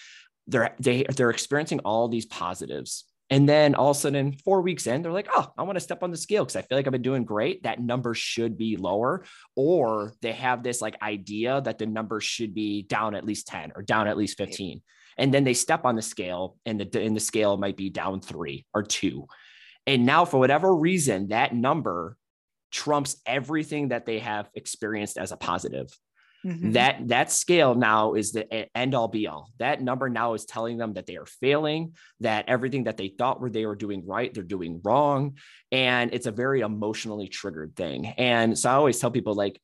they're 0.48 0.74
they 0.80 1.04
they're 1.16 1.30
experiencing 1.30 1.82
all 1.82 2.08
these 2.08 2.26
positives 2.26 3.06
and 3.30 3.48
then 3.48 3.76
all 3.76 3.92
of 3.92 3.98
a 3.98 4.00
sudden, 4.00 4.34
four 4.34 4.62
weeks 4.62 4.88
in, 4.88 5.04
they're 5.04 5.12
like, 5.12 5.30
oh, 5.36 5.52
I 5.58 5.64
want 5.64 5.76
to 5.78 5.80
step 5.80 6.02
on 6.02 6.10
the 6.12 6.18
scale 6.18 6.44
because 6.44 6.56
I 6.56 6.62
feel 6.62 6.78
like 6.78 6.88
I've 6.88 6.92
been 6.92 7.02
doing 7.02 7.24
great. 7.24 7.64
That 7.64 7.80
number 7.80 8.16
should 8.16 8.58
be 8.58 8.78
lower. 8.78 9.26
Or 9.56 10.14
they 10.22 10.32
have 10.34 10.62
this 10.62 10.82
like 10.82 10.96
idea 11.02 11.62
that 11.62 11.80
the 11.80 11.88
number 11.88 12.20
should 12.20 12.54
be 12.54 12.84
down 12.84 13.16
at 13.16 13.26
least 13.26 13.48
10 13.48 13.74
or 13.76 13.82
down 13.82 14.08
at 14.08 14.18
least 14.18 14.38
15. 14.38 14.82
And 15.18 15.34
then 15.34 15.44
they 15.44 15.54
step 15.54 15.86
on 15.86 15.96
the 15.96 16.02
scale 16.02 16.58
and 16.66 16.80
the, 16.80 17.02
and 17.02 17.16
the 17.16 17.22
scale 17.22 17.58
might 17.58 17.78
be 17.78 17.90
down 17.90 18.22
three 18.22 18.66
or 18.74 18.84
two. 18.84 19.28
And 19.88 20.06
now, 20.06 20.26
for 20.26 20.40
whatever 20.40 20.74
reason, 20.76 21.28
that 21.28 21.54
number 21.54 22.18
trumps 22.72 23.18
everything 23.26 23.90
that 23.90 24.06
they 24.06 24.20
have 24.20 24.50
experienced 24.56 25.18
as 25.18 25.32
a 25.32 25.38
positive. 25.38 25.88
Mm-hmm. 26.46 26.74
That 26.74 27.08
that 27.08 27.32
scale 27.32 27.74
now 27.74 28.14
is 28.14 28.32
the 28.32 28.78
end 28.78 28.94
all 28.94 29.08
be 29.08 29.26
all. 29.26 29.50
That 29.58 29.82
number 29.82 30.10
now 30.10 30.36
is 30.36 30.46
telling 30.46 30.78
them 30.78 30.94
that 30.94 31.08
they 31.08 31.18
are 31.18 31.26
failing, 31.26 31.94
that 32.20 32.46
everything 32.48 32.84
that 32.84 32.98
they 32.98 33.08
thought 33.08 33.42
were 33.42 33.50
they 33.50 33.66
were 33.66 33.76
doing 33.76 34.06
right, 34.06 34.32
they're 34.32 34.44
doing 34.44 34.80
wrong, 34.84 35.38
and 35.72 36.14
it's 36.14 36.28
a 36.28 36.32
very 36.32 36.62
emotionally 36.62 37.30
triggered 37.30 37.76
thing. 37.76 38.08
And 38.18 38.58
so 38.58 38.70
I 38.70 38.74
always 38.74 39.00
tell 39.00 39.10
people 39.10 39.34
like 39.34 39.60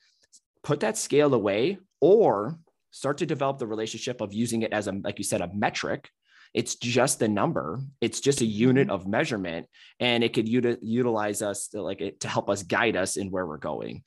put 0.64 0.80
that 0.80 0.97
scale 0.97 1.36
away 1.36 1.78
or 1.99 2.58
start 2.92 3.18
to 3.20 3.26
develop 3.26 3.58
the 3.58 3.68
relationship 3.68 4.22
of 4.22 4.34
using 4.34 4.62
it 4.62 4.74
as 4.74 4.88
a 4.88 4.92
like 4.92 5.18
you 5.18 5.24
said 5.24 5.42
a 5.42 5.50
metric. 5.54 6.10
It's 6.54 6.76
just 6.76 7.22
a 7.22 7.30
number. 7.30 7.80
It's 8.02 8.20
just 8.20 8.42
a 8.42 8.46
unit 8.46 8.88
mm-hmm. 8.88 8.96
of 8.96 9.08
measurement 9.08 9.68
and 10.00 10.24
it 10.24 10.34
could 10.34 10.50
uti- 10.50 10.78
utilize 10.82 11.42
us 11.42 11.70
to 11.70 11.82
like 11.82 12.02
it 12.02 12.20
to 12.22 12.28
help 12.28 12.50
us 12.50 12.64
guide 12.64 12.98
us 12.98 13.16
in 13.16 13.32
where 13.32 13.46
we're 13.46 13.58
going. 13.58 14.04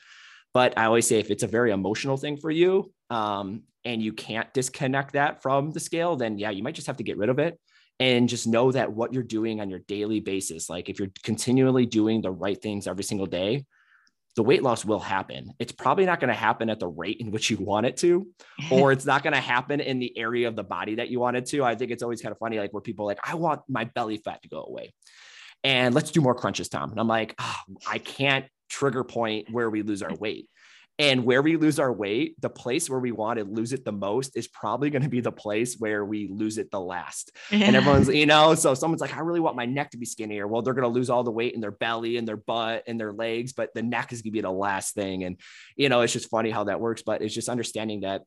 But 0.52 0.78
I 0.78 0.84
always 0.84 1.06
say 1.06 1.18
if 1.18 1.30
it's 1.30 1.42
a 1.42 1.48
very 1.48 1.72
emotional 1.72 2.16
thing 2.16 2.36
for 2.36 2.50
you 2.50 2.92
um, 3.10 3.62
and 3.84 4.02
you 4.02 4.12
can't 4.12 4.52
disconnect 4.54 5.14
that 5.14 5.42
from 5.42 5.72
the 5.72 5.80
scale, 5.80 6.16
then 6.16 6.38
yeah, 6.38 6.50
you 6.50 6.62
might 6.62 6.76
just 6.76 6.86
have 6.86 6.98
to 6.98 7.02
get 7.02 7.16
rid 7.16 7.28
of 7.28 7.38
it 7.38 7.58
and 8.00 8.28
just 8.28 8.46
know 8.46 8.72
that 8.72 8.92
what 8.92 9.12
you're 9.12 9.22
doing 9.22 9.60
on 9.60 9.70
your 9.70 9.80
daily 9.80 10.20
basis, 10.20 10.68
like 10.68 10.88
if 10.88 10.98
you're 10.98 11.10
continually 11.22 11.86
doing 11.86 12.20
the 12.20 12.30
right 12.30 12.60
things 12.60 12.86
every 12.86 13.04
single 13.04 13.26
day, 13.26 13.64
the 14.36 14.42
weight 14.42 14.62
loss 14.62 14.84
will 14.84 15.00
happen. 15.00 15.52
It's 15.58 15.72
probably 15.72 16.06
not 16.06 16.20
going 16.20 16.28
to 16.28 16.34
happen 16.34 16.68
at 16.68 16.80
the 16.80 16.88
rate 16.88 17.18
in 17.20 17.30
which 17.30 17.50
you 17.50 17.56
want 17.56 17.86
it 17.86 17.96
to, 17.98 18.26
or 18.70 18.92
it's 18.92 19.04
not 19.04 19.22
going 19.22 19.34
to 19.34 19.40
happen 19.40 19.80
in 19.80 19.98
the 19.98 20.16
area 20.18 20.48
of 20.48 20.56
the 20.56 20.64
body 20.64 20.96
that 20.96 21.08
you 21.08 21.20
want 21.20 21.36
it 21.36 21.46
to. 21.46 21.64
I 21.64 21.74
think 21.74 21.90
it's 21.90 22.02
always 22.02 22.20
kind 22.20 22.32
of 22.32 22.38
funny, 22.38 22.58
like 22.58 22.72
where 22.72 22.80
people 22.80 23.06
like, 23.06 23.20
I 23.24 23.34
want 23.34 23.62
my 23.68 23.84
belly 23.84 24.18
fat 24.18 24.42
to 24.42 24.48
go 24.48 24.64
away. 24.64 24.92
And 25.62 25.94
let's 25.94 26.10
do 26.10 26.20
more 26.20 26.34
crunches, 26.34 26.68
Tom. 26.68 26.90
And 26.90 27.00
I'm 27.00 27.08
like, 27.08 27.34
oh, 27.38 27.56
I 27.88 27.98
can't 27.98 28.46
trigger 28.68 29.04
point 29.04 29.50
where 29.50 29.70
we 29.70 29.82
lose 29.82 30.02
our 30.02 30.14
weight. 30.14 30.48
And 30.98 31.24
where 31.24 31.42
we 31.42 31.56
lose 31.56 31.80
our 31.80 31.92
weight, 31.92 32.40
the 32.40 32.48
place 32.48 32.88
where 32.88 33.00
we 33.00 33.10
want 33.10 33.40
to 33.40 33.44
lose 33.44 33.72
it 33.72 33.84
the 33.84 33.92
most 33.92 34.36
is 34.36 34.46
probably 34.46 34.90
going 34.90 35.02
to 35.02 35.08
be 35.08 35.20
the 35.20 35.32
place 35.32 35.76
where 35.76 36.04
we 36.04 36.28
lose 36.28 36.56
it 36.56 36.70
the 36.70 36.80
last. 36.80 37.32
Yeah. 37.50 37.66
And 37.66 37.76
everyone's, 37.76 38.08
you 38.14 38.26
know, 38.26 38.54
so 38.54 38.74
someone's 38.74 39.00
like, 39.00 39.16
I 39.16 39.20
really 39.20 39.40
want 39.40 39.56
my 39.56 39.66
neck 39.66 39.90
to 39.90 39.98
be 39.98 40.06
skinnier. 40.06 40.46
Well, 40.46 40.62
they're 40.62 40.74
going 40.74 40.84
to 40.84 40.88
lose 40.88 41.10
all 41.10 41.24
the 41.24 41.32
weight 41.32 41.54
in 41.54 41.60
their 41.60 41.72
belly 41.72 42.16
and 42.16 42.28
their 42.28 42.36
butt 42.36 42.84
and 42.86 42.98
their 42.98 43.12
legs, 43.12 43.52
but 43.52 43.74
the 43.74 43.82
neck 43.82 44.12
is 44.12 44.22
going 44.22 44.30
to 44.30 44.34
be 44.34 44.40
the 44.42 44.52
last 44.52 44.94
thing. 44.94 45.24
And, 45.24 45.40
you 45.74 45.88
know, 45.88 46.02
it's 46.02 46.12
just 46.12 46.30
funny 46.30 46.50
how 46.50 46.64
that 46.64 46.80
works, 46.80 47.02
but 47.02 47.22
it's 47.22 47.34
just 47.34 47.48
understanding 47.48 48.02
that 48.02 48.22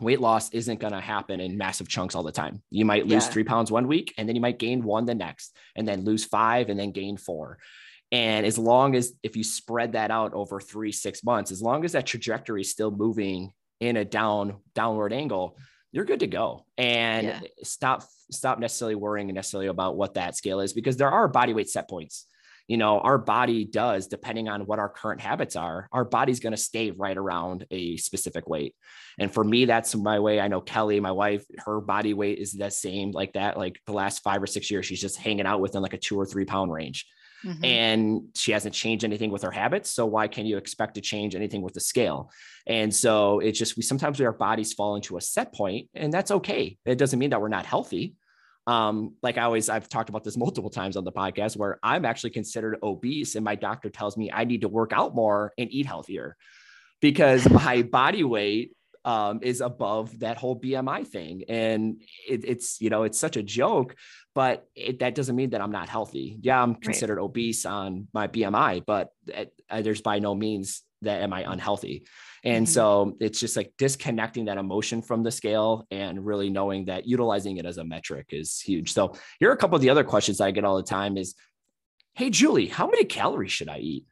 weight 0.00 0.20
loss 0.20 0.50
isn't 0.50 0.80
going 0.80 0.92
to 0.92 1.00
happen 1.00 1.40
in 1.40 1.56
massive 1.56 1.88
chunks 1.88 2.16
all 2.16 2.24
the 2.24 2.32
time. 2.32 2.62
You 2.70 2.84
might 2.84 3.06
lose 3.06 3.24
yeah. 3.24 3.30
three 3.30 3.44
pounds 3.44 3.70
one 3.70 3.86
week 3.86 4.12
and 4.18 4.28
then 4.28 4.34
you 4.34 4.42
might 4.42 4.58
gain 4.58 4.82
one 4.82 5.04
the 5.04 5.14
next, 5.14 5.56
and 5.76 5.86
then 5.86 6.04
lose 6.04 6.24
five 6.24 6.68
and 6.68 6.78
then 6.78 6.90
gain 6.90 7.16
four. 7.16 7.58
And 8.12 8.44
as 8.44 8.58
long 8.58 8.94
as 8.94 9.14
if 9.22 9.36
you 9.36 9.42
spread 9.42 9.92
that 9.92 10.10
out 10.10 10.34
over 10.34 10.60
three, 10.60 10.92
six 10.92 11.24
months, 11.24 11.50
as 11.50 11.62
long 11.62 11.84
as 11.84 11.92
that 11.92 12.06
trajectory 12.06 12.60
is 12.60 12.70
still 12.70 12.90
moving 12.90 13.52
in 13.80 13.96
a 13.96 14.04
down 14.04 14.58
downward 14.74 15.14
angle, 15.14 15.56
you're 15.92 16.04
good 16.04 16.20
to 16.20 16.26
go. 16.26 16.66
And 16.76 17.26
yeah. 17.26 17.40
stop 17.62 18.04
stop 18.30 18.58
necessarily 18.58 18.94
worrying 18.94 19.28
necessarily 19.28 19.68
about 19.68 19.96
what 19.96 20.14
that 20.14 20.36
scale 20.36 20.60
is 20.60 20.74
because 20.74 20.96
there 20.98 21.10
are 21.10 21.26
body 21.26 21.54
weight 21.54 21.70
set 21.70 21.88
points. 21.88 22.26
You 22.68 22.76
know, 22.76 23.00
our 23.00 23.18
body 23.18 23.64
does, 23.64 24.06
depending 24.06 24.48
on 24.48 24.66
what 24.66 24.78
our 24.78 24.88
current 24.88 25.20
habits 25.20 25.56
are, 25.56 25.88
our 25.90 26.04
body's 26.04 26.38
going 26.38 26.52
to 26.52 26.56
stay 26.56 26.90
right 26.92 27.16
around 27.16 27.66
a 27.70 27.96
specific 27.96 28.48
weight. 28.48 28.74
And 29.18 29.32
for 29.32 29.42
me, 29.42 29.64
that's 29.64 29.94
my 29.96 30.20
way. 30.20 30.38
I 30.38 30.48
know 30.48 30.60
Kelly, 30.60 31.00
my 31.00 31.10
wife, 31.10 31.44
her 31.66 31.80
body 31.80 32.14
weight 32.14 32.38
is 32.38 32.52
the 32.52 32.70
same 32.70 33.10
like 33.10 33.32
that. 33.32 33.58
Like 33.58 33.80
the 33.86 33.92
last 33.92 34.22
five 34.22 34.42
or 34.42 34.46
six 34.46 34.70
years, 34.70 34.86
she's 34.86 35.00
just 35.00 35.18
hanging 35.18 35.44
out 35.44 35.60
within 35.60 35.82
like 35.82 35.92
a 35.92 35.98
two 35.98 36.18
or 36.18 36.24
three 36.24 36.44
pound 36.44 36.72
range. 36.72 37.06
Mm-hmm. 37.44 37.64
And 37.64 38.22
she 38.34 38.52
hasn't 38.52 38.74
changed 38.74 39.04
anything 39.04 39.30
with 39.30 39.42
her 39.42 39.50
habits. 39.50 39.90
So 39.90 40.06
why 40.06 40.28
can 40.28 40.46
you 40.46 40.56
expect 40.56 40.94
to 40.94 41.00
change 41.00 41.34
anything 41.34 41.62
with 41.62 41.74
the 41.74 41.80
scale? 41.80 42.30
And 42.66 42.94
so 42.94 43.40
it's 43.40 43.58
just 43.58 43.76
we 43.76 43.82
sometimes 43.82 44.20
our 44.20 44.32
bodies 44.32 44.72
fall 44.72 44.96
into 44.96 45.16
a 45.16 45.20
set 45.20 45.52
point, 45.54 45.88
and 45.94 46.12
that's 46.12 46.30
okay. 46.30 46.78
It 46.84 46.98
doesn't 46.98 47.18
mean 47.18 47.30
that 47.30 47.40
we're 47.40 47.48
not 47.48 47.66
healthy. 47.66 48.14
Um, 48.66 49.16
like 49.22 49.38
I 49.38 49.42
always, 49.42 49.68
I've 49.68 49.88
talked 49.88 50.08
about 50.08 50.24
this 50.24 50.36
multiple 50.44 50.70
times 50.70 50.96
on 50.96 51.04
the 51.04 51.12
podcast 51.12 51.56
where 51.56 51.78
I'm 51.82 52.04
actually 52.04 52.30
considered 52.30 52.78
obese, 52.82 53.34
and 53.34 53.44
my 53.44 53.54
doctor 53.54 53.90
tells 53.90 54.16
me 54.16 54.30
I 54.32 54.44
need 54.44 54.62
to 54.62 54.68
work 54.68 54.92
out 54.92 55.14
more 55.14 55.52
and 55.58 55.70
eat 55.72 55.86
healthier 55.86 56.36
because 57.00 57.48
my 57.50 57.82
body 57.82 58.24
weight 58.24 58.72
um, 59.04 59.40
is 59.42 59.60
above 59.60 60.20
that 60.20 60.36
whole 60.36 60.58
BMI 60.58 61.06
thing. 61.06 61.44
And 61.48 62.02
it, 62.28 62.44
it's, 62.44 62.80
you 62.80 62.90
know, 62.90 63.02
it's 63.02 63.18
such 63.18 63.36
a 63.36 63.42
joke, 63.42 63.96
but 64.34 64.66
it, 64.74 65.00
that 65.00 65.14
doesn't 65.14 65.36
mean 65.36 65.50
that 65.50 65.60
I'm 65.60 65.72
not 65.72 65.88
healthy. 65.88 66.38
Yeah, 66.40 66.62
I'm 66.62 66.74
considered 66.74 67.16
right. 67.16 67.24
obese 67.24 67.66
on 67.66 68.08
my 68.12 68.28
BMI, 68.28 68.84
but 68.86 69.10
uh, 69.34 69.82
there's 69.82 70.00
by 70.00 70.18
no 70.18 70.34
means 70.34 70.82
that 71.02 71.22
am 71.22 71.32
I 71.32 71.50
unhealthy. 71.50 72.06
And 72.44 72.66
mm-hmm. 72.66 72.72
so 72.72 73.16
it's 73.20 73.38
just 73.38 73.56
like 73.56 73.72
disconnecting 73.76 74.46
that 74.46 74.58
emotion 74.58 75.02
from 75.02 75.22
the 75.22 75.30
scale 75.30 75.86
and 75.90 76.24
really 76.24 76.48
knowing 76.48 76.86
that 76.86 77.06
utilizing 77.06 77.56
it 77.58 77.66
as 77.66 77.78
a 77.78 77.84
metric 77.84 78.28
is 78.30 78.60
huge. 78.60 78.92
So 78.92 79.14
here 79.38 79.50
are 79.50 79.54
a 79.54 79.56
couple 79.56 79.76
of 79.76 79.82
the 79.82 79.90
other 79.90 80.04
questions 80.04 80.40
I 80.40 80.50
get 80.50 80.64
all 80.64 80.76
the 80.76 80.82
time 80.82 81.16
is, 81.16 81.34
Hey, 82.14 82.28
Julie, 82.28 82.66
how 82.66 82.86
many 82.86 83.04
calories 83.04 83.52
should 83.52 83.70
I 83.70 83.78
eat? 83.78 84.06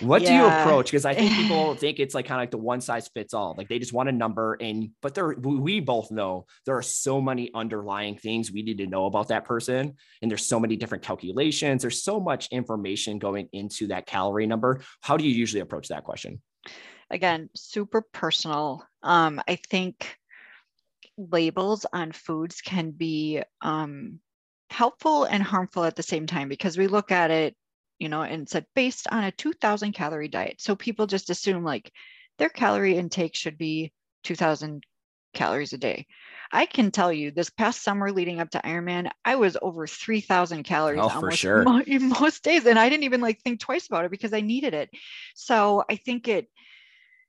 What 0.00 0.22
yeah. 0.22 0.28
do 0.28 0.34
you 0.34 0.46
approach? 0.46 0.90
Because 0.90 1.04
I 1.04 1.14
think 1.14 1.32
people 1.36 1.74
think 1.74 2.00
it's 2.00 2.14
like 2.14 2.26
kind 2.26 2.40
of 2.40 2.42
like 2.42 2.50
the 2.50 2.58
one 2.58 2.80
size 2.80 3.08
fits 3.08 3.34
all. 3.34 3.54
Like 3.56 3.68
they 3.68 3.78
just 3.78 3.92
want 3.92 4.08
a 4.08 4.12
number, 4.12 4.54
and 4.60 4.90
but 5.00 5.14
there 5.14 5.34
we 5.38 5.80
both 5.80 6.10
know 6.10 6.46
there 6.64 6.76
are 6.76 6.82
so 6.82 7.20
many 7.20 7.50
underlying 7.54 8.16
things 8.16 8.50
we 8.50 8.62
need 8.62 8.78
to 8.78 8.86
know 8.86 9.06
about 9.06 9.28
that 9.28 9.44
person, 9.44 9.94
and 10.22 10.30
there's 10.30 10.44
so 10.44 10.58
many 10.58 10.76
different 10.76 11.04
calculations. 11.04 11.82
There's 11.82 12.02
so 12.02 12.18
much 12.18 12.48
information 12.50 13.18
going 13.18 13.48
into 13.52 13.86
that 13.88 14.06
calorie 14.06 14.46
number. 14.46 14.80
How 15.00 15.16
do 15.16 15.24
you 15.24 15.34
usually 15.34 15.60
approach 15.60 15.88
that 15.88 16.04
question? 16.04 16.42
Again, 17.10 17.48
super 17.54 18.02
personal. 18.12 18.84
Um, 19.02 19.40
I 19.46 19.54
think 19.54 20.18
labels 21.16 21.86
on 21.92 22.12
foods 22.12 22.60
can 22.60 22.90
be 22.90 23.42
um, 23.62 24.20
helpful 24.70 25.24
and 25.24 25.42
harmful 25.42 25.84
at 25.84 25.96
the 25.96 26.02
same 26.02 26.26
time 26.26 26.48
because 26.48 26.76
we 26.76 26.86
look 26.86 27.10
at 27.12 27.30
it 27.30 27.56
you 27.98 28.08
know, 28.08 28.22
and 28.22 28.48
said 28.48 28.66
based 28.74 29.06
on 29.10 29.24
a 29.24 29.32
2000 29.32 29.92
calorie 29.92 30.28
diet. 30.28 30.56
So 30.60 30.76
people 30.76 31.06
just 31.06 31.30
assume 31.30 31.64
like 31.64 31.92
their 32.38 32.48
calorie 32.48 32.96
intake 32.96 33.34
should 33.34 33.56
be 33.56 33.92
2000 34.24 34.84
calories 35.34 35.72
a 35.72 35.78
day. 35.78 36.06
I 36.52 36.66
can 36.66 36.90
tell 36.90 37.12
you 37.12 37.30
this 37.30 37.50
past 37.50 37.82
summer 37.82 38.12
leading 38.12 38.40
up 38.40 38.50
to 38.50 38.60
Ironman, 38.60 39.10
I 39.24 39.36
was 39.36 39.56
over 39.60 39.86
3000 39.86 40.62
calories 40.62 41.00
oh, 41.02 41.08
for 41.08 41.30
sure. 41.30 41.64
most, 41.64 41.88
most 42.20 42.44
days. 42.44 42.66
And 42.66 42.78
I 42.78 42.88
didn't 42.88 43.04
even 43.04 43.20
like 43.20 43.40
think 43.40 43.60
twice 43.60 43.86
about 43.86 44.04
it 44.04 44.10
because 44.10 44.32
I 44.32 44.40
needed 44.40 44.74
it. 44.74 44.90
So 45.34 45.84
I 45.88 45.96
think 45.96 46.28
it, 46.28 46.48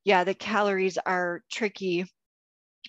yeah, 0.03 0.23
the 0.23 0.33
calories 0.33 0.97
are 0.97 1.41
tricky 1.51 2.05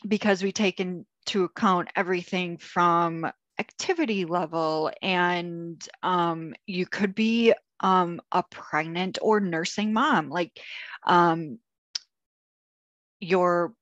because 0.06 0.42
we 0.42 0.52
take 0.52 0.80
into 0.80 1.44
account 1.44 1.88
everything 1.96 2.58
from 2.58 3.30
activity 3.58 4.24
level 4.24 4.90
and 5.02 5.86
um, 6.02 6.54
you 6.66 6.86
could 6.86 7.14
be 7.14 7.52
um, 7.80 8.20
a 8.32 8.42
pregnant 8.42 9.18
or 9.22 9.40
nursing 9.40 9.92
mom. 9.92 10.30
Like 10.30 10.58
um, 11.06 11.58
your 13.20 13.72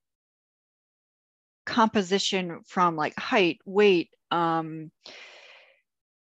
composition 1.65 2.61
from 2.65 2.95
like 2.95 3.17
height, 3.19 3.59
weight, 3.65 4.09
um, 4.31 4.91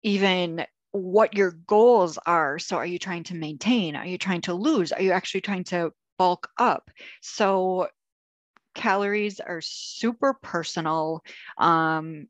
even 0.02 0.64
what 0.92 1.34
your 1.34 1.52
goals 1.52 2.18
are. 2.26 2.58
So, 2.58 2.76
are 2.76 2.86
you 2.86 2.98
trying 2.98 3.24
to 3.24 3.34
maintain? 3.34 3.96
Are 3.96 4.06
you 4.06 4.18
trying 4.18 4.42
to 4.42 4.54
lose? 4.54 4.92
Are 4.92 5.02
you 5.02 5.12
actually 5.12 5.42
trying 5.42 5.64
to 5.64 5.92
bulk 6.18 6.48
up? 6.58 6.90
So, 7.20 7.88
calories 8.74 9.40
are 9.40 9.60
super 9.60 10.34
personal. 10.34 11.22
Um, 11.58 12.28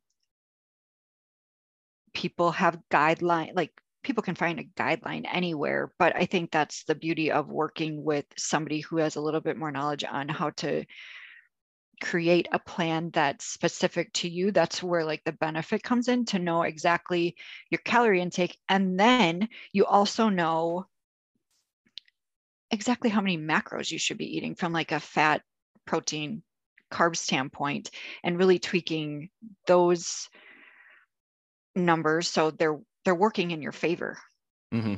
people 2.17 2.51
have 2.51 2.81
guideline 2.91 3.55
like 3.55 3.71
people 4.03 4.23
can 4.23 4.35
find 4.35 4.59
a 4.59 4.65
guideline 4.81 5.27
anywhere, 5.31 5.93
but 5.99 6.17
I 6.17 6.25
think 6.25 6.51
that's 6.51 6.85
the 6.85 6.95
beauty 6.95 7.31
of 7.31 7.49
working 7.49 8.03
with 8.03 8.25
somebody 8.39 8.81
who 8.81 8.97
has 8.97 9.17
a 9.17 9.21
little 9.21 9.43
bit 9.43 9.59
more 9.59 9.71
knowledge 9.71 10.03
on 10.03 10.29
how 10.29 10.51
to 10.51 10.85
create 12.01 12.49
a 12.53 12.59
plan 12.59 13.11
that's 13.13 13.45
specific 13.45 14.13
to 14.15 14.31
you. 14.31 14.51
That's 14.51 14.83
where 14.83 15.05
like 15.05 15.25
the 15.25 15.33
benefit 15.33 15.83
comes 15.83 16.09
in 16.09 16.25
to 16.27 16.39
know 16.39 16.63
exactly 16.63 17.37
your 17.69 17.81
calorie 17.85 18.23
intake. 18.23 18.57
And 18.67 18.99
then 18.99 19.49
you 19.73 19.85
also 19.85 20.31
know 20.31 20.87
exactly 22.71 23.11
how 23.11 23.21
many 23.21 23.37
macros 23.37 23.91
you 23.91 23.99
should 23.99 24.19
be 24.19 24.37
eating 24.37 24.55
from 24.55 24.73
like 24.73 24.93
a 24.93 25.01
fat, 25.01 25.43
protein, 25.85 26.43
carb 26.91 27.17
standpoint 27.17 27.91
and 28.23 28.39
really 28.39 28.59
tweaking 28.59 29.29
those 29.67 30.31
numbers 31.77 32.29
so 32.29 32.51
they're 32.51 32.81
they're 33.05 33.15
working 33.15 33.53
in 33.53 33.63
your 33.63 33.73
favor. 33.73 34.19
Mm-hmm. 34.75 34.97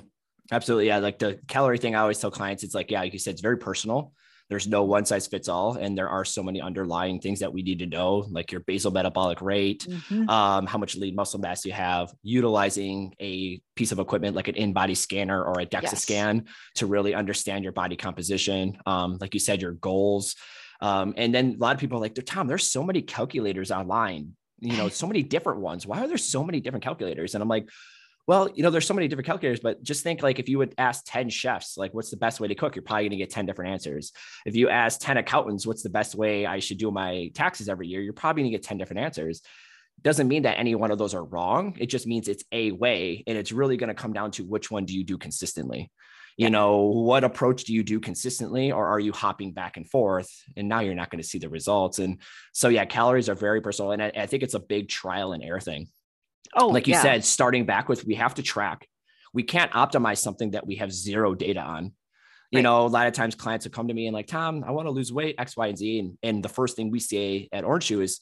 Absolutely. 0.51 0.87
Yeah. 0.87 0.99
Like 0.99 1.18
the 1.18 1.39
calorie 1.47 1.79
thing, 1.79 1.95
I 1.95 2.01
always 2.01 2.18
tell 2.18 2.31
clients, 2.31 2.62
it's 2.62 2.74
like, 2.74 2.91
yeah, 2.91 3.01
like 3.01 3.12
you 3.12 3.18
said, 3.18 3.33
it's 3.33 3.43
very 3.43 3.59
personal. 3.59 4.12
There's 4.49 4.66
no 4.66 4.85
one 4.85 5.05
size 5.05 5.26
fits 5.26 5.47
all. 5.47 5.74
And 5.74 5.97
there 5.97 6.09
are 6.09 6.24
so 6.24 6.43
many 6.43 6.62
underlying 6.62 7.20
things 7.20 7.41
that 7.41 7.53
we 7.53 7.62
need 7.62 7.81
to 7.81 7.87
know, 7.87 8.24
like 8.31 8.51
your 8.51 8.62
basal 8.62 8.91
metabolic 8.91 9.43
rate, 9.43 9.87
mm-hmm. 9.87 10.26
um, 10.31 10.66
how 10.66 10.79
much 10.79 10.97
lean 10.97 11.14
muscle 11.14 11.39
mass 11.39 11.66
you 11.66 11.72
have, 11.72 12.11
utilizing 12.22 13.14
a 13.20 13.61
piece 13.76 13.93
of 13.93 13.99
equipment 13.99 14.35
like 14.35 14.49
an 14.49 14.55
InBody 14.55 14.97
scanner 14.97 15.45
or 15.45 15.61
a 15.61 15.66
DEXA 15.66 15.83
yes. 15.83 16.03
scan 16.03 16.47
to 16.76 16.87
really 16.87 17.14
understand 17.14 17.62
your 17.62 17.74
body 17.74 17.97
composition. 17.97 18.79
Um, 18.87 19.18
like 19.20 19.35
you 19.35 19.41
said, 19.41 19.61
your 19.61 19.72
goals. 19.72 20.35
Um, 20.81 21.12
and 21.18 21.35
then 21.35 21.57
a 21.59 21.62
lot 21.62 21.74
of 21.74 21.81
people 21.81 21.99
are 21.99 22.01
like, 22.01 22.16
Tom, 22.24 22.47
there's 22.47 22.70
so 22.70 22.83
many 22.83 23.03
calculators 23.03 23.70
online, 23.70 24.35
you 24.61 24.77
know, 24.77 24.89
so 24.89 25.07
many 25.07 25.23
different 25.23 25.61
ones. 25.61 25.87
Why 25.87 26.05
are 26.05 26.09
there 26.09 26.19
so 26.19 26.45
many 26.45 26.61
different 26.61 26.85
calculators? 26.85 27.35
And 27.35 27.43
I'm 27.43 27.49
like, 27.49 27.69
well, 28.27 28.51
you 28.55 28.63
know, 28.63 28.69
there's 28.69 28.87
so 28.87 28.93
many 28.93 29.09
different 29.09 29.27
calculators, 29.27 29.61
but 29.61 29.83
just 29.83 30.03
think 30.03 30.23
like 30.23 30.39
if 30.39 30.51
you 30.51 30.59
would 30.59 30.75
ask 30.77 31.03
10 31.07 31.31
chefs, 31.31 31.79
like 31.79 31.95
what's 31.95 32.11
the 32.11 32.19
best 32.19 32.41
way 32.41 32.49
to 32.49 32.55
cook, 32.55 32.77
you're 32.77 32.83
probably 32.83 33.05
going 33.05 33.13
to 33.13 33.17
get 33.17 33.31
10 33.31 33.47
different 33.47 33.73
answers. 33.73 34.13
If 34.45 34.55
you 34.55 34.69
ask 34.69 35.01
10 35.01 35.17
accountants, 35.17 35.67
what's 35.67 35.83
the 35.83 35.89
best 35.89 36.15
way 36.15 36.45
I 36.45 36.59
should 36.59 36.77
do 36.77 36.91
my 36.91 37.31
taxes 37.33 37.71
every 37.71 37.89
year, 37.89 38.03
you're 38.03 38.13
probably 38.13 38.43
going 38.43 38.53
to 38.53 38.59
get 38.59 38.67
10 38.67 38.77
different 38.77 39.01
answers. 39.01 39.41
Doesn't 40.03 40.29
mean 40.29 40.43
that 40.43 40.59
any 40.59 40.75
one 40.75 40.91
of 40.91 40.99
those 40.99 41.15
are 41.15 41.25
wrong. 41.25 41.75
It 41.79 41.87
just 41.87 42.07
means 42.07 42.29
it's 42.29 42.45
a 42.53 42.71
way. 42.71 43.25
And 43.27 43.39
it's 43.39 43.51
really 43.51 43.79
going 43.79 43.89
to 43.89 43.95
come 43.95 44.13
down 44.13 44.31
to 44.33 44.45
which 44.45 44.71
one 44.71 44.85
do 44.85 44.95
you 44.95 45.05
do 45.05 45.17
consistently? 45.17 45.91
You 46.39 46.51
know, 46.51 46.82
what 46.82 47.24
approach 47.24 47.64
do 47.64 47.74
you 47.74 47.82
do 47.82 47.99
consistently, 47.99 48.70
or 48.70 48.86
are 48.86 49.01
you 49.01 49.12
hopping 49.12 49.53
back 49.53 49.76
and 49.76 49.89
forth? 49.91 50.30
And 50.57 50.68
now 50.68 50.78
you're 50.78 50.95
not 50.95 51.11
going 51.11 51.20
to 51.20 51.28
see 51.28 51.39
the 51.39 51.49
results. 51.49 51.99
And 51.99 52.18
so, 52.53 52.68
yeah, 52.68 52.84
calories 52.84 53.28
are 53.28 53.34
very 53.34 53.61
personal. 53.61 53.91
And 53.91 54.01
I, 54.01 54.12
I 54.16 54.26
think 54.26 54.45
it's 54.45 54.55
a 54.55 54.61
big 54.61 54.89
trial 54.89 55.32
and 55.32 55.43
error 55.43 55.59
thing. 55.59 55.89
Oh, 56.55 56.68
like 56.68 56.86
you 56.86 56.95
yeah. 56.95 57.03
said, 57.03 57.24
starting 57.24 57.66
back 57.66 57.89
with 57.89 58.05
we 58.05 58.14
have 58.14 58.36
to 58.36 58.43
track. 58.43 58.86
We 59.34 59.43
can't 59.43 59.72
optimize 59.72 60.18
something 60.18 60.53
that 60.53 60.64
we 60.64 60.76
have 60.76 60.93
zero 60.93 61.34
data 61.34 61.61
on. 61.61 61.93
You 62.53 62.59
right. 62.59 62.62
know, 62.62 62.86
a 62.86 62.89
lot 62.89 63.09
of 63.09 63.14
times 63.14 63.34
clients 63.34 63.66
will 63.66 63.72
come 63.72 63.89
to 63.89 63.95
me 63.95 64.07
and 64.07 64.14
like, 64.14 64.28
Tom, 64.28 64.64
I 64.64 64.70
want 64.70 64.86
to 64.86 64.93
lose 64.93 65.12
weight, 65.12 65.34
X, 65.39 65.57
Y, 65.57 65.66
and 65.66 65.76
Z. 65.76 65.99
And, 65.99 66.18
and 66.22 66.43
the 66.43 66.49
first 66.49 66.76
thing 66.76 66.93
we 66.93 67.01
say 67.01 67.49
at 67.53 67.64
Orange 67.64 67.84
shoe 67.84 68.01
is 68.01 68.20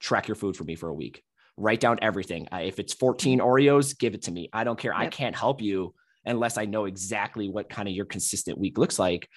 track 0.00 0.26
your 0.26 0.34
food 0.34 0.56
for 0.56 0.64
me 0.64 0.74
for 0.74 0.88
a 0.88 0.94
week. 0.94 1.22
Write 1.56 1.80
down 1.80 2.00
everything. 2.02 2.48
If 2.52 2.80
it's 2.80 2.92
14 2.92 3.38
mm-hmm. 3.38 3.46
Oreos, 3.46 3.96
give 3.96 4.14
it 4.14 4.22
to 4.22 4.32
me. 4.32 4.50
I 4.52 4.64
don't 4.64 4.78
care. 4.78 4.92
Yep. 4.92 5.00
I 5.00 5.06
can't 5.06 5.36
help 5.36 5.62
you 5.62 5.94
unless 6.24 6.58
I 6.58 6.64
know 6.64 6.84
exactly 6.84 7.48
what 7.48 7.68
kind 7.68 7.88
of 7.88 7.94
your 7.94 8.04
consistent 8.04 8.58
week 8.58 8.78
looks 8.78 8.98
like. 8.98 9.28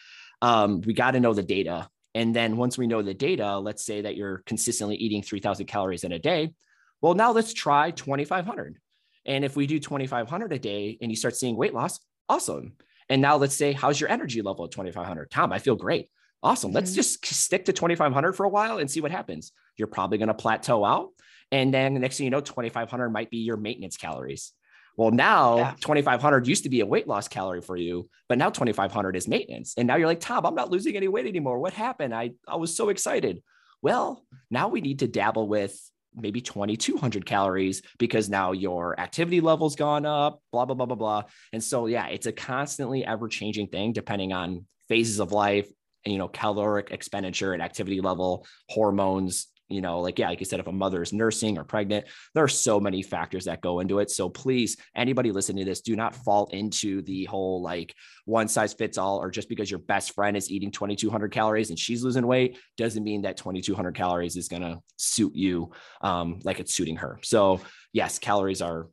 Um, 0.42 0.82
we 0.82 0.94
got 0.94 1.12
to 1.12 1.20
know 1.20 1.34
the 1.34 1.44
data. 1.44 1.90
And 2.14 2.36
then 2.36 2.58
once 2.58 2.78
we 2.78 2.88
know 2.88 3.02
the 3.02 3.14
data, 3.14 3.60
let's 3.60 3.86
say 3.86 4.02
that 4.02 4.16
you're 4.16 4.44
consistently 4.46 4.96
eating 4.96 5.22
3000 5.22 5.66
calories 5.66 6.04
in 6.04 6.12
a 6.12 6.20
day. 6.20 6.54
Well, 7.02 7.14
now 7.14 7.32
let's 7.32 7.54
try 7.54 7.92
2,500. 7.92 8.78
And 9.26 9.44
if 9.44 9.56
we 9.56 9.68
do 9.68 9.80
2,500 9.80 10.54
a 10.54 10.60
day 10.60 10.98
and 11.02 11.12
you 11.12 11.18
start 11.18 11.36
seeing 11.36 11.58
weight 11.58 11.74
loss, 11.74 12.00
awesome. 12.30 12.74
And 13.10 13.22
now 13.22 13.38
let's 13.38 13.56
say, 13.56 13.74
how's 13.74 14.00
your 14.00 14.10
energy 14.10 14.42
level 14.42 14.66
at 14.66 14.72
2,500? 14.72 15.30
Tom, 15.30 15.52
I 15.52 15.60
feel 15.60 15.76
great. 15.76 16.10
Awesome. 16.42 16.72
Let's 16.72 16.92
mm-hmm. 16.92 16.98
just 16.98 17.26
stick 17.26 17.66
to 17.66 17.74
2,500 17.74 18.34
for 18.34 18.46
a 18.46 18.50
while 18.50 18.78
and 18.78 18.90
see 18.90 19.02
what 19.02 19.12
happens. 19.12 19.52
You're 19.78 19.88
probably 19.88 20.18
going 20.18 20.28
to 20.28 20.34
plateau 20.34 20.86
out. 20.86 21.10
And 21.52 21.74
then 21.74 21.94
the 21.94 22.00
next 22.00 22.18
thing 22.18 22.26
you 22.26 22.32
know, 22.32 22.42
2,500 22.42 23.10
might 23.10 23.30
be 23.30 23.38
your 23.38 23.58
maintenance 23.58 23.98
calories. 23.98 24.54
Well, 24.98 25.12
now 25.12 25.58
yeah. 25.58 25.74
2,500 25.82 26.48
used 26.48 26.64
to 26.64 26.70
be 26.70 26.80
a 26.80 26.86
weight 26.86 27.08
loss 27.08 27.28
calorie 27.28 27.62
for 27.62 27.76
you, 27.76 28.08
but 28.30 28.38
now 28.38 28.50
2,500 28.50 29.16
is 29.16 29.28
maintenance. 29.28 29.74
And 29.78 29.88
now 29.88 29.96
you're 29.96 30.08
like, 30.08 30.22
Tom, 30.22 30.46
I'm 30.46 30.56
not 30.56 30.72
losing 30.72 30.96
any 30.96 31.08
weight 31.08 31.26
anymore. 31.26 31.60
What 31.60 31.74
happened? 31.74 32.14
I, 32.14 32.32
I 32.48 32.56
was 32.56 32.76
so 32.76 32.90
excited. 32.90 33.44
Well, 33.82 34.26
now 34.50 34.70
we 34.70 34.82
need 34.82 35.00
to 35.00 35.08
dabble 35.08 35.48
with 35.48 35.78
maybe 36.16 36.40
2200 36.40 37.26
calories 37.26 37.82
because 37.98 38.30
now 38.30 38.54
your 38.54 38.98
activity 39.00 39.42
level's 39.42 39.76
gone 39.76 40.06
up, 40.06 40.42
blah, 40.52 40.66
blah, 40.66 40.76
blah, 40.76 40.86
blah, 40.86 40.96
blah. 40.96 41.24
And 41.52 41.64
so, 41.64 41.88
yeah, 41.88 42.08
it's 42.08 42.26
a 42.26 42.32
constantly 42.32 43.06
ever 43.06 43.28
changing 43.28 43.68
thing 43.68 43.92
depending 43.92 44.32
on 44.32 44.66
phases 44.88 45.20
of 45.20 45.32
life, 45.32 45.70
and, 46.06 46.14
you 46.14 46.20
know, 46.20 46.28
caloric 46.28 46.92
expenditure 46.92 47.54
and 47.54 47.64
activity 47.64 48.00
level, 48.00 48.46
hormones, 48.70 49.48
you 49.68 49.82
know, 49.82 50.00
like, 50.00 50.20
yeah, 50.20 50.30
like 50.30 50.40
you 50.40 50.46
said, 50.46 50.60
if 50.60 50.68
a 50.68 50.72
mother 50.72 51.02
is 51.02 51.12
nursing 51.12 51.58
or 51.58 51.64
pregnant, 51.64 52.06
there 52.34 52.44
are 52.44 52.50
so 52.50 52.80
many 52.80 53.02
factors 53.02 53.46
that 53.46 53.62
go 53.62 53.80
into 53.80 54.00
it. 54.00 54.12
So 54.12 54.30
please, 54.30 54.78
anybody 54.96 55.32
listening 55.32 55.66
to 55.66 55.70
this, 55.70 55.82
do 55.82 55.96
not 55.96 56.16
fall 56.16 56.48
into 56.52 57.02
the 57.02 57.26
whole 57.26 57.62
like 57.62 57.96
one 58.26 58.48
size 58.48 58.74
fits 58.74 58.98
all, 58.98 59.22
or 59.22 59.32
just 59.32 59.50
because 59.50 59.70
your 59.70 59.80
best 59.80 60.14
friend 60.14 60.38
is 60.38 60.52
eating 60.52 60.72
2200 60.72 61.32
calories 61.32 61.70
and 61.70 61.80
she's 61.80 62.04
losing 62.04 62.28
weight 62.28 62.58
doesn't 62.78 63.04
mean 63.04 63.24
that 63.24 63.38
2200 63.38 63.96
calories 63.96 64.36
is 64.36 64.48
going 64.48 64.62
to 64.62 64.80
suit 64.98 65.36
you 65.36 65.72
um, 66.02 66.40
like 66.44 66.60
it's 66.60 66.74
suiting 66.74 66.98
her. 66.98 67.20
So, 67.24 67.62
yes, 67.92 68.20
calories 68.20 68.62
are 68.62 68.88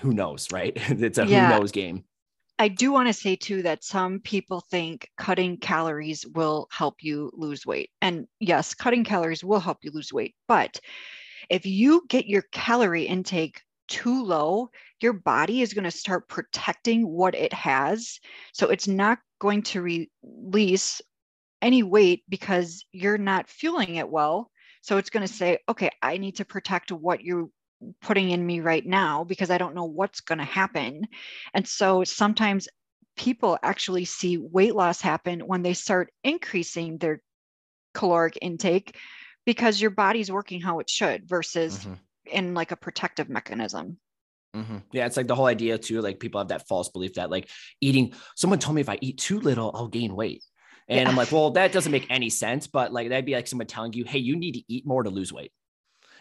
who 0.00 0.12
knows, 0.12 0.50
right? 0.52 0.72
it's 0.76 1.18
a 1.18 1.26
yeah. 1.26 1.52
who 1.52 1.58
knows 1.58 1.72
game. 1.72 2.04
I 2.58 2.68
do 2.68 2.92
want 2.92 3.08
to 3.08 3.12
say 3.12 3.36
too 3.36 3.62
that 3.62 3.82
some 3.82 4.20
people 4.20 4.60
think 4.70 5.10
cutting 5.16 5.56
calories 5.56 6.26
will 6.26 6.68
help 6.70 6.96
you 7.02 7.30
lose 7.34 7.66
weight. 7.66 7.90
And 8.00 8.26
yes, 8.40 8.74
cutting 8.74 9.04
calories 9.04 9.42
will 9.42 9.60
help 9.60 9.78
you 9.82 9.90
lose 9.92 10.12
weight. 10.12 10.34
But 10.46 10.78
if 11.50 11.66
you 11.66 12.04
get 12.08 12.26
your 12.26 12.42
calorie 12.52 13.04
intake 13.04 13.60
too 13.88 14.24
low, 14.24 14.70
your 15.00 15.12
body 15.12 15.60
is 15.60 15.74
going 15.74 15.84
to 15.84 15.90
start 15.90 16.28
protecting 16.28 17.08
what 17.08 17.34
it 17.34 17.52
has. 17.52 18.20
So 18.52 18.68
it's 18.68 18.88
not 18.88 19.18
going 19.40 19.62
to 19.62 19.82
re- 19.82 20.10
release 20.22 21.02
any 21.60 21.82
weight 21.82 22.22
because 22.28 22.84
you're 22.92 23.18
not 23.18 23.48
fueling 23.48 23.96
it 23.96 24.08
well. 24.08 24.50
So 24.82 24.98
it's 24.98 25.10
going 25.10 25.26
to 25.26 25.32
say, 25.32 25.58
okay, 25.68 25.90
I 26.00 26.16
need 26.16 26.36
to 26.36 26.44
protect 26.44 26.90
what 26.90 27.22
you 27.22 27.52
putting 28.00 28.30
in 28.30 28.44
me 28.44 28.60
right 28.60 28.84
now 28.84 29.24
because 29.24 29.50
I 29.50 29.58
don't 29.58 29.74
know 29.74 29.84
what's 29.84 30.20
going 30.20 30.38
to 30.38 30.44
happen. 30.44 31.06
And 31.54 31.66
so 31.66 32.04
sometimes 32.04 32.68
people 33.16 33.58
actually 33.62 34.04
see 34.04 34.38
weight 34.38 34.74
loss 34.74 35.00
happen 35.00 35.40
when 35.40 35.62
they 35.62 35.74
start 35.74 36.12
increasing 36.24 36.98
their 36.98 37.22
caloric 37.94 38.38
intake 38.40 38.96
because 39.44 39.80
your 39.80 39.90
body's 39.90 40.30
working 40.30 40.60
how 40.60 40.78
it 40.78 40.88
should 40.88 41.28
versus 41.28 41.78
mm-hmm. 41.78 41.94
in 42.26 42.54
like 42.54 42.70
a 42.72 42.76
protective 42.76 43.28
mechanism. 43.28 43.98
Mm-hmm. 44.54 44.78
Yeah, 44.92 45.06
it's 45.06 45.16
like 45.16 45.26
the 45.26 45.34
whole 45.34 45.46
idea 45.46 45.78
too. 45.78 46.00
Like 46.02 46.20
people 46.20 46.40
have 46.40 46.48
that 46.48 46.68
false 46.68 46.90
belief 46.90 47.14
that 47.14 47.30
like 47.30 47.48
eating. 47.80 48.12
Someone 48.36 48.58
told 48.58 48.74
me 48.74 48.82
if 48.82 48.88
I 48.88 48.98
eat 49.00 49.18
too 49.18 49.40
little, 49.40 49.70
I'll 49.74 49.88
gain 49.88 50.14
weight, 50.14 50.44
and 50.88 51.00
yeah. 51.00 51.08
I'm 51.08 51.16
like, 51.16 51.32
well, 51.32 51.52
that 51.52 51.72
doesn't 51.72 51.90
make 51.90 52.06
any 52.10 52.28
sense. 52.28 52.66
But 52.66 52.92
like 52.92 53.08
that'd 53.08 53.24
be 53.24 53.34
like 53.34 53.46
someone 53.46 53.66
telling 53.66 53.94
you, 53.94 54.04
hey, 54.04 54.18
you 54.18 54.36
need 54.36 54.52
to 54.52 54.62
eat 54.68 54.86
more 54.86 55.02
to 55.02 55.10
lose 55.10 55.32
weight. 55.32 55.52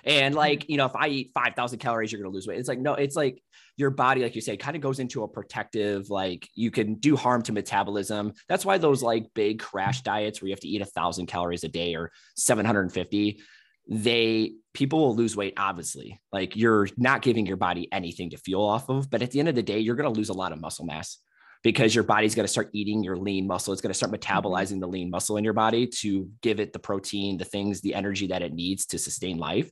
And 0.04 0.34
mm-hmm. 0.34 0.40
like, 0.40 0.70
you 0.70 0.78
know, 0.78 0.86
if 0.86 0.96
I 0.96 1.08
eat 1.08 1.32
5,000 1.34 1.80
calories, 1.80 2.12
you're 2.12 2.22
going 2.22 2.32
to 2.32 2.36
lose 2.36 2.48
weight. 2.48 2.60
It's 2.60 2.70
like, 2.70 2.80
no, 2.80 2.94
it's 2.94 3.16
like 3.16 3.42
your 3.78 3.90
body, 3.90 4.22
like 4.22 4.36
you 4.36 4.42
say, 4.42 4.58
kind 4.58 4.76
of 4.76 4.82
goes 4.82 5.00
into 5.00 5.24
a 5.24 5.28
protective, 5.28 6.10
like 6.10 6.48
you 6.56 6.72
can 6.72 6.96
do 6.96 7.16
harm 7.16 7.42
to 7.44 7.52
metabolism. 7.52 8.34
That's 8.48 8.66
why 8.66 8.78
those 8.78 9.02
like 9.04 9.34
big 9.34 9.60
crash 9.60 10.02
diets 10.02 10.42
where 10.42 10.50
you 10.50 10.54
have 10.54 10.60
to 10.62 10.68
eat 10.68 10.82
a 10.82 10.86
thousand 10.86 11.28
calories 11.28 11.64
a 11.64 11.70
day 11.70 11.96
or 11.96 12.12
750, 12.36 13.42
they 13.88 14.54
people 14.74 15.00
will 15.00 15.16
lose 15.16 15.36
weight 15.36 15.54
obviously 15.58 16.22
like 16.32 16.56
you're 16.56 16.88
not 16.98 17.22
giving 17.22 17.46
your 17.46 17.58
body 17.58 17.90
anything 17.92 18.30
to 18.30 18.38
fuel 18.38 18.64
off 18.64 18.88
of 18.90 19.10
but 19.10 19.22
at 19.22 19.32
the 19.32 19.40
end 19.40 19.50
of 19.50 19.56
the 19.56 19.64
day 19.64 19.80
you're 19.80 19.96
going 19.96 20.12
to 20.12 20.18
lose 20.18 20.30
a 20.30 20.34
lot 20.34 20.52
of 20.52 20.62
muscle 20.62 20.86
mass 20.86 21.18
because 21.64 21.94
your 21.94 22.04
body's 22.04 22.36
going 22.36 22.46
to 22.46 22.52
start 22.52 22.70
eating 22.74 23.04
your 23.04 23.16
lean 23.16 23.48
muscle. 23.48 23.74
It's 23.74 23.82
going 23.82 23.92
to 23.92 23.98
start 23.98 24.12
mm-hmm. 24.12 24.48
metabolizing 24.48 24.80
the 24.80 24.88
lean 24.88 25.10
muscle 25.10 25.38
in 25.38 25.44
your 25.44 25.54
body 25.54 25.88
to 25.88 26.30
give 26.42 26.60
it 26.60 26.74
the 26.74 26.80
protein, 26.80 27.38
the 27.38 27.46
things, 27.46 27.82
the 27.82 27.94
energy 27.94 28.28
that 28.28 28.42
it 28.42 28.54
needs 28.54 28.86
to 28.88 28.98
sustain 28.98 29.38
life. 29.38 29.70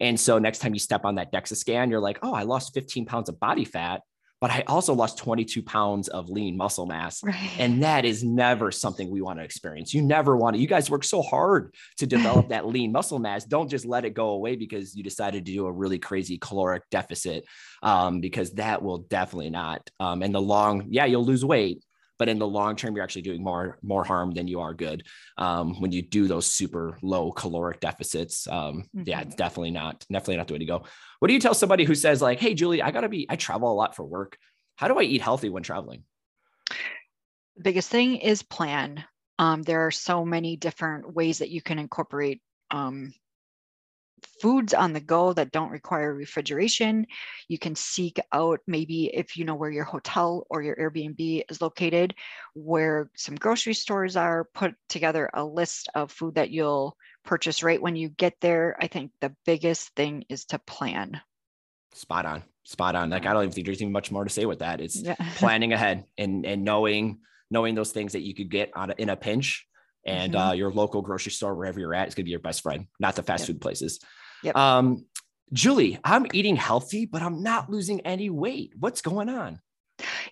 And 0.00 0.18
so 0.18 0.38
next 0.38 0.58
time 0.58 0.74
you 0.74 0.80
step 0.80 1.04
on 1.04 1.16
that 1.16 1.32
DEXA 1.32 1.56
scan, 1.56 1.90
you're 1.90 2.00
like, 2.00 2.18
oh, 2.22 2.34
I 2.34 2.42
lost 2.42 2.74
15 2.74 3.06
pounds 3.06 3.28
of 3.28 3.38
body 3.38 3.64
fat 3.64 4.02
but 4.42 4.50
I 4.50 4.64
also 4.66 4.92
lost 4.92 5.18
22 5.18 5.62
pounds 5.62 6.08
of 6.08 6.28
lean 6.28 6.56
muscle 6.56 6.84
mass. 6.84 7.22
Right. 7.22 7.50
And 7.60 7.80
that 7.84 8.04
is 8.04 8.24
never 8.24 8.72
something 8.72 9.08
we 9.08 9.22
want 9.22 9.38
to 9.38 9.44
experience. 9.44 9.94
You 9.94 10.02
never 10.02 10.36
want 10.36 10.56
to, 10.56 10.60
you 10.60 10.66
guys 10.66 10.90
work 10.90 11.04
so 11.04 11.22
hard 11.22 11.72
to 11.98 12.08
develop 12.08 12.48
that 12.48 12.66
lean 12.66 12.90
muscle 12.90 13.20
mass. 13.20 13.44
Don't 13.44 13.70
just 13.70 13.84
let 13.84 14.04
it 14.04 14.14
go 14.14 14.30
away 14.30 14.56
because 14.56 14.96
you 14.96 15.04
decided 15.04 15.46
to 15.46 15.52
do 15.52 15.66
a 15.66 15.72
really 15.72 16.00
crazy 16.00 16.38
caloric 16.38 16.82
deficit, 16.90 17.44
um, 17.84 18.20
because 18.20 18.50
that 18.54 18.82
will 18.82 18.98
definitely 18.98 19.50
not. 19.50 19.88
Um, 20.00 20.24
in 20.24 20.32
the 20.32 20.42
long, 20.42 20.86
yeah, 20.88 21.04
you'll 21.04 21.24
lose 21.24 21.44
weight, 21.44 21.84
but 22.22 22.28
in 22.28 22.38
the 22.38 22.46
long 22.46 22.76
term 22.76 22.94
you're 22.94 23.02
actually 23.02 23.22
doing 23.22 23.42
more 23.42 23.80
more 23.82 24.04
harm 24.04 24.30
than 24.30 24.46
you 24.46 24.60
are 24.60 24.74
good. 24.74 25.04
Um, 25.38 25.80
when 25.80 25.90
you 25.90 26.02
do 26.02 26.28
those 26.28 26.46
super 26.46 26.96
low 27.02 27.32
caloric 27.32 27.80
deficits 27.80 28.46
um, 28.46 28.84
mm-hmm. 28.94 29.02
yeah 29.06 29.22
it's 29.22 29.34
definitely 29.34 29.72
not 29.72 30.06
definitely 30.08 30.36
not 30.36 30.46
the 30.46 30.52
way 30.52 30.60
to 30.60 30.64
go. 30.64 30.84
What 31.18 31.26
do 31.26 31.34
you 31.34 31.40
tell 31.40 31.52
somebody 31.52 31.82
who 31.82 31.96
says 31.96 32.22
like 32.22 32.38
hey 32.38 32.54
julie 32.54 32.80
i 32.80 32.92
gotta 32.92 33.08
be 33.08 33.26
i 33.28 33.34
travel 33.34 33.72
a 33.72 33.74
lot 33.74 33.96
for 33.96 34.04
work. 34.04 34.38
How 34.76 34.86
do 34.86 35.00
i 35.00 35.02
eat 35.02 35.20
healthy 35.20 35.48
when 35.48 35.64
traveling? 35.64 36.04
The 37.56 37.64
biggest 37.64 37.90
thing 37.90 38.18
is 38.18 38.44
plan. 38.44 39.04
Um, 39.40 39.62
there 39.64 39.84
are 39.88 39.90
so 39.90 40.24
many 40.24 40.54
different 40.54 41.12
ways 41.12 41.38
that 41.38 41.50
you 41.50 41.60
can 41.60 41.80
incorporate 41.80 42.40
um, 42.70 43.14
foods 44.40 44.74
on 44.74 44.92
the 44.92 45.00
go 45.00 45.32
that 45.32 45.52
don't 45.52 45.70
require 45.70 46.14
refrigeration. 46.14 47.06
You 47.48 47.58
can 47.58 47.74
seek 47.74 48.18
out 48.32 48.60
maybe 48.66 49.06
if 49.14 49.36
you 49.36 49.44
know 49.44 49.54
where 49.54 49.70
your 49.70 49.84
hotel 49.84 50.46
or 50.50 50.62
your 50.62 50.76
Airbnb 50.76 51.44
is 51.50 51.60
located, 51.60 52.14
where 52.54 53.10
some 53.16 53.34
grocery 53.34 53.74
stores 53.74 54.16
are, 54.16 54.48
put 54.54 54.74
together 54.88 55.30
a 55.34 55.44
list 55.44 55.88
of 55.94 56.10
food 56.10 56.34
that 56.34 56.50
you'll 56.50 56.96
purchase 57.24 57.62
right 57.62 57.80
when 57.80 57.96
you 57.96 58.08
get 58.08 58.34
there. 58.40 58.76
I 58.80 58.86
think 58.86 59.12
the 59.20 59.34
biggest 59.46 59.94
thing 59.94 60.24
is 60.28 60.44
to 60.46 60.58
plan. 60.58 61.20
Spot 61.94 62.26
on. 62.26 62.42
Spot 62.64 62.94
on. 62.94 63.10
Like 63.10 63.26
I 63.26 63.32
don't 63.32 63.42
even 63.42 63.52
think 63.52 63.66
there's 63.66 63.82
even 63.82 63.92
much 63.92 64.10
more 64.10 64.24
to 64.24 64.30
say 64.30 64.46
with 64.46 64.60
that. 64.60 64.80
It's 64.80 65.00
yeah. 65.00 65.16
planning 65.36 65.72
ahead 65.72 66.04
and 66.16 66.46
and 66.46 66.64
knowing 66.64 67.18
knowing 67.50 67.74
those 67.74 67.92
things 67.92 68.12
that 68.12 68.22
you 68.22 68.34
could 68.34 68.50
get 68.50 68.70
on 68.74 68.90
a, 68.90 68.94
in 68.96 69.10
a 69.10 69.16
pinch 69.16 69.66
and 70.04 70.34
mm-hmm. 70.34 70.48
uh, 70.48 70.52
your 70.52 70.70
local 70.70 71.02
grocery 71.02 71.32
store, 71.32 71.54
wherever 71.54 71.78
you're 71.78 71.94
at, 71.94 72.08
is 72.08 72.14
going 72.14 72.24
to 72.24 72.26
be 72.26 72.30
your 72.30 72.40
best 72.40 72.62
friend, 72.62 72.86
not 72.98 73.16
the 73.16 73.22
fast 73.22 73.42
yep. 73.42 73.46
food 73.48 73.60
places. 73.60 74.00
Yep. 74.42 74.56
Um, 74.56 75.06
Julie, 75.52 75.98
I'm 76.02 76.26
eating 76.32 76.56
healthy, 76.56 77.06
but 77.06 77.22
I'm 77.22 77.42
not 77.42 77.70
losing 77.70 78.00
any 78.00 78.30
weight. 78.30 78.72
What's 78.78 79.02
going 79.02 79.28
on? 79.28 79.60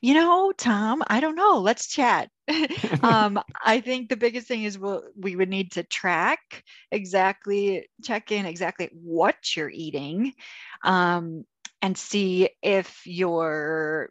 You 0.00 0.14
know, 0.14 0.52
Tom, 0.56 1.02
I 1.06 1.20
don't 1.20 1.36
know. 1.36 1.58
Let's 1.58 1.86
chat. 1.86 2.30
um, 3.02 3.40
I 3.64 3.80
think 3.80 4.08
the 4.08 4.16
biggest 4.16 4.48
thing 4.48 4.64
is 4.64 4.78
we'll, 4.78 5.04
we 5.16 5.36
would 5.36 5.48
need 5.48 5.72
to 5.72 5.82
track 5.82 6.64
exactly, 6.90 7.88
check 8.02 8.32
in 8.32 8.46
exactly 8.46 8.90
what 8.92 9.36
you're 9.56 9.70
eating 9.70 10.32
um, 10.82 11.44
and 11.82 11.96
see 11.96 12.48
if 12.62 13.02
your 13.04 14.10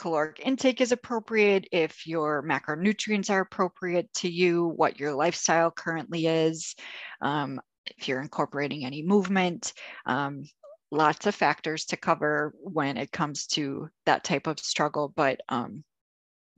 caloric 0.00 0.40
intake 0.42 0.80
is 0.80 0.92
appropriate, 0.92 1.68
if 1.72 2.06
your 2.06 2.42
macronutrients 2.42 3.28
are 3.28 3.40
appropriate 3.40 4.10
to 4.14 4.30
you, 4.30 4.66
what 4.66 4.98
your 4.98 5.12
lifestyle 5.12 5.70
currently 5.70 6.26
is, 6.26 6.74
um, 7.20 7.60
if 7.98 8.08
you're 8.08 8.22
incorporating 8.22 8.86
any 8.86 9.02
movement. 9.02 9.74
Um, 10.06 10.44
lots 10.90 11.26
of 11.26 11.34
factors 11.34 11.84
to 11.86 11.98
cover 11.98 12.54
when 12.62 12.96
it 12.96 13.12
comes 13.12 13.46
to 13.48 13.90
that 14.06 14.24
type 14.24 14.46
of 14.46 14.58
struggle, 14.58 15.12
but 15.14 15.40
um, 15.50 15.84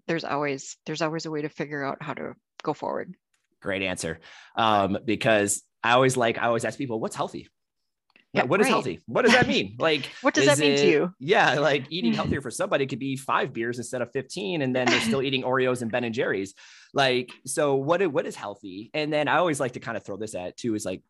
there's 0.07 0.25
always 0.25 0.77
there's 0.87 1.03
always 1.03 1.27
a 1.27 1.31
way 1.31 1.43
to 1.43 1.49
figure 1.49 1.85
out 1.85 1.99
how 2.01 2.15
to 2.15 2.35
go 2.63 2.73
forward. 2.73 3.13
Great 3.61 3.83
answer. 3.83 4.21
Um, 4.57 4.99
because 5.05 5.63
I 5.83 5.93
always 5.93 6.17
like 6.17 6.39
I 6.39 6.47
always 6.47 6.65
ask 6.65 6.79
people, 6.79 7.01
what's 7.01 7.17
healthy? 7.17 7.49
Yeah, 8.33 8.45
what 8.45 8.61
is 8.61 8.65
right. 8.65 8.71
healthy? 8.71 9.01
What 9.07 9.23
does 9.23 9.35
that 9.35 9.47
mean? 9.47 9.77
Like, 9.79 10.11
what 10.23 10.33
does 10.33 10.47
that 10.47 10.59
mean 10.59 10.73
it, 10.73 10.79
to 10.79 10.89
you? 10.89 11.15
Yeah, 11.19 11.59
like 11.59 11.87
eating 11.91 12.15
healthier 12.15 12.41
for 12.43 12.51
somebody 12.51 12.87
could 12.87 12.99
be 12.99 13.17
five 13.17 13.53
beers 13.53 13.79
instead 13.79 14.01
of 14.01 14.11
15, 14.13 14.63
and 14.63 14.75
then 14.75 14.87
they're 14.87 15.01
still 15.01 15.23
eating 15.27 15.43
Oreos 15.43 15.83
and 15.83 15.91
Ben 15.91 16.05
and 16.05 16.15
Jerry's. 16.15 16.55
Like, 16.95 17.31
so 17.47 17.75
what, 17.75 18.07
what 18.11 18.27
is 18.27 18.37
healthy? 18.37 18.91
And 18.95 19.13
then 19.13 19.29
I 19.29 19.37
always 19.37 19.61
like 19.61 19.73
to 19.73 19.81
kind 19.81 19.97
of 19.97 20.05
throw 20.05 20.17
this 20.17 20.35
at 20.35 20.57
too 20.57 20.75
is 20.75 20.85
like, 20.85 21.03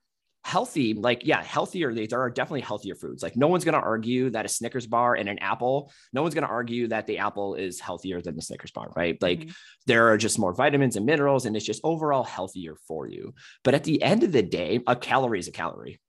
healthy, 0.45 0.95
like, 0.95 1.25
yeah, 1.25 1.43
healthier. 1.43 1.95
There 1.95 2.21
are 2.21 2.31
definitely 2.31 2.63
healthier 2.63 2.97
foods. 2.97 3.23
Like, 3.23 3.37
no 3.37 3.47
one's 3.47 3.65
going 3.65 3.75
to 3.75 3.81
argue 3.81 4.31
that 4.31 4.45
a 4.45 4.49
Snickers 4.49 4.87
bar 4.87 5.15
and 5.15 5.29
an 5.29 5.39
apple, 5.39 5.93
no 6.13 6.23
one's 6.23 6.35
going 6.35 6.47
to 6.47 6.51
argue 6.51 6.89
that 6.89 7.07
the 7.07 7.19
apple 7.19 7.55
is 7.55 7.79
healthier 7.79 8.21
than 8.21 8.35
the 8.35 8.43
Snickers 8.43 8.73
bar, 8.73 8.93
right? 8.97 9.21
Like, 9.23 9.41
mm-hmm. 9.41 9.51
there 9.87 10.09
are 10.09 10.19
just 10.19 10.39
more 10.39 10.53
vitamins 10.53 10.97
and 10.97 11.07
minerals, 11.07 11.47
and 11.47 11.57
it's 11.57 11.65
just 11.65 11.81
overall 11.85 12.25
healthier 12.25 12.75
for 12.89 13.07
you. 13.07 13.35
But 13.63 13.75
at 13.75 13.85
the 13.85 14.03
end 14.03 14.25
of 14.25 14.33
the 14.33 14.43
day, 14.43 14.81
a 14.87 14.97
calorie 14.97 15.39
is 15.39 15.47
a 15.47 15.53
calorie 15.53 16.01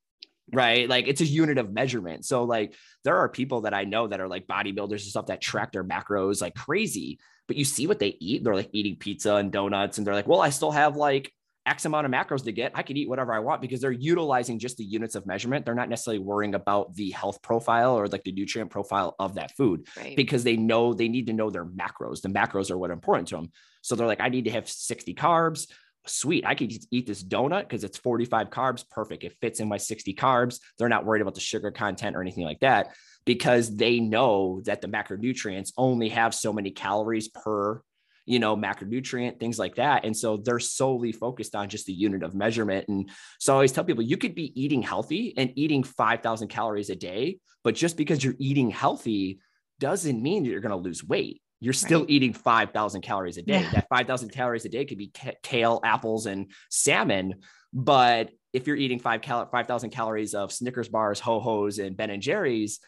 right? 0.52 0.90
Like 0.90 1.08
it's 1.08 1.22
a 1.22 1.26
unit 1.26 1.58
of 1.58 1.72
measurement. 1.72 2.26
So 2.26 2.44
like 2.44 2.76
there 3.04 3.18
are 3.18 3.30
people 3.30 3.62
that 3.62 3.74
I 3.74 3.86
know 3.86 4.08
that 4.08 4.20
are 4.20 4.28
like 4.28 4.48
bodybuilders 4.48 4.92
and 4.92 5.02
stuff 5.02 5.28
that 5.28 5.42
track 5.42 5.72
their 5.72 5.84
macros 5.84 6.42
like 6.42 6.56
crazy, 6.56 7.20
but 7.48 7.58
you 7.58 7.66
see 7.66 7.88
what 7.88 8.00
they 8.00 8.18
eat. 8.20 8.44
They're 8.44 8.56
like 8.56 8.70
eating 8.74 8.98
pizza 8.98 9.36
and 9.36 9.52
donuts 9.52 9.98
and 9.98 10.06
they're 10.06 10.14
like, 10.14 10.28
well, 10.28 10.42
I 10.42 10.50
still 10.50 10.72
have 10.72 10.96
like 10.96 11.32
X 11.66 11.86
amount 11.86 12.06
of 12.06 12.12
macros 12.12 12.44
to 12.44 12.52
get. 12.52 12.74
I 12.76 12.84
can 12.84 12.98
eat 12.98 13.08
whatever 13.08 13.34
I 13.34 13.40
want 13.40 13.62
because 13.62 13.80
they're 13.80 13.92
utilizing 13.92 14.60
just 14.60 14.78
the 14.78 14.84
units 14.84 15.16
of 15.16 15.26
measurement. 15.26 15.66
They're 15.66 15.76
not 15.76 15.90
necessarily 15.90 16.20
worrying 16.20 16.56
about 16.56 16.94
the 16.96 17.12
health 17.12 17.42
profile 17.42 17.98
or 17.98 18.08
like 18.08 18.24
the 18.24 18.34
nutrient 18.34 18.70
profile 18.70 19.16
of 19.18 19.36
that 19.36 19.56
food 19.56 19.88
right. 19.98 20.16
because 20.16 20.44
they 20.44 20.58
know 20.58 20.94
they 20.94 21.08
need 21.08 21.28
to 21.28 21.34
know 21.34 21.50
their 21.50 21.66
macros. 21.66 22.22
The 22.22 22.30
macros 22.30 22.70
are 22.70 22.78
what 22.78 22.90
are 22.90 22.94
important 22.94 23.30
to 23.30 23.36
them. 23.38 23.52
So 23.82 23.96
they're 23.96 24.08
like, 24.08 24.22
I 24.22 24.30
need 24.30 24.46
to 24.46 24.52
have 24.52 24.70
60 24.70 25.14
carbs. 25.14 25.68
Sweet. 26.06 26.46
I 26.46 26.56
could 26.56 26.74
eat 26.92 27.08
this 27.08 27.24
donut 27.24 27.62
because 27.62 27.84
it's 27.84 27.98
45 27.98 28.50
carbs. 28.50 28.84
Perfect. 28.90 29.24
It 29.24 29.38
fits 29.40 29.60
in 29.60 29.70
my 29.70 29.78
60 29.78 30.14
carbs. 30.16 30.60
They're 30.78 30.90
not 30.90 31.06
worried 31.06 31.22
about 31.22 31.36
the 31.36 31.40
sugar 31.40 31.72
content 31.72 32.16
or 32.16 32.22
anything 32.22 32.44
like 32.44 32.60
that 32.60 32.94
because 33.26 33.74
they 33.76 34.00
know 34.00 34.62
that 34.66 34.82
the 34.82 34.88
macronutrients 34.88 35.72
only 35.78 36.10
have 36.10 36.36
so 36.36 36.52
many 36.52 36.72
calories 36.72 37.30
per 37.30 37.82
you 38.26 38.40
know, 38.40 38.56
macronutrient, 38.56 39.40
things 39.40 39.60
like 39.60 39.76
that. 39.76 40.06
And 40.06 40.16
so 40.16 40.38
they're 40.38 40.60
solely 40.60 41.12
focused 41.12 41.56
on 41.56 41.70
just 41.70 41.86
the 41.86 41.94
unit 41.94 42.24
of 42.24 42.34
measurement. 42.34 42.88
And 42.88 43.10
so 43.40 43.54
I 43.54 43.56
always 43.56 43.72
tell 43.72 43.84
people 43.84 44.04
you 44.04 44.18
could 44.18 44.36
be 44.36 44.60
eating 44.62 44.82
healthy 44.82 45.34
and 45.38 45.52
eating 45.56 45.84
5,000 45.84 46.48
calories 46.48 46.90
a 46.90 46.96
day, 46.96 47.40
but 47.64 47.76
just 47.76 47.98
because 47.98 48.24
you're 48.24 48.36
eating 48.40 48.70
healthy 48.70 49.40
doesn't 49.80 50.22
mean 50.22 50.44
that 50.44 50.50
you're 50.50 50.62
going 50.62 50.72
to 50.72 50.78
lose 50.78 51.04
weight. 51.04 51.42
You're 51.64 51.74
still 51.74 52.02
right. 52.02 52.10
eating 52.10 52.34
5,000 52.34 53.02
calories 53.02 53.38
a 53.38 53.42
day. 53.42 53.62
Yeah. 53.62 53.72
That 53.72 53.88
5,000 53.90 54.30
calories 54.30 54.66
a 54.66 54.70
day 54.70 54.86
could 54.86 54.98
be 54.98 55.12
kale, 55.42 55.80
apples, 55.84 56.26
and 56.26 56.52
salmon. 56.70 57.36
But 57.72 58.32
if 58.52 58.68
you're 58.68 58.76
eating 58.76 59.00
5 59.00 59.22
cal- 59.22 59.50
5,000 59.50 59.90
calories 59.90 60.34
of 60.34 60.52
Snickers 60.52 60.90
bars, 60.90 61.20
Ho 61.22 61.40
Ho's, 61.40 61.80
and 61.80 61.96
Ben 61.96 62.10
and 62.10 62.22
Jerry's, 62.22 62.80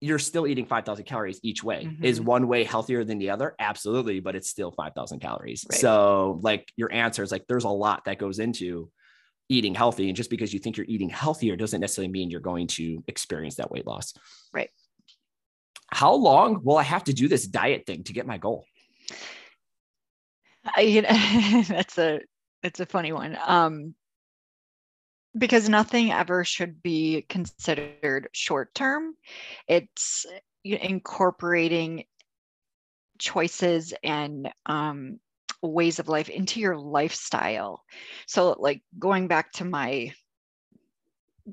you're 0.00 0.20
still 0.20 0.46
eating 0.46 0.64
5,000 0.64 1.04
calories 1.04 1.40
each 1.42 1.64
way. 1.64 1.84
Mm-hmm. 1.84 2.04
Is 2.04 2.20
one 2.20 2.46
way 2.46 2.62
healthier 2.64 3.04
than 3.04 3.18
the 3.18 3.30
other? 3.30 3.56
Absolutely, 3.58 4.20
but 4.20 4.36
it's 4.36 4.48
still 4.48 4.70
5,000 4.70 5.18
calories. 5.18 5.66
Right. 5.68 5.80
So, 5.80 6.38
like 6.42 6.72
your 6.76 6.92
answer 6.92 7.22
is 7.22 7.32
like 7.32 7.46
there's 7.48 7.64
a 7.64 7.68
lot 7.68 8.04
that 8.04 8.18
goes 8.18 8.38
into 8.38 8.90
eating 9.48 9.74
healthy. 9.74 10.08
And 10.08 10.16
just 10.16 10.30
because 10.30 10.52
you 10.52 10.60
think 10.60 10.76
you're 10.76 10.86
eating 10.88 11.08
healthier 11.08 11.56
doesn't 11.56 11.80
necessarily 11.80 12.12
mean 12.12 12.30
you're 12.30 12.40
going 12.40 12.66
to 12.68 13.02
experience 13.08 13.56
that 13.56 13.70
weight 13.70 13.86
loss. 13.86 14.14
Right. 14.52 14.70
How 15.88 16.14
long 16.14 16.62
will 16.62 16.76
I 16.76 16.82
have 16.82 17.04
to 17.04 17.12
do 17.12 17.28
this 17.28 17.46
diet 17.46 17.86
thing 17.86 18.04
to 18.04 18.12
get 18.12 18.26
my 18.26 18.38
goal? 18.38 18.64
I, 20.76 20.82
you 20.82 21.02
know, 21.02 21.62
that's 21.68 21.98
a 21.98 22.20
that's 22.62 22.80
a 22.80 22.86
funny 22.86 23.12
one. 23.12 23.38
Um, 23.46 23.94
because 25.36 25.68
nothing 25.68 26.10
ever 26.10 26.44
should 26.44 26.82
be 26.82 27.24
considered 27.28 28.28
short 28.32 28.74
term. 28.74 29.14
It's 29.66 30.26
incorporating 30.64 32.04
choices 33.18 33.94
and 34.02 34.50
um, 34.66 35.18
ways 35.62 35.98
of 35.98 36.08
life 36.08 36.28
into 36.28 36.60
your 36.60 36.76
lifestyle. 36.76 37.84
So, 38.26 38.56
like 38.58 38.82
going 38.98 39.28
back 39.28 39.52
to 39.52 39.64
my 39.64 40.12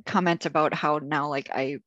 comment 0.06 0.46
about 0.46 0.74
how 0.74 1.00
now, 1.00 1.30
like, 1.30 1.50
I 1.54 1.78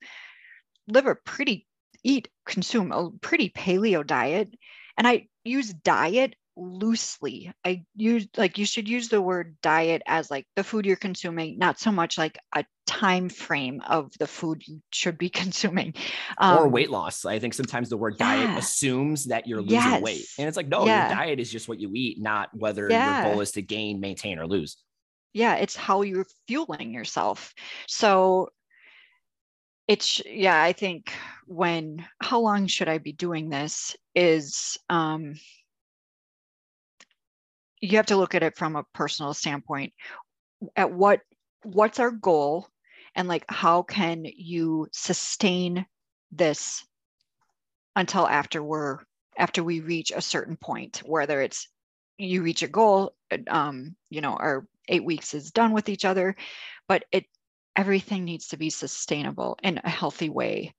live 0.86 1.07
a 1.07 1.14
pretty, 1.14 1.66
eat, 2.03 2.28
consume 2.49 2.90
a 2.90 3.11
pretty 3.20 3.51
paleo 3.51 4.05
diet, 4.05 4.53
and 4.96 5.07
I 5.07 5.28
use 5.44 5.72
diet 5.72 6.34
loosely. 6.57 7.53
I 7.64 7.84
use 7.94 8.26
like 8.36 8.59
you 8.59 8.66
should 8.66 8.88
use 8.88 9.09
the 9.09 9.22
word 9.22 9.57
diet 9.62 10.03
as 10.07 10.30
like 10.30 10.46
the 10.57 10.64
food 10.64 10.84
you're 10.84 10.96
consuming, 10.96 11.59
not 11.59 11.78
so 11.78 11.92
much 11.92 12.18
like 12.18 12.36
a 12.55 12.64
time 12.86 13.28
frame 13.28 13.80
of 13.86 14.12
the 14.18 14.26
food 14.26 14.66
you 14.66 14.80
should 14.92 15.18
be 15.18 15.28
consuming. 15.42 15.94
Um, 16.38 16.59
or 16.59 16.68
weight 16.68 16.90
loss. 16.90 17.24
I 17.24 17.38
think 17.38 17.55
sometimes 17.55 17.88
the 17.88 17.96
word 17.96 18.16
yeah. 18.18 18.46
diet 18.46 18.59
assumes 18.59 19.26
that 19.26 19.46
you're 19.46 19.61
losing 19.61 19.74
yes. 19.76 20.03
weight. 20.03 20.24
And 20.38 20.49
it's 20.49 20.57
like, 20.57 20.68
no, 20.68 20.84
yeah. 20.84 21.09
your 21.09 21.16
diet 21.16 21.40
is 21.40 21.53
just 21.53 21.68
what 21.68 21.78
you 21.78 21.92
eat, 21.94 22.20
not 22.20 22.51
whether 22.53 22.88
yeah. 22.90 23.22
your 23.22 23.32
goal 23.32 23.40
is 23.40 23.53
to 23.53 23.62
gain, 23.62 24.01
maintain, 24.01 24.38
or 24.38 24.46
lose. 24.46 24.78
Yeah, 25.34 25.57
it's 25.57 25.76
how 25.76 26.03
you're 26.03 26.26
fueling 26.49 26.92
yourself. 26.92 27.55
So 27.86 28.49
it's 29.89 30.20
yeah, 30.26 30.62
I 30.62 30.72
think 30.72 31.12
when 31.47 32.07
how 32.20 32.41
long 32.41 32.66
should 32.66 32.89
I 32.89 32.99
be 32.99 33.12
doing 33.12 33.49
this 33.49 33.97
is 34.14 34.76
um 34.91 35.34
you 37.80 37.97
have 37.97 38.07
to 38.07 38.16
look 38.16 38.34
at 38.34 38.43
it 38.43 38.57
from 38.57 38.76
a 38.76 38.84
personal 38.93 39.32
standpoint. 39.34 39.93
At 40.76 40.93
what 40.93 41.20
what's 41.62 41.99
our 41.99 42.11
goal? 42.11 42.68
And 43.14 43.28
like 43.28 43.45
how 43.49 43.82
can 43.82 44.24
you 44.26 44.89
sustain 44.93 45.86
this 46.30 46.84
until 47.97 48.28
after 48.28 48.62
we're 48.62 48.99
after 49.39 49.64
we 49.64 49.80
reach 49.80 50.12
a 50.14 50.20
certain 50.20 50.57
point 50.57 51.03
whether 51.07 51.41
it's 51.41 51.68
you 52.18 52.43
reach 52.43 52.62
a 52.62 52.68
goal 52.68 53.14
um 53.49 53.97
you 54.11 54.20
know 54.20 54.34
our 54.34 54.66
eight 54.89 55.05
weeks 55.05 55.32
is 55.32 55.51
done 55.51 55.72
with 55.72 55.89
each 55.89 56.05
other 56.05 56.36
but 56.89 57.05
it 57.12 57.24
everything 57.78 58.24
needs 58.24 58.48
to 58.48 58.58
be 58.58 58.68
sustainable 58.68 59.56
in 59.62 59.80
a 59.82 59.88
healthy 59.88 60.28
way 60.28 60.74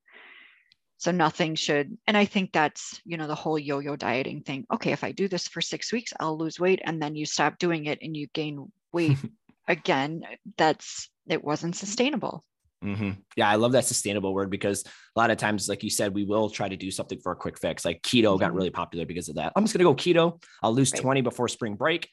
so 1.00 1.12
nothing 1.12 1.54
should, 1.54 1.96
and 2.06 2.14
I 2.14 2.26
think 2.26 2.52
that's, 2.52 3.00
you 3.06 3.16
know, 3.16 3.26
the 3.26 3.34
whole 3.34 3.58
yo 3.58 3.78
yo 3.78 3.96
dieting 3.96 4.42
thing. 4.42 4.66
Okay, 4.70 4.92
if 4.92 5.02
I 5.02 5.12
do 5.12 5.28
this 5.28 5.48
for 5.48 5.62
six 5.62 5.90
weeks, 5.94 6.12
I'll 6.20 6.36
lose 6.36 6.60
weight. 6.60 6.82
And 6.84 7.00
then 7.00 7.16
you 7.16 7.24
stop 7.24 7.56
doing 7.56 7.86
it 7.86 8.00
and 8.02 8.14
you 8.14 8.26
gain 8.34 8.70
weight 8.92 9.16
again. 9.68 10.24
That's, 10.58 11.08
it 11.26 11.42
wasn't 11.42 11.74
sustainable. 11.74 12.44
Mm-hmm. 12.84 13.12
Yeah, 13.34 13.48
I 13.48 13.54
love 13.54 13.72
that 13.72 13.86
sustainable 13.86 14.34
word 14.34 14.50
because 14.50 14.84
a 14.84 15.18
lot 15.18 15.30
of 15.30 15.38
times, 15.38 15.70
like 15.70 15.82
you 15.82 15.88
said, 15.88 16.14
we 16.14 16.26
will 16.26 16.50
try 16.50 16.68
to 16.68 16.76
do 16.76 16.90
something 16.90 17.18
for 17.18 17.32
a 17.32 17.36
quick 17.36 17.58
fix. 17.58 17.82
Like 17.82 18.02
keto 18.02 18.34
mm-hmm. 18.34 18.40
got 18.40 18.52
really 18.52 18.68
popular 18.68 19.06
because 19.06 19.30
of 19.30 19.36
that. 19.36 19.54
I'm 19.56 19.64
just 19.64 19.74
going 19.74 19.78
to 19.78 19.90
go 19.90 19.94
keto. 19.94 20.42
I'll 20.62 20.74
lose 20.74 20.92
right. 20.92 21.00
20 21.00 21.22
before 21.22 21.48
spring 21.48 21.76
break. 21.76 22.10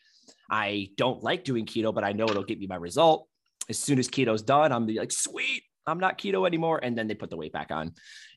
I 0.49 0.91
don't 0.95 1.21
like 1.21 1.43
doing 1.43 1.65
keto, 1.65 1.93
but 1.93 2.05
I 2.05 2.13
know 2.13 2.23
it'll 2.23 2.45
get 2.45 2.57
me 2.57 2.67
my 2.67 2.77
result. 2.77 3.27
As 3.69 3.77
soon 3.77 3.99
as 3.99 4.07
keto's 4.07 4.41
done, 4.41 4.71
I'm 4.71 4.87
like, 4.87 5.11
sweet, 5.11 5.63
I'm 5.85 5.99
not 5.99 6.17
keto 6.17 6.45
anymore. 6.45 6.79
And 6.81 6.97
then 6.97 7.07
they 7.07 7.15
put 7.15 7.29
the 7.29 7.37
weight 7.37 7.53
back 7.53 7.71
on. 7.71 7.93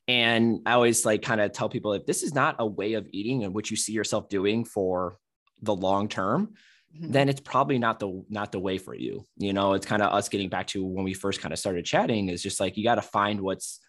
And 0.09 0.61
I 0.67 0.73
always 0.73 1.05
like 1.05 1.23
kind 1.23 1.41
of 1.41 1.53
tell 1.53 1.69
people 1.69 1.93
if 1.93 2.07
this 2.07 2.23
is 2.23 2.35
not 2.35 2.57
a 2.59 2.67
way 2.67 2.95
of 2.95 3.07
eating 3.13 3.45
and 3.45 3.55
what 3.55 3.71
you 3.71 3.77
see 3.77 3.93
yourself 3.93 4.29
doing 4.29 4.65
for 4.65 5.17
the 5.63 5.75
long 5.75 6.09
term, 6.09 6.55
mm-hmm. 6.97 7.13
then 7.13 7.29
it's 7.29 7.41
probably 7.41 7.79
not 7.79 8.01
the 8.01 8.25
not 8.29 8.51
the 8.51 8.59
way 8.59 8.79
for 8.79 8.95
you. 8.95 9.25
You 9.37 9.53
know, 9.53 9.75
it's 9.75 9.87
kind 9.87 10.03
of 10.03 10.13
us 10.13 10.29
getting 10.29 10.49
back 10.49 10.67
to 10.69 10.85
when 10.85 11.05
we 11.05 11.15
first 11.15 11.41
kind 11.41 11.53
of 11.53 11.59
started 11.59 11.85
chatting 11.85 12.29
is 12.29 12.43
just 12.43 12.61
like 12.61 12.77
you 12.77 12.85
got 12.85 12.97
to 12.97 13.03
find 13.03 13.41
what's 13.41 13.81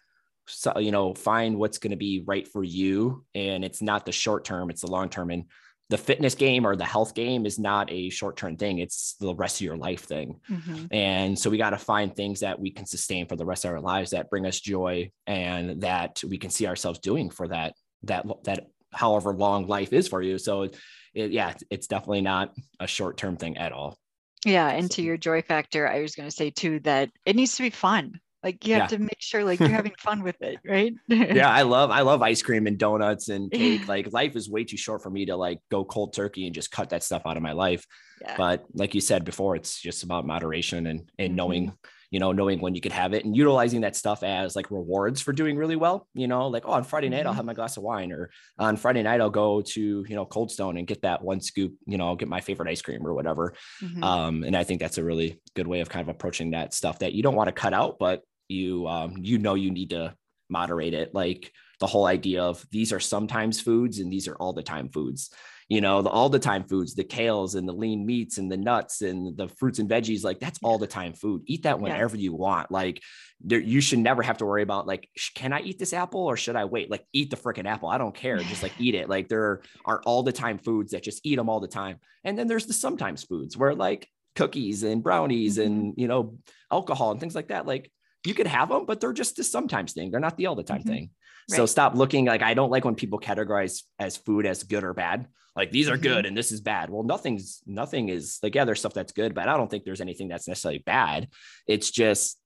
so, 0.46 0.78
you 0.78 0.90
know, 0.90 1.14
find 1.14 1.56
what's 1.56 1.78
going 1.78 1.92
to 1.92 1.96
be 1.96 2.22
right 2.26 2.46
for 2.46 2.64
you. 2.64 3.24
And 3.34 3.64
it's 3.64 3.80
not 3.80 4.04
the 4.06 4.12
short 4.12 4.44
term, 4.44 4.70
it's 4.70 4.82
the 4.82 4.90
long 4.90 5.08
term. 5.08 5.30
And 5.30 5.44
the 5.92 5.98
fitness 5.98 6.34
game 6.34 6.66
or 6.66 6.74
the 6.74 6.86
health 6.86 7.14
game 7.14 7.44
is 7.44 7.58
not 7.58 7.92
a 7.92 8.08
short 8.08 8.38
term 8.38 8.56
thing. 8.56 8.78
It's 8.78 9.12
the 9.20 9.34
rest 9.34 9.60
of 9.60 9.66
your 9.66 9.76
life 9.76 10.04
thing. 10.04 10.40
Mm-hmm. 10.50 10.86
And 10.90 11.38
so 11.38 11.50
we 11.50 11.58
got 11.58 11.70
to 11.70 11.76
find 11.76 12.16
things 12.16 12.40
that 12.40 12.58
we 12.58 12.70
can 12.70 12.86
sustain 12.86 13.26
for 13.26 13.36
the 13.36 13.44
rest 13.44 13.66
of 13.66 13.72
our 13.72 13.80
lives 13.80 14.12
that 14.12 14.30
bring 14.30 14.46
us 14.46 14.58
joy 14.58 15.10
and 15.26 15.82
that 15.82 16.24
we 16.26 16.38
can 16.38 16.48
see 16.48 16.66
ourselves 16.66 16.98
doing 16.98 17.28
for 17.28 17.46
that, 17.48 17.74
that, 18.04 18.24
that 18.44 18.68
however 18.90 19.34
long 19.34 19.66
life 19.66 19.92
is 19.92 20.08
for 20.08 20.22
you. 20.22 20.38
So 20.38 20.70
it, 21.12 21.30
yeah, 21.30 21.52
it's 21.68 21.88
definitely 21.88 22.22
not 22.22 22.54
a 22.80 22.86
short 22.86 23.18
term 23.18 23.36
thing 23.36 23.58
at 23.58 23.72
all. 23.72 23.98
Yeah. 24.46 24.70
And 24.70 24.90
so. 24.90 24.96
to 24.96 25.02
your 25.02 25.18
joy 25.18 25.42
factor, 25.42 25.86
I 25.86 26.00
was 26.00 26.14
going 26.14 26.30
to 26.30 26.34
say 26.34 26.48
too 26.48 26.80
that 26.84 27.10
it 27.26 27.36
needs 27.36 27.54
to 27.56 27.64
be 27.64 27.70
fun. 27.70 28.18
Like 28.42 28.66
you 28.66 28.74
have 28.74 28.90
yeah. 28.90 28.98
to 28.98 28.98
make 28.98 29.20
sure 29.20 29.44
like 29.44 29.60
you're 29.60 29.68
having 29.80 29.94
fun 29.98 30.22
with 30.22 30.40
it, 30.40 30.58
right? 30.66 30.94
yeah, 31.06 31.50
I 31.50 31.62
love 31.74 31.90
I 31.90 32.00
love 32.00 32.22
ice 32.22 32.42
cream 32.42 32.66
and 32.66 32.78
donuts 32.78 33.28
and 33.28 33.50
cake. 33.50 33.82
Like 33.92 34.12
life 34.12 34.36
is 34.36 34.48
way 34.48 34.64
too 34.64 34.76
short 34.76 35.02
for 35.02 35.10
me 35.10 35.26
to 35.26 35.36
like 35.36 35.58
go 35.70 35.84
cold 35.84 36.14
turkey 36.14 36.46
and 36.46 36.54
just 36.54 36.70
cut 36.70 36.90
that 36.90 37.02
stuff 37.02 37.22
out 37.26 37.36
of 37.36 37.42
my 37.42 37.52
life. 37.52 37.86
Yeah. 38.20 38.36
But 38.36 38.64
like 38.74 38.94
you 38.94 39.00
said 39.00 39.24
before, 39.24 39.56
it's 39.56 39.80
just 39.80 40.02
about 40.02 40.26
moderation 40.26 40.86
and 40.86 41.10
and 41.18 41.30
mm-hmm. 41.30 41.36
knowing 41.36 41.72
you 42.12 42.20
know, 42.20 42.30
knowing 42.30 42.60
when 42.60 42.74
you 42.74 42.82
could 42.82 42.92
have 42.92 43.14
it 43.14 43.24
and 43.24 43.34
utilizing 43.34 43.80
that 43.80 43.96
stuff 43.96 44.22
as 44.22 44.54
like 44.54 44.70
rewards 44.70 45.22
for 45.22 45.32
doing 45.32 45.56
really 45.56 45.76
well, 45.76 46.06
you 46.12 46.28
know, 46.28 46.48
like, 46.48 46.64
oh, 46.66 46.72
on 46.72 46.84
Friday 46.84 47.08
night, 47.08 47.20
mm-hmm. 47.20 47.28
I'll 47.28 47.34
have 47.34 47.46
my 47.46 47.54
glass 47.54 47.78
of 47.78 47.84
wine 47.84 48.12
or 48.12 48.30
on 48.58 48.76
Friday 48.76 49.02
night, 49.02 49.22
I'll 49.22 49.30
go 49.30 49.62
to, 49.62 49.80
you 50.06 50.14
know, 50.14 50.26
Cold 50.26 50.50
Stone 50.50 50.76
and 50.76 50.86
get 50.86 51.00
that 51.02 51.22
one 51.22 51.40
scoop, 51.40 51.72
you 51.86 51.96
know, 51.96 52.14
get 52.14 52.28
my 52.28 52.42
favorite 52.42 52.68
ice 52.68 52.82
cream 52.82 53.06
or 53.06 53.14
whatever. 53.14 53.54
Mm-hmm. 53.82 54.04
Um, 54.04 54.44
and 54.44 54.54
I 54.54 54.62
think 54.62 54.78
that's 54.78 54.98
a 54.98 55.04
really 55.04 55.40
good 55.54 55.66
way 55.66 55.80
of 55.80 55.88
kind 55.88 56.02
of 56.02 56.14
approaching 56.14 56.50
that 56.50 56.74
stuff 56.74 56.98
that 56.98 57.14
you 57.14 57.22
don't 57.22 57.34
want 57.34 57.48
to 57.48 57.52
cut 57.52 57.72
out, 57.72 57.98
but 57.98 58.22
you, 58.52 58.86
um, 58.86 59.16
you 59.18 59.38
know, 59.38 59.54
you 59.54 59.70
need 59.70 59.90
to 59.90 60.14
moderate 60.48 60.94
it. 60.94 61.14
Like 61.14 61.52
the 61.80 61.86
whole 61.86 62.06
idea 62.06 62.42
of 62.42 62.64
these 62.70 62.92
are 62.92 63.00
sometimes 63.00 63.60
foods 63.60 63.98
and 63.98 64.12
these 64.12 64.28
are 64.28 64.36
all 64.36 64.52
the 64.52 64.62
time 64.62 64.88
foods 64.88 65.30
you 65.72 65.80
know, 65.80 66.02
the 66.02 66.10
all 66.10 66.28
the 66.28 66.38
time 66.38 66.64
foods, 66.64 66.94
the 66.94 67.02
kales 67.02 67.54
and 67.54 67.66
the 67.66 67.72
lean 67.72 68.04
meats 68.04 68.36
and 68.36 68.52
the 68.52 68.58
nuts 68.58 69.00
and 69.00 69.34
the 69.38 69.48
fruits 69.48 69.78
and 69.78 69.88
veggies, 69.88 70.22
like 70.22 70.38
that's 70.38 70.58
all 70.62 70.76
the 70.76 70.86
time 70.86 71.14
food. 71.14 71.40
Eat 71.46 71.62
that 71.62 71.80
whenever 71.80 72.14
yeah. 72.14 72.24
you 72.24 72.34
want. 72.34 72.70
Like 72.70 73.02
there, 73.40 73.58
you 73.58 73.80
should 73.80 74.00
never 74.00 74.22
have 74.22 74.36
to 74.36 74.44
worry 74.44 74.62
about 74.62 74.86
like, 74.86 75.08
can 75.34 75.54
I 75.54 75.60
eat 75.60 75.78
this 75.78 75.94
apple 75.94 76.20
or 76.20 76.36
should 76.36 76.56
I 76.56 76.66
wait? 76.66 76.90
Like 76.90 77.06
eat 77.14 77.30
the 77.30 77.36
freaking 77.36 77.66
apple. 77.66 77.88
I 77.88 77.96
don't 77.96 78.14
care. 78.14 78.36
Just 78.36 78.62
like 78.62 78.74
eat 78.78 78.94
it. 78.94 79.08
Like 79.08 79.28
there 79.28 79.62
are 79.86 80.02
all 80.04 80.22
the 80.22 80.30
time 80.30 80.58
foods 80.58 80.92
that 80.92 81.02
just 81.02 81.24
eat 81.24 81.36
them 81.36 81.48
all 81.48 81.60
the 81.60 81.68
time. 81.68 82.00
And 82.22 82.38
then 82.38 82.48
there's 82.48 82.66
the 82.66 82.74
sometimes 82.74 83.24
foods 83.24 83.56
where 83.56 83.74
like 83.74 84.06
cookies 84.36 84.82
and 84.82 85.02
brownies 85.02 85.56
mm-hmm. 85.56 85.72
and, 85.72 85.94
you 85.96 86.06
know, 86.06 86.36
alcohol 86.70 87.12
and 87.12 87.20
things 87.20 87.34
like 87.34 87.48
that. 87.48 87.66
Like 87.66 87.90
you 88.26 88.34
could 88.34 88.46
have 88.46 88.68
them, 88.68 88.86
but 88.86 89.00
they're 89.00 89.12
just 89.12 89.36
the 89.36 89.44
sometimes 89.44 89.92
thing. 89.92 90.10
They're 90.10 90.20
not 90.20 90.36
the 90.36 90.46
all 90.46 90.54
the 90.54 90.62
time 90.62 90.80
mm-hmm. 90.80 90.88
thing. 90.88 91.10
Right. 91.50 91.56
So 91.56 91.66
stop 91.66 91.94
looking 91.94 92.24
like 92.24 92.42
I 92.42 92.54
don't 92.54 92.70
like 92.70 92.84
when 92.84 92.94
people 92.94 93.18
categorize 93.18 93.82
as 93.98 94.16
food 94.16 94.46
as 94.46 94.62
good 94.62 94.84
or 94.84 94.94
bad. 94.94 95.26
Like 95.56 95.70
these 95.70 95.88
are 95.88 95.96
good 95.96 96.18
mm-hmm. 96.18 96.26
and 96.28 96.36
this 96.36 96.52
is 96.52 96.60
bad. 96.60 96.88
Well, 96.88 97.02
nothing's 97.02 97.62
nothing 97.66 98.08
is 98.08 98.38
like 98.42 98.54
yeah, 98.54 98.64
there's 98.64 98.78
stuff 98.78 98.94
that's 98.94 99.12
good, 99.12 99.34
but 99.34 99.48
I 99.48 99.56
don't 99.56 99.70
think 99.70 99.84
there's 99.84 100.00
anything 100.00 100.28
that's 100.28 100.48
necessarily 100.48 100.78
bad. 100.78 101.28
It's 101.66 101.90
just 101.90 102.38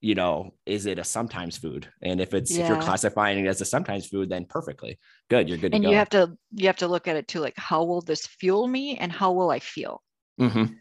you 0.00 0.14
know, 0.14 0.54
is 0.64 0.86
it 0.86 1.00
a 1.00 1.04
sometimes 1.04 1.58
food? 1.58 1.88
And 2.00 2.20
if 2.20 2.32
it's 2.32 2.56
yeah. 2.56 2.62
if 2.62 2.68
you're 2.68 2.80
classifying 2.80 3.44
it 3.44 3.48
as 3.48 3.60
a 3.60 3.64
sometimes 3.64 4.06
food, 4.06 4.28
then 4.28 4.44
perfectly 4.44 4.98
good. 5.28 5.48
You're 5.48 5.58
good. 5.58 5.74
And 5.74 5.82
you 5.82 5.94
have 5.94 6.10
to 6.10 6.36
you 6.52 6.66
have 6.66 6.76
to 6.76 6.86
look 6.88 7.08
at 7.08 7.16
it 7.16 7.26
too, 7.26 7.40
like 7.40 7.56
how 7.56 7.84
will 7.84 8.02
this 8.02 8.26
fuel 8.26 8.68
me 8.68 8.98
and 8.98 9.10
how 9.10 9.32
will 9.32 9.50
I 9.50 9.58
feel? 9.58 10.02
Mm-hmm 10.38 10.74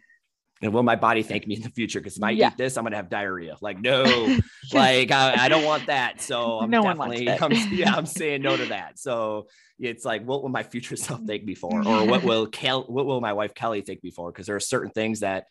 and 0.62 0.74
will 0.74 0.84
my 0.84 0.96
body 0.96 1.24
thank 1.24 1.48
me 1.48 1.56
in 1.56 1.62
the 1.62 1.70
future? 1.70 2.00
Because 2.00 2.18
if 2.18 2.24
I 2.24 2.32
yeah. 2.32 2.50
eat 2.50 2.58
this, 2.58 2.78
I'm 2.78 2.84
gonna 2.84 2.96
have 2.96 3.10
diarrhea. 3.10 3.56
Like, 3.62 3.80
no, 3.80 4.04
like 4.74 5.12
I, 5.12 5.46
I, 5.46 5.50
don't 5.50 5.64
want 5.64 5.88
that. 5.88 6.22
So 6.22 6.60
I'm 6.62 6.70
no 6.70 6.84
definitely, 6.84 7.30
I'm, 7.30 7.52
yeah, 7.72 7.94
I'm 7.94 8.06
saying 8.06 8.42
no 8.42 8.58
to 8.58 8.66
that. 8.68 9.00
So 9.00 9.48
it's 9.80 10.06
like, 10.06 10.24
what 10.24 10.42
will 10.42 10.50
my 10.50 10.64
future 10.64 10.96
self 10.96 11.22
thank 11.26 11.44
me 11.44 11.56
for, 11.56 11.86
or 11.86 12.06
what 12.06 12.24
will 12.24 12.48
Kel, 12.48 12.84
what 12.84 13.06
will 13.06 13.22
my 13.22 13.34
wife 13.34 13.54
Kelly 13.54 13.82
thank 13.82 14.04
me 14.04 14.12
for? 14.12 14.32
Because 14.32 14.48
there 14.48 14.56
are 14.56 14.62
certain 14.62 14.92
things 14.92 15.20
that 15.20 15.46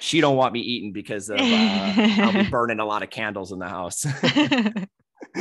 she 0.00 0.20
don't 0.20 0.36
want 0.36 0.52
me 0.52 0.60
eating 0.60 0.92
because 0.92 1.30
of 1.30 1.38
uh, 1.40 1.42
I'll 1.42 2.32
be 2.32 2.48
burning 2.48 2.78
a 2.78 2.84
lot 2.84 3.02
of 3.02 3.10
candles 3.10 3.52
in 3.52 3.58
the 3.58 3.68
house. 3.68 4.06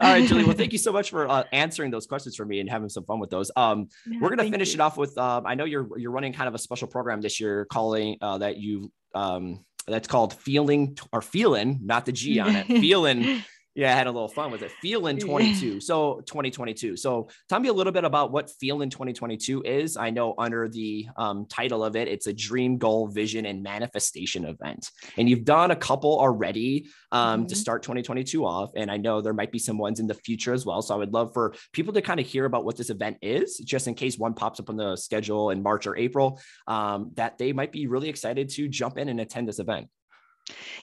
All 0.00 0.10
right, 0.10 0.26
Julie. 0.26 0.44
Well, 0.44 0.56
thank 0.56 0.72
you 0.72 0.78
so 0.78 0.92
much 0.92 1.10
for 1.10 1.28
uh, 1.28 1.44
answering 1.52 1.90
those 1.90 2.06
questions 2.06 2.34
for 2.34 2.44
me 2.44 2.60
and 2.60 2.68
having 2.68 2.88
some 2.88 3.04
fun 3.04 3.20
with 3.20 3.30
those. 3.30 3.50
Um, 3.56 3.88
yeah, 4.06 4.18
we're 4.20 4.30
gonna 4.30 4.50
finish 4.50 4.70
you. 4.70 4.74
it 4.74 4.80
off 4.80 4.96
with. 4.96 5.16
Um, 5.18 5.46
I 5.46 5.54
know 5.54 5.64
you're 5.64 5.86
you're 5.98 6.10
running 6.10 6.32
kind 6.32 6.48
of 6.48 6.54
a 6.54 6.58
special 6.58 6.88
program 6.88 7.20
this 7.20 7.38
year, 7.38 7.66
calling 7.66 8.16
uh, 8.20 8.38
that 8.38 8.56
you 8.56 8.90
um, 9.14 9.64
that's 9.86 10.08
called 10.08 10.34
feeling 10.34 10.98
or 11.12 11.22
feeling, 11.22 11.80
not 11.82 12.06
the 12.06 12.12
G 12.12 12.40
on 12.40 12.56
it, 12.56 12.66
feeling 12.80 13.44
yeah, 13.74 13.92
I 13.92 13.96
had 13.96 14.06
a 14.06 14.10
little 14.10 14.28
fun 14.28 14.50
with 14.50 14.62
it. 14.62 14.70
Feeling 14.82 15.18
22. 15.18 15.80
So 15.80 16.20
2022. 16.26 16.96
So 16.96 17.28
tell 17.48 17.58
me 17.58 17.68
a 17.68 17.72
little 17.72 17.92
bit 17.92 18.04
about 18.04 18.30
what 18.30 18.50
Feeling 18.60 18.90
2022 18.90 19.62
is. 19.62 19.96
I 19.96 20.10
know 20.10 20.34
under 20.36 20.68
the 20.68 21.08
um, 21.16 21.46
title 21.46 21.82
of 21.82 21.96
it, 21.96 22.06
it's 22.06 22.26
a 22.26 22.34
dream, 22.34 22.76
goal, 22.76 23.08
vision, 23.08 23.46
and 23.46 23.62
manifestation 23.62 24.44
event. 24.44 24.90
And 25.16 25.28
you've 25.28 25.44
done 25.44 25.70
a 25.70 25.76
couple 25.76 26.18
already 26.20 26.88
um, 27.12 27.40
mm-hmm. 27.40 27.46
to 27.48 27.56
start 27.56 27.82
2022 27.82 28.44
off. 28.44 28.72
And 28.76 28.90
I 28.90 28.98
know 28.98 29.22
there 29.22 29.32
might 29.32 29.52
be 29.52 29.58
some 29.58 29.78
ones 29.78 30.00
in 30.00 30.06
the 30.06 30.14
future 30.14 30.52
as 30.52 30.66
well. 30.66 30.82
So 30.82 30.94
I 30.94 30.98
would 30.98 31.14
love 31.14 31.32
for 31.32 31.54
people 31.72 31.94
to 31.94 32.02
kind 32.02 32.20
of 32.20 32.26
hear 32.26 32.44
about 32.44 32.66
what 32.66 32.76
this 32.76 32.90
event 32.90 33.16
is, 33.22 33.56
just 33.56 33.86
in 33.86 33.94
case 33.94 34.18
one 34.18 34.34
pops 34.34 34.60
up 34.60 34.68
on 34.68 34.76
the 34.76 34.96
schedule 34.96 35.48
in 35.48 35.62
March 35.62 35.86
or 35.86 35.96
April, 35.96 36.38
um, 36.66 37.12
that 37.14 37.38
they 37.38 37.54
might 37.54 37.72
be 37.72 37.86
really 37.86 38.10
excited 38.10 38.50
to 38.50 38.68
jump 38.68 38.98
in 38.98 39.08
and 39.08 39.18
attend 39.18 39.48
this 39.48 39.58
event. 39.58 39.88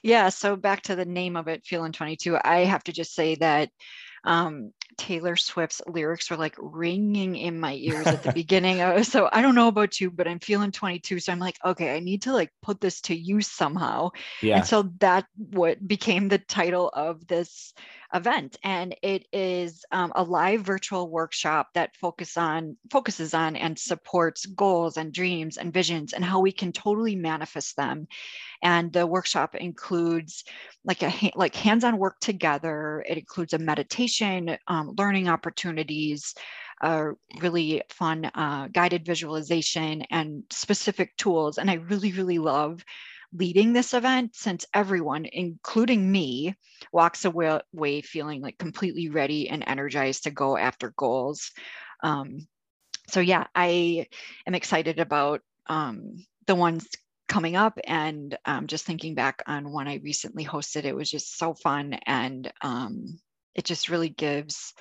Yeah, 0.02 0.28
so 0.30 0.56
back 0.56 0.82
to 0.82 0.96
the 0.96 1.04
name 1.04 1.36
of 1.36 1.48
it, 1.48 1.66
Feeling 1.66 1.92
22, 1.92 2.38
I 2.42 2.60
have 2.60 2.84
to 2.84 2.92
just 2.92 3.14
say 3.14 3.34
that 3.36 3.70
um, 4.24 4.72
Taylor 4.96 5.36
Swift's 5.36 5.80
lyrics 5.86 6.30
were 6.30 6.36
like 6.36 6.54
ringing 6.58 7.36
in 7.36 7.58
my 7.58 7.74
ears 7.74 8.06
at 8.06 8.22
the 8.22 8.32
beginning. 8.34 9.02
So 9.04 9.28
I 9.32 9.42
don't 9.42 9.54
know 9.54 9.68
about 9.68 10.00
you, 10.00 10.10
but 10.10 10.28
I'm 10.28 10.40
feeling 10.40 10.72
22. 10.72 11.20
So 11.20 11.32
I'm 11.32 11.38
like, 11.38 11.58
okay, 11.64 11.96
I 11.96 12.00
need 12.00 12.22
to 12.22 12.32
like 12.32 12.52
put 12.62 12.80
this 12.80 13.00
to 13.02 13.14
use 13.14 13.46
somehow. 13.46 14.10
Yeah. 14.42 14.58
And 14.58 14.66
so 14.66 14.90
that 15.00 15.26
what 15.36 15.86
became 15.86 16.28
the 16.28 16.38
title 16.38 16.90
of 16.92 17.26
this 17.26 17.72
event, 18.14 18.56
and 18.64 18.94
it 19.02 19.26
is 19.32 19.84
um, 19.92 20.12
a 20.16 20.22
live 20.22 20.62
virtual 20.62 21.08
workshop 21.08 21.68
that 21.74 21.96
focus 21.96 22.36
on 22.36 22.76
focuses 22.90 23.34
on 23.34 23.56
and 23.56 23.78
supports 23.78 24.46
goals 24.46 24.96
and 24.96 25.12
dreams 25.12 25.58
and 25.58 25.72
visions 25.72 26.12
and 26.12 26.24
how 26.24 26.40
we 26.40 26.52
can 26.52 26.72
totally 26.72 27.16
manifest 27.16 27.76
them. 27.76 28.06
And 28.62 28.92
the 28.92 29.06
workshop 29.06 29.54
includes 29.54 30.44
like 30.84 31.02
a 31.02 31.32
like 31.34 31.54
hands-on 31.54 31.98
work 31.98 32.20
together. 32.20 33.04
It 33.08 33.18
includes 33.18 33.52
a 33.52 33.58
meditation, 33.58 34.56
um, 34.66 34.94
learning 34.98 35.28
opportunities, 35.28 36.34
a 36.82 37.10
really 37.40 37.82
fun 37.90 38.30
uh, 38.34 38.68
guided 38.72 39.06
visualization, 39.06 40.02
and 40.10 40.44
specific 40.50 41.16
tools. 41.16 41.58
And 41.58 41.70
I 41.70 41.74
really, 41.74 42.12
really 42.12 42.38
love 42.38 42.84
leading 43.32 43.72
this 43.72 43.94
event 43.94 44.34
since 44.34 44.66
everyone, 44.74 45.24
including 45.24 46.10
me, 46.10 46.54
walks 46.92 47.24
away, 47.24 48.00
feeling 48.02 48.40
like 48.40 48.58
completely 48.58 49.08
ready 49.08 49.48
and 49.48 49.64
energized 49.66 50.24
to 50.24 50.30
go 50.30 50.56
after 50.56 50.92
goals. 50.96 51.52
Um, 52.02 52.46
so 53.08 53.20
yeah, 53.20 53.46
I 53.54 54.06
am 54.46 54.54
excited 54.54 54.98
about 54.98 55.42
um, 55.66 56.24
the 56.46 56.54
ones 56.54 56.88
coming 57.28 57.54
up 57.54 57.78
and 57.84 58.36
um, 58.44 58.66
just 58.66 58.84
thinking 58.84 59.14
back 59.14 59.42
on 59.46 59.72
one 59.72 59.86
I 59.86 60.00
recently 60.02 60.44
hosted, 60.44 60.84
it 60.84 60.96
was 60.96 61.10
just 61.10 61.38
so 61.38 61.54
fun 61.54 61.98
and 62.06 62.52
um, 62.60 63.20
it 63.54 63.64
just 63.64 63.88
really 63.88 64.08
gives 64.08 64.74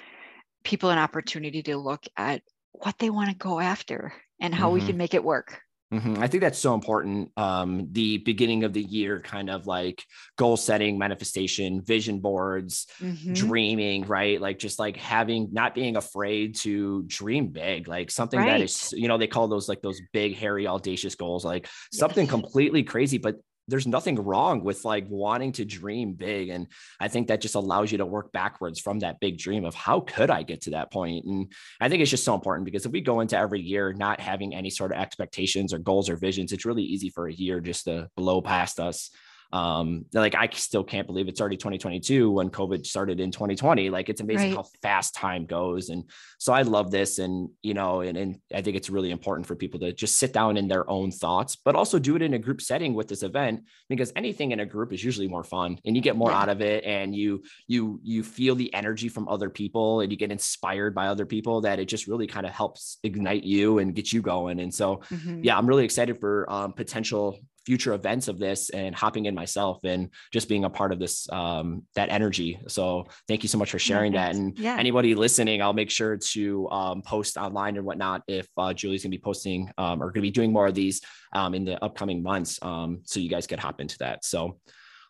people 0.63 0.89
an 0.89 0.97
opportunity 0.97 1.61
to 1.63 1.77
look 1.77 2.03
at 2.17 2.41
what 2.71 2.97
they 2.97 3.09
want 3.09 3.29
to 3.29 3.35
go 3.35 3.59
after 3.59 4.13
and 4.39 4.53
how 4.53 4.67
mm-hmm. 4.67 4.75
we 4.75 4.85
can 4.85 4.97
make 4.97 5.13
it 5.13 5.23
work. 5.23 5.61
Mm-hmm. 5.91 6.21
I 6.21 6.27
think 6.27 6.41
that's 6.41 6.59
so 6.59 6.75
important. 6.75 7.31
Um, 7.35 7.87
the 7.91 8.19
beginning 8.19 8.63
of 8.63 8.73
the 8.73 8.81
year, 8.81 9.19
kind 9.19 9.49
of 9.49 9.65
like 9.65 10.03
goal 10.37 10.55
setting, 10.55 10.99
manifestation, 10.99 11.81
vision 11.81 12.19
boards, 12.19 12.85
mm-hmm. 13.01 13.33
dreaming, 13.33 14.05
right? 14.05 14.39
Like 14.39 14.59
just 14.59 14.77
like 14.77 14.97
having, 14.97 15.49
not 15.51 15.73
being 15.73 15.95
afraid 15.95 16.55
to 16.57 17.03
dream 17.07 17.47
big, 17.47 17.87
like 17.87 18.11
something 18.11 18.39
right. 18.39 18.59
that 18.59 18.61
is, 18.61 18.93
you 18.93 19.07
know, 19.07 19.17
they 19.17 19.27
call 19.27 19.47
those 19.47 19.67
like 19.67 19.81
those 19.81 19.99
big, 20.13 20.35
hairy, 20.35 20.67
audacious 20.67 21.15
goals, 21.15 21.43
like 21.43 21.67
something 21.91 22.27
completely 22.27 22.83
crazy, 22.83 23.17
but 23.17 23.37
there's 23.69 23.87
nothing 23.87 24.15
wrong 24.15 24.63
with 24.63 24.83
like 24.85 25.05
wanting 25.09 25.51
to 25.51 25.65
dream 25.65 26.13
big 26.13 26.49
and 26.49 26.67
i 26.99 27.07
think 27.07 27.27
that 27.27 27.41
just 27.41 27.55
allows 27.55 27.91
you 27.91 27.97
to 27.97 28.05
work 28.05 28.31
backwards 28.31 28.79
from 28.79 28.99
that 28.99 29.19
big 29.19 29.37
dream 29.37 29.65
of 29.65 29.75
how 29.75 29.99
could 29.99 30.29
i 30.29 30.43
get 30.43 30.61
to 30.61 30.71
that 30.71 30.91
point? 30.91 31.25
And 31.25 31.51
i 31.79 31.87
think 31.87 32.01
it's 32.01 32.11
just 32.11 32.25
so 32.25 32.33
important 32.33 32.65
because 32.65 32.85
if 32.85 32.91
we 32.91 33.01
go 33.01 33.21
into 33.21 33.37
every 33.37 33.61
year 33.61 33.93
not 33.93 34.19
having 34.19 34.53
any 34.53 34.69
sort 34.69 34.91
of 34.91 34.97
expectations 34.97 35.73
or 35.73 35.79
goals 35.79 36.09
or 36.09 36.17
visions 36.17 36.51
it's 36.51 36.65
really 36.65 36.83
easy 36.83 37.09
for 37.09 37.27
a 37.27 37.33
year 37.33 37.59
just 37.59 37.85
to 37.85 38.09
blow 38.15 38.41
past 38.41 38.79
us 38.79 39.11
um 39.51 40.05
like 40.13 40.35
i 40.35 40.47
still 40.53 40.83
can't 40.83 41.07
believe 41.07 41.27
it's 41.27 41.41
already 41.41 41.57
2022 41.57 42.29
when 42.29 42.49
covid 42.49 42.85
started 42.85 43.19
in 43.19 43.31
2020 43.31 43.89
like 43.89 44.07
it's 44.07 44.21
amazing 44.21 44.49
right. 44.49 44.57
how 44.57 44.65
fast 44.83 45.15
time 45.15 45.45
goes 45.45 45.89
and 45.89 46.03
so 46.37 46.53
i 46.53 46.61
love 46.61 46.91
this 46.91 47.17
and 47.17 47.49
you 47.63 47.73
know 47.73 48.01
and, 48.01 48.15
and 48.15 48.39
i 48.53 48.61
think 48.61 48.77
it's 48.77 48.91
really 48.91 49.09
important 49.09 49.47
for 49.47 49.55
people 49.55 49.79
to 49.79 49.91
just 49.91 50.19
sit 50.19 50.33
down 50.33 50.55
in 50.55 50.67
their 50.67 50.87
own 50.87 51.09
thoughts 51.09 51.55
but 51.55 51.75
also 51.75 51.97
do 51.97 52.15
it 52.15 52.21
in 52.21 52.35
a 52.35 52.39
group 52.39 52.61
setting 52.61 52.93
with 52.93 53.07
this 53.07 53.23
event 53.23 53.63
because 53.87 54.11
anything 54.15 54.51
in 54.51 54.59
a 54.59 54.65
group 54.65 54.93
is 54.93 55.03
usually 55.03 55.27
more 55.27 55.43
fun 55.43 55.79
and 55.83 55.95
you 55.95 56.01
get 56.01 56.15
more 56.15 56.29
yeah. 56.29 56.41
out 56.41 56.49
of 56.49 56.61
it 56.61 56.83
and 56.83 57.15
you 57.15 57.41
you 57.67 57.99
you 58.03 58.23
feel 58.23 58.53
the 58.53 58.71
energy 58.73 59.09
from 59.09 59.27
other 59.27 59.49
people 59.49 60.01
and 60.01 60.11
you 60.11 60.17
get 60.17 60.31
inspired 60.31 60.93
by 60.93 61.07
other 61.07 61.25
people 61.25 61.61
that 61.61 61.79
it 61.79 61.85
just 61.85 62.05
really 62.05 62.27
kind 62.27 62.45
of 62.45 62.51
helps 62.51 62.99
ignite 63.03 63.43
you 63.43 63.79
and 63.79 63.95
get 63.95 64.13
you 64.13 64.21
going 64.21 64.59
and 64.59 64.71
so 64.71 64.97
mm-hmm. 65.09 65.43
yeah 65.43 65.57
i'm 65.57 65.65
really 65.65 65.85
excited 65.85 66.19
for 66.19 66.47
um, 66.51 66.71
potential 66.71 67.39
future 67.65 67.93
events 67.93 68.27
of 68.27 68.39
this 68.39 68.69
and 68.69 68.95
hopping 68.95 69.25
in 69.25 69.35
myself 69.35 69.79
and 69.83 70.09
just 70.31 70.49
being 70.49 70.65
a 70.65 70.69
part 70.69 70.91
of 70.91 70.99
this 70.99 71.29
um, 71.31 71.83
that 71.95 72.09
energy. 72.09 72.59
So 72.67 73.05
thank 73.27 73.43
you 73.43 73.49
so 73.49 73.57
much 73.57 73.71
for 73.71 73.79
sharing 73.79 74.13
yeah, 74.13 74.27
that. 74.27 74.35
And 74.35 74.57
yeah. 74.57 74.77
anybody 74.77 75.15
listening, 75.15 75.61
I'll 75.61 75.73
make 75.73 75.89
sure 75.89 76.17
to 76.17 76.69
um, 76.69 77.01
post 77.01 77.37
online 77.37 77.77
and 77.77 77.85
whatnot 77.85 78.23
if 78.27 78.47
uh, 78.57 78.73
Julie's 78.73 79.03
gonna 79.03 79.11
be 79.11 79.19
posting 79.19 79.71
um, 79.77 80.01
or 80.01 80.11
gonna 80.11 80.21
be 80.21 80.31
doing 80.31 80.51
more 80.51 80.67
of 80.67 80.75
these 80.75 81.01
um, 81.33 81.53
in 81.53 81.65
the 81.65 81.83
upcoming 81.83 82.23
months. 82.23 82.59
Um, 82.61 83.01
so 83.03 83.19
you 83.19 83.29
guys 83.29 83.47
can 83.47 83.59
hop 83.59 83.81
into 83.81 83.97
that. 83.99 84.25
So 84.25 84.59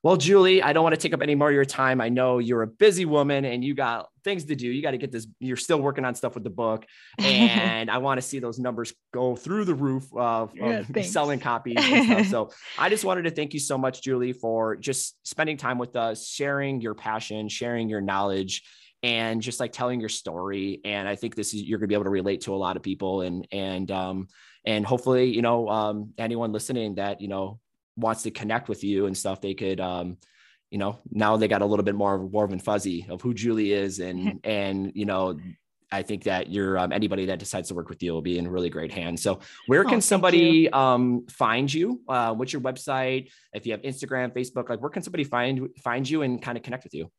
well, 0.02 0.16
Julie, 0.16 0.64
I 0.64 0.72
don't 0.72 0.84
want 0.84 0.96
to 0.96 1.02
take 1.02 1.14
up 1.14 1.22
any 1.22 1.36
more 1.36 1.50
of 1.50 1.54
your 1.54 1.66
time. 1.66 2.00
I 2.00 2.08
know 2.08 2.38
you're 2.38 2.62
a 2.62 2.68
busy 2.68 3.04
woman 3.04 3.44
and 3.44 3.62
you 3.62 3.74
got 3.74 4.08
things 4.24 4.46
to 4.46 4.56
do. 4.56 4.68
You 4.68 4.82
got 4.82 4.92
to 4.92 4.98
get 4.98 5.12
this. 5.12 5.28
You're 5.40 5.58
still 5.58 5.82
working 5.82 6.06
on 6.06 6.16
stuff 6.16 6.36
with 6.36 6.46
the 6.46 6.50
book, 6.50 6.86
and 7.20 7.92
I 7.92 7.98
want 7.98 8.18
to 8.18 8.22
see 8.26 8.40
those 8.40 8.60
numbers 8.60 8.94
go 9.14 9.36
through 9.36 9.66
the 9.66 9.76
roof 9.76 10.08
of, 10.16 10.54
yeah, 10.56 10.84
selling 11.02 11.40
copies. 11.40 12.30
so 12.30 12.50
I 12.78 12.88
just 12.88 13.04
wanted 13.04 13.24
to 13.24 13.32
thank 13.32 13.54
you 13.54 13.60
so 13.60 13.78
much, 13.78 14.02
Julie, 14.02 14.32
for 14.32 14.78
just 14.78 15.18
spending 15.28 15.58
time 15.58 15.78
with 15.78 15.98
us, 15.98 16.28
sharing 16.28 16.80
your 16.80 16.96
passion, 16.96 17.50
sharing 17.50 17.90
your 17.90 18.02
knowledge, 18.02 18.64
and 19.04 19.42
just 19.42 19.60
like 19.60 19.74
telling 19.74 20.00
your 20.00 20.10
story. 20.10 20.80
And 20.86 21.10
I 21.10 21.18
think 21.18 21.36
this 21.36 21.54
is 21.54 21.64
you're 21.64 21.78
going 21.78 21.88
to 21.88 21.92
be 21.92 21.96
able 21.96 22.06
to 22.06 22.10
relate 22.10 22.42
to 22.42 22.54
a 22.54 22.58
lot 22.58 22.78
of 22.78 22.84
people, 22.84 23.22
and 23.22 23.46
and 23.52 23.92
um 23.92 24.28
and 24.66 24.86
hopefully, 24.86 25.26
you 25.26 25.42
know, 25.42 25.68
um 25.68 26.14
anyone 26.18 26.54
listening 26.54 26.96
that 26.96 27.20
you 27.20 27.28
know 27.28 27.60
wants 28.00 28.24
to 28.24 28.32
connect 28.32 28.70
with 28.70 28.84
you 28.84 29.06
and 29.06 29.18
stuff, 29.18 29.42
they 29.42 29.54
could, 29.54 29.80
um, 29.80 30.18
you 30.72 30.78
know, 30.78 31.00
now 31.12 31.38
they 31.38 31.48
got 31.48 31.62
a 31.62 31.66
little 31.66 31.84
bit 31.84 31.96
more 31.96 32.20
warm 32.20 32.52
and 32.52 32.64
fuzzy 32.64 33.06
of 33.10 33.22
who 33.22 33.34
Julie 33.34 33.74
is, 33.74 34.00
and 34.00 34.40
and 34.44 34.92
you 34.96 35.06
know, 35.06 35.38
I 35.92 36.04
think 36.04 36.24
that 36.24 36.50
you're 36.50 36.78
um, 36.78 36.92
anybody 36.92 37.26
that 37.28 37.40
decides 37.40 37.70
to 37.70 37.74
work 37.74 37.88
with 37.90 38.04
you 38.04 38.14
will 38.14 38.22
be 38.22 38.38
in 38.38 38.48
really 38.48 38.70
great 38.70 38.92
hands. 38.92 39.22
So, 39.22 39.40
where 39.68 39.86
oh, 39.86 39.90
can 39.90 40.02
somebody 40.02 40.70
um, 40.70 41.26
find 41.28 41.74
you? 41.74 42.02
Uh, 42.08 42.34
what's 42.34 42.54
your 42.54 42.62
website? 42.62 43.32
If 43.54 43.66
you 43.66 43.72
have 43.72 43.82
Instagram, 43.82 44.32
Facebook, 44.34 44.70
like 44.70 44.82
where 44.82 44.92
can 44.92 45.02
somebody 45.02 45.24
find 45.24 45.70
find 45.84 46.08
you 46.10 46.22
and 46.22 46.42
kind 46.42 46.58
of 46.58 46.64
connect 46.64 46.84
with 46.84 46.94
you? 46.94 47.10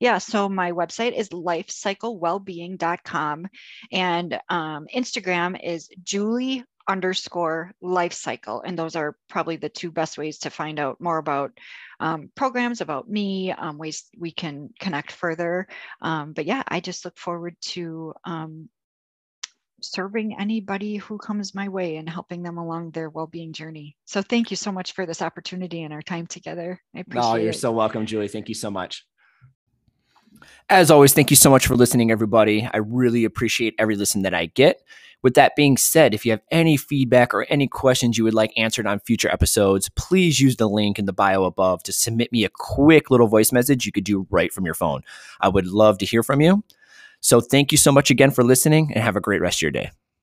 Yeah, 0.00 0.18
so 0.18 0.48
my 0.48 0.72
website 0.72 1.16
is 1.16 1.28
lifecyclewellbeing.com 1.28 3.46
and 3.92 4.40
um, 4.48 4.86
Instagram 4.94 5.58
is 5.62 5.88
Julie 6.02 6.64
underscore 6.88 7.72
life 7.82 8.14
cycle. 8.14 8.62
And 8.62 8.78
those 8.78 8.96
are 8.96 9.16
probably 9.28 9.56
the 9.56 9.68
two 9.68 9.90
best 9.90 10.18
ways 10.18 10.38
to 10.38 10.50
find 10.50 10.80
out 10.80 11.00
more 11.00 11.18
about 11.18 11.52
um, 12.00 12.30
programs, 12.34 12.80
about 12.80 13.08
me, 13.08 13.52
um, 13.52 13.78
ways 13.78 14.04
we 14.18 14.32
can 14.32 14.70
connect 14.80 15.12
further. 15.12 15.68
Um, 16.00 16.32
but 16.32 16.46
yeah, 16.46 16.62
I 16.66 16.80
just 16.80 17.04
look 17.04 17.18
forward 17.18 17.56
to 17.60 18.14
um, 18.24 18.68
serving 19.80 20.36
anybody 20.38 20.96
who 20.96 21.18
comes 21.18 21.54
my 21.54 21.68
way 21.68 21.96
and 21.96 22.08
helping 22.08 22.42
them 22.42 22.58
along 22.58 22.90
their 22.90 23.10
well-being 23.10 23.52
journey. 23.52 23.96
So 24.06 24.22
thank 24.22 24.50
you 24.50 24.56
so 24.56 24.72
much 24.72 24.92
for 24.92 25.06
this 25.06 25.22
opportunity 25.22 25.82
and 25.82 25.92
our 25.92 26.02
time 26.02 26.26
together. 26.26 26.80
I 26.96 27.00
appreciate 27.00 27.30
Oh, 27.30 27.36
you're 27.36 27.50
it. 27.50 27.56
so 27.56 27.70
welcome, 27.70 28.06
Julie. 28.06 28.28
Thank 28.28 28.48
you 28.48 28.54
so 28.54 28.70
much. 28.70 29.06
As 30.68 30.90
always, 30.90 31.14
thank 31.14 31.30
you 31.30 31.36
so 31.36 31.50
much 31.50 31.66
for 31.66 31.76
listening, 31.76 32.10
everybody. 32.10 32.68
I 32.72 32.78
really 32.78 33.24
appreciate 33.24 33.74
every 33.78 33.96
listen 33.96 34.22
that 34.22 34.34
I 34.34 34.46
get. 34.46 34.82
With 35.22 35.34
that 35.34 35.56
being 35.56 35.76
said, 35.76 36.14
if 36.14 36.24
you 36.24 36.30
have 36.30 36.42
any 36.50 36.76
feedback 36.76 37.34
or 37.34 37.44
any 37.48 37.66
questions 37.66 38.16
you 38.16 38.24
would 38.24 38.34
like 38.34 38.52
answered 38.56 38.86
on 38.86 39.00
future 39.00 39.30
episodes, 39.30 39.88
please 39.96 40.40
use 40.40 40.56
the 40.56 40.68
link 40.68 40.98
in 40.98 41.06
the 41.06 41.12
bio 41.12 41.44
above 41.44 41.82
to 41.84 41.92
submit 41.92 42.30
me 42.30 42.44
a 42.44 42.50
quick 42.52 43.10
little 43.10 43.26
voice 43.26 43.50
message 43.50 43.84
you 43.84 43.92
could 43.92 44.04
do 44.04 44.26
right 44.30 44.52
from 44.52 44.64
your 44.64 44.74
phone. 44.74 45.02
I 45.40 45.48
would 45.48 45.66
love 45.66 45.98
to 45.98 46.06
hear 46.06 46.22
from 46.22 46.40
you. 46.40 46.62
So, 47.20 47.40
thank 47.40 47.72
you 47.72 47.78
so 47.78 47.90
much 47.90 48.10
again 48.10 48.30
for 48.30 48.44
listening 48.44 48.92
and 48.94 49.02
have 49.02 49.16
a 49.16 49.20
great 49.20 49.40
rest 49.40 49.58
of 49.58 49.62
your 49.62 49.72
day. 49.72 49.90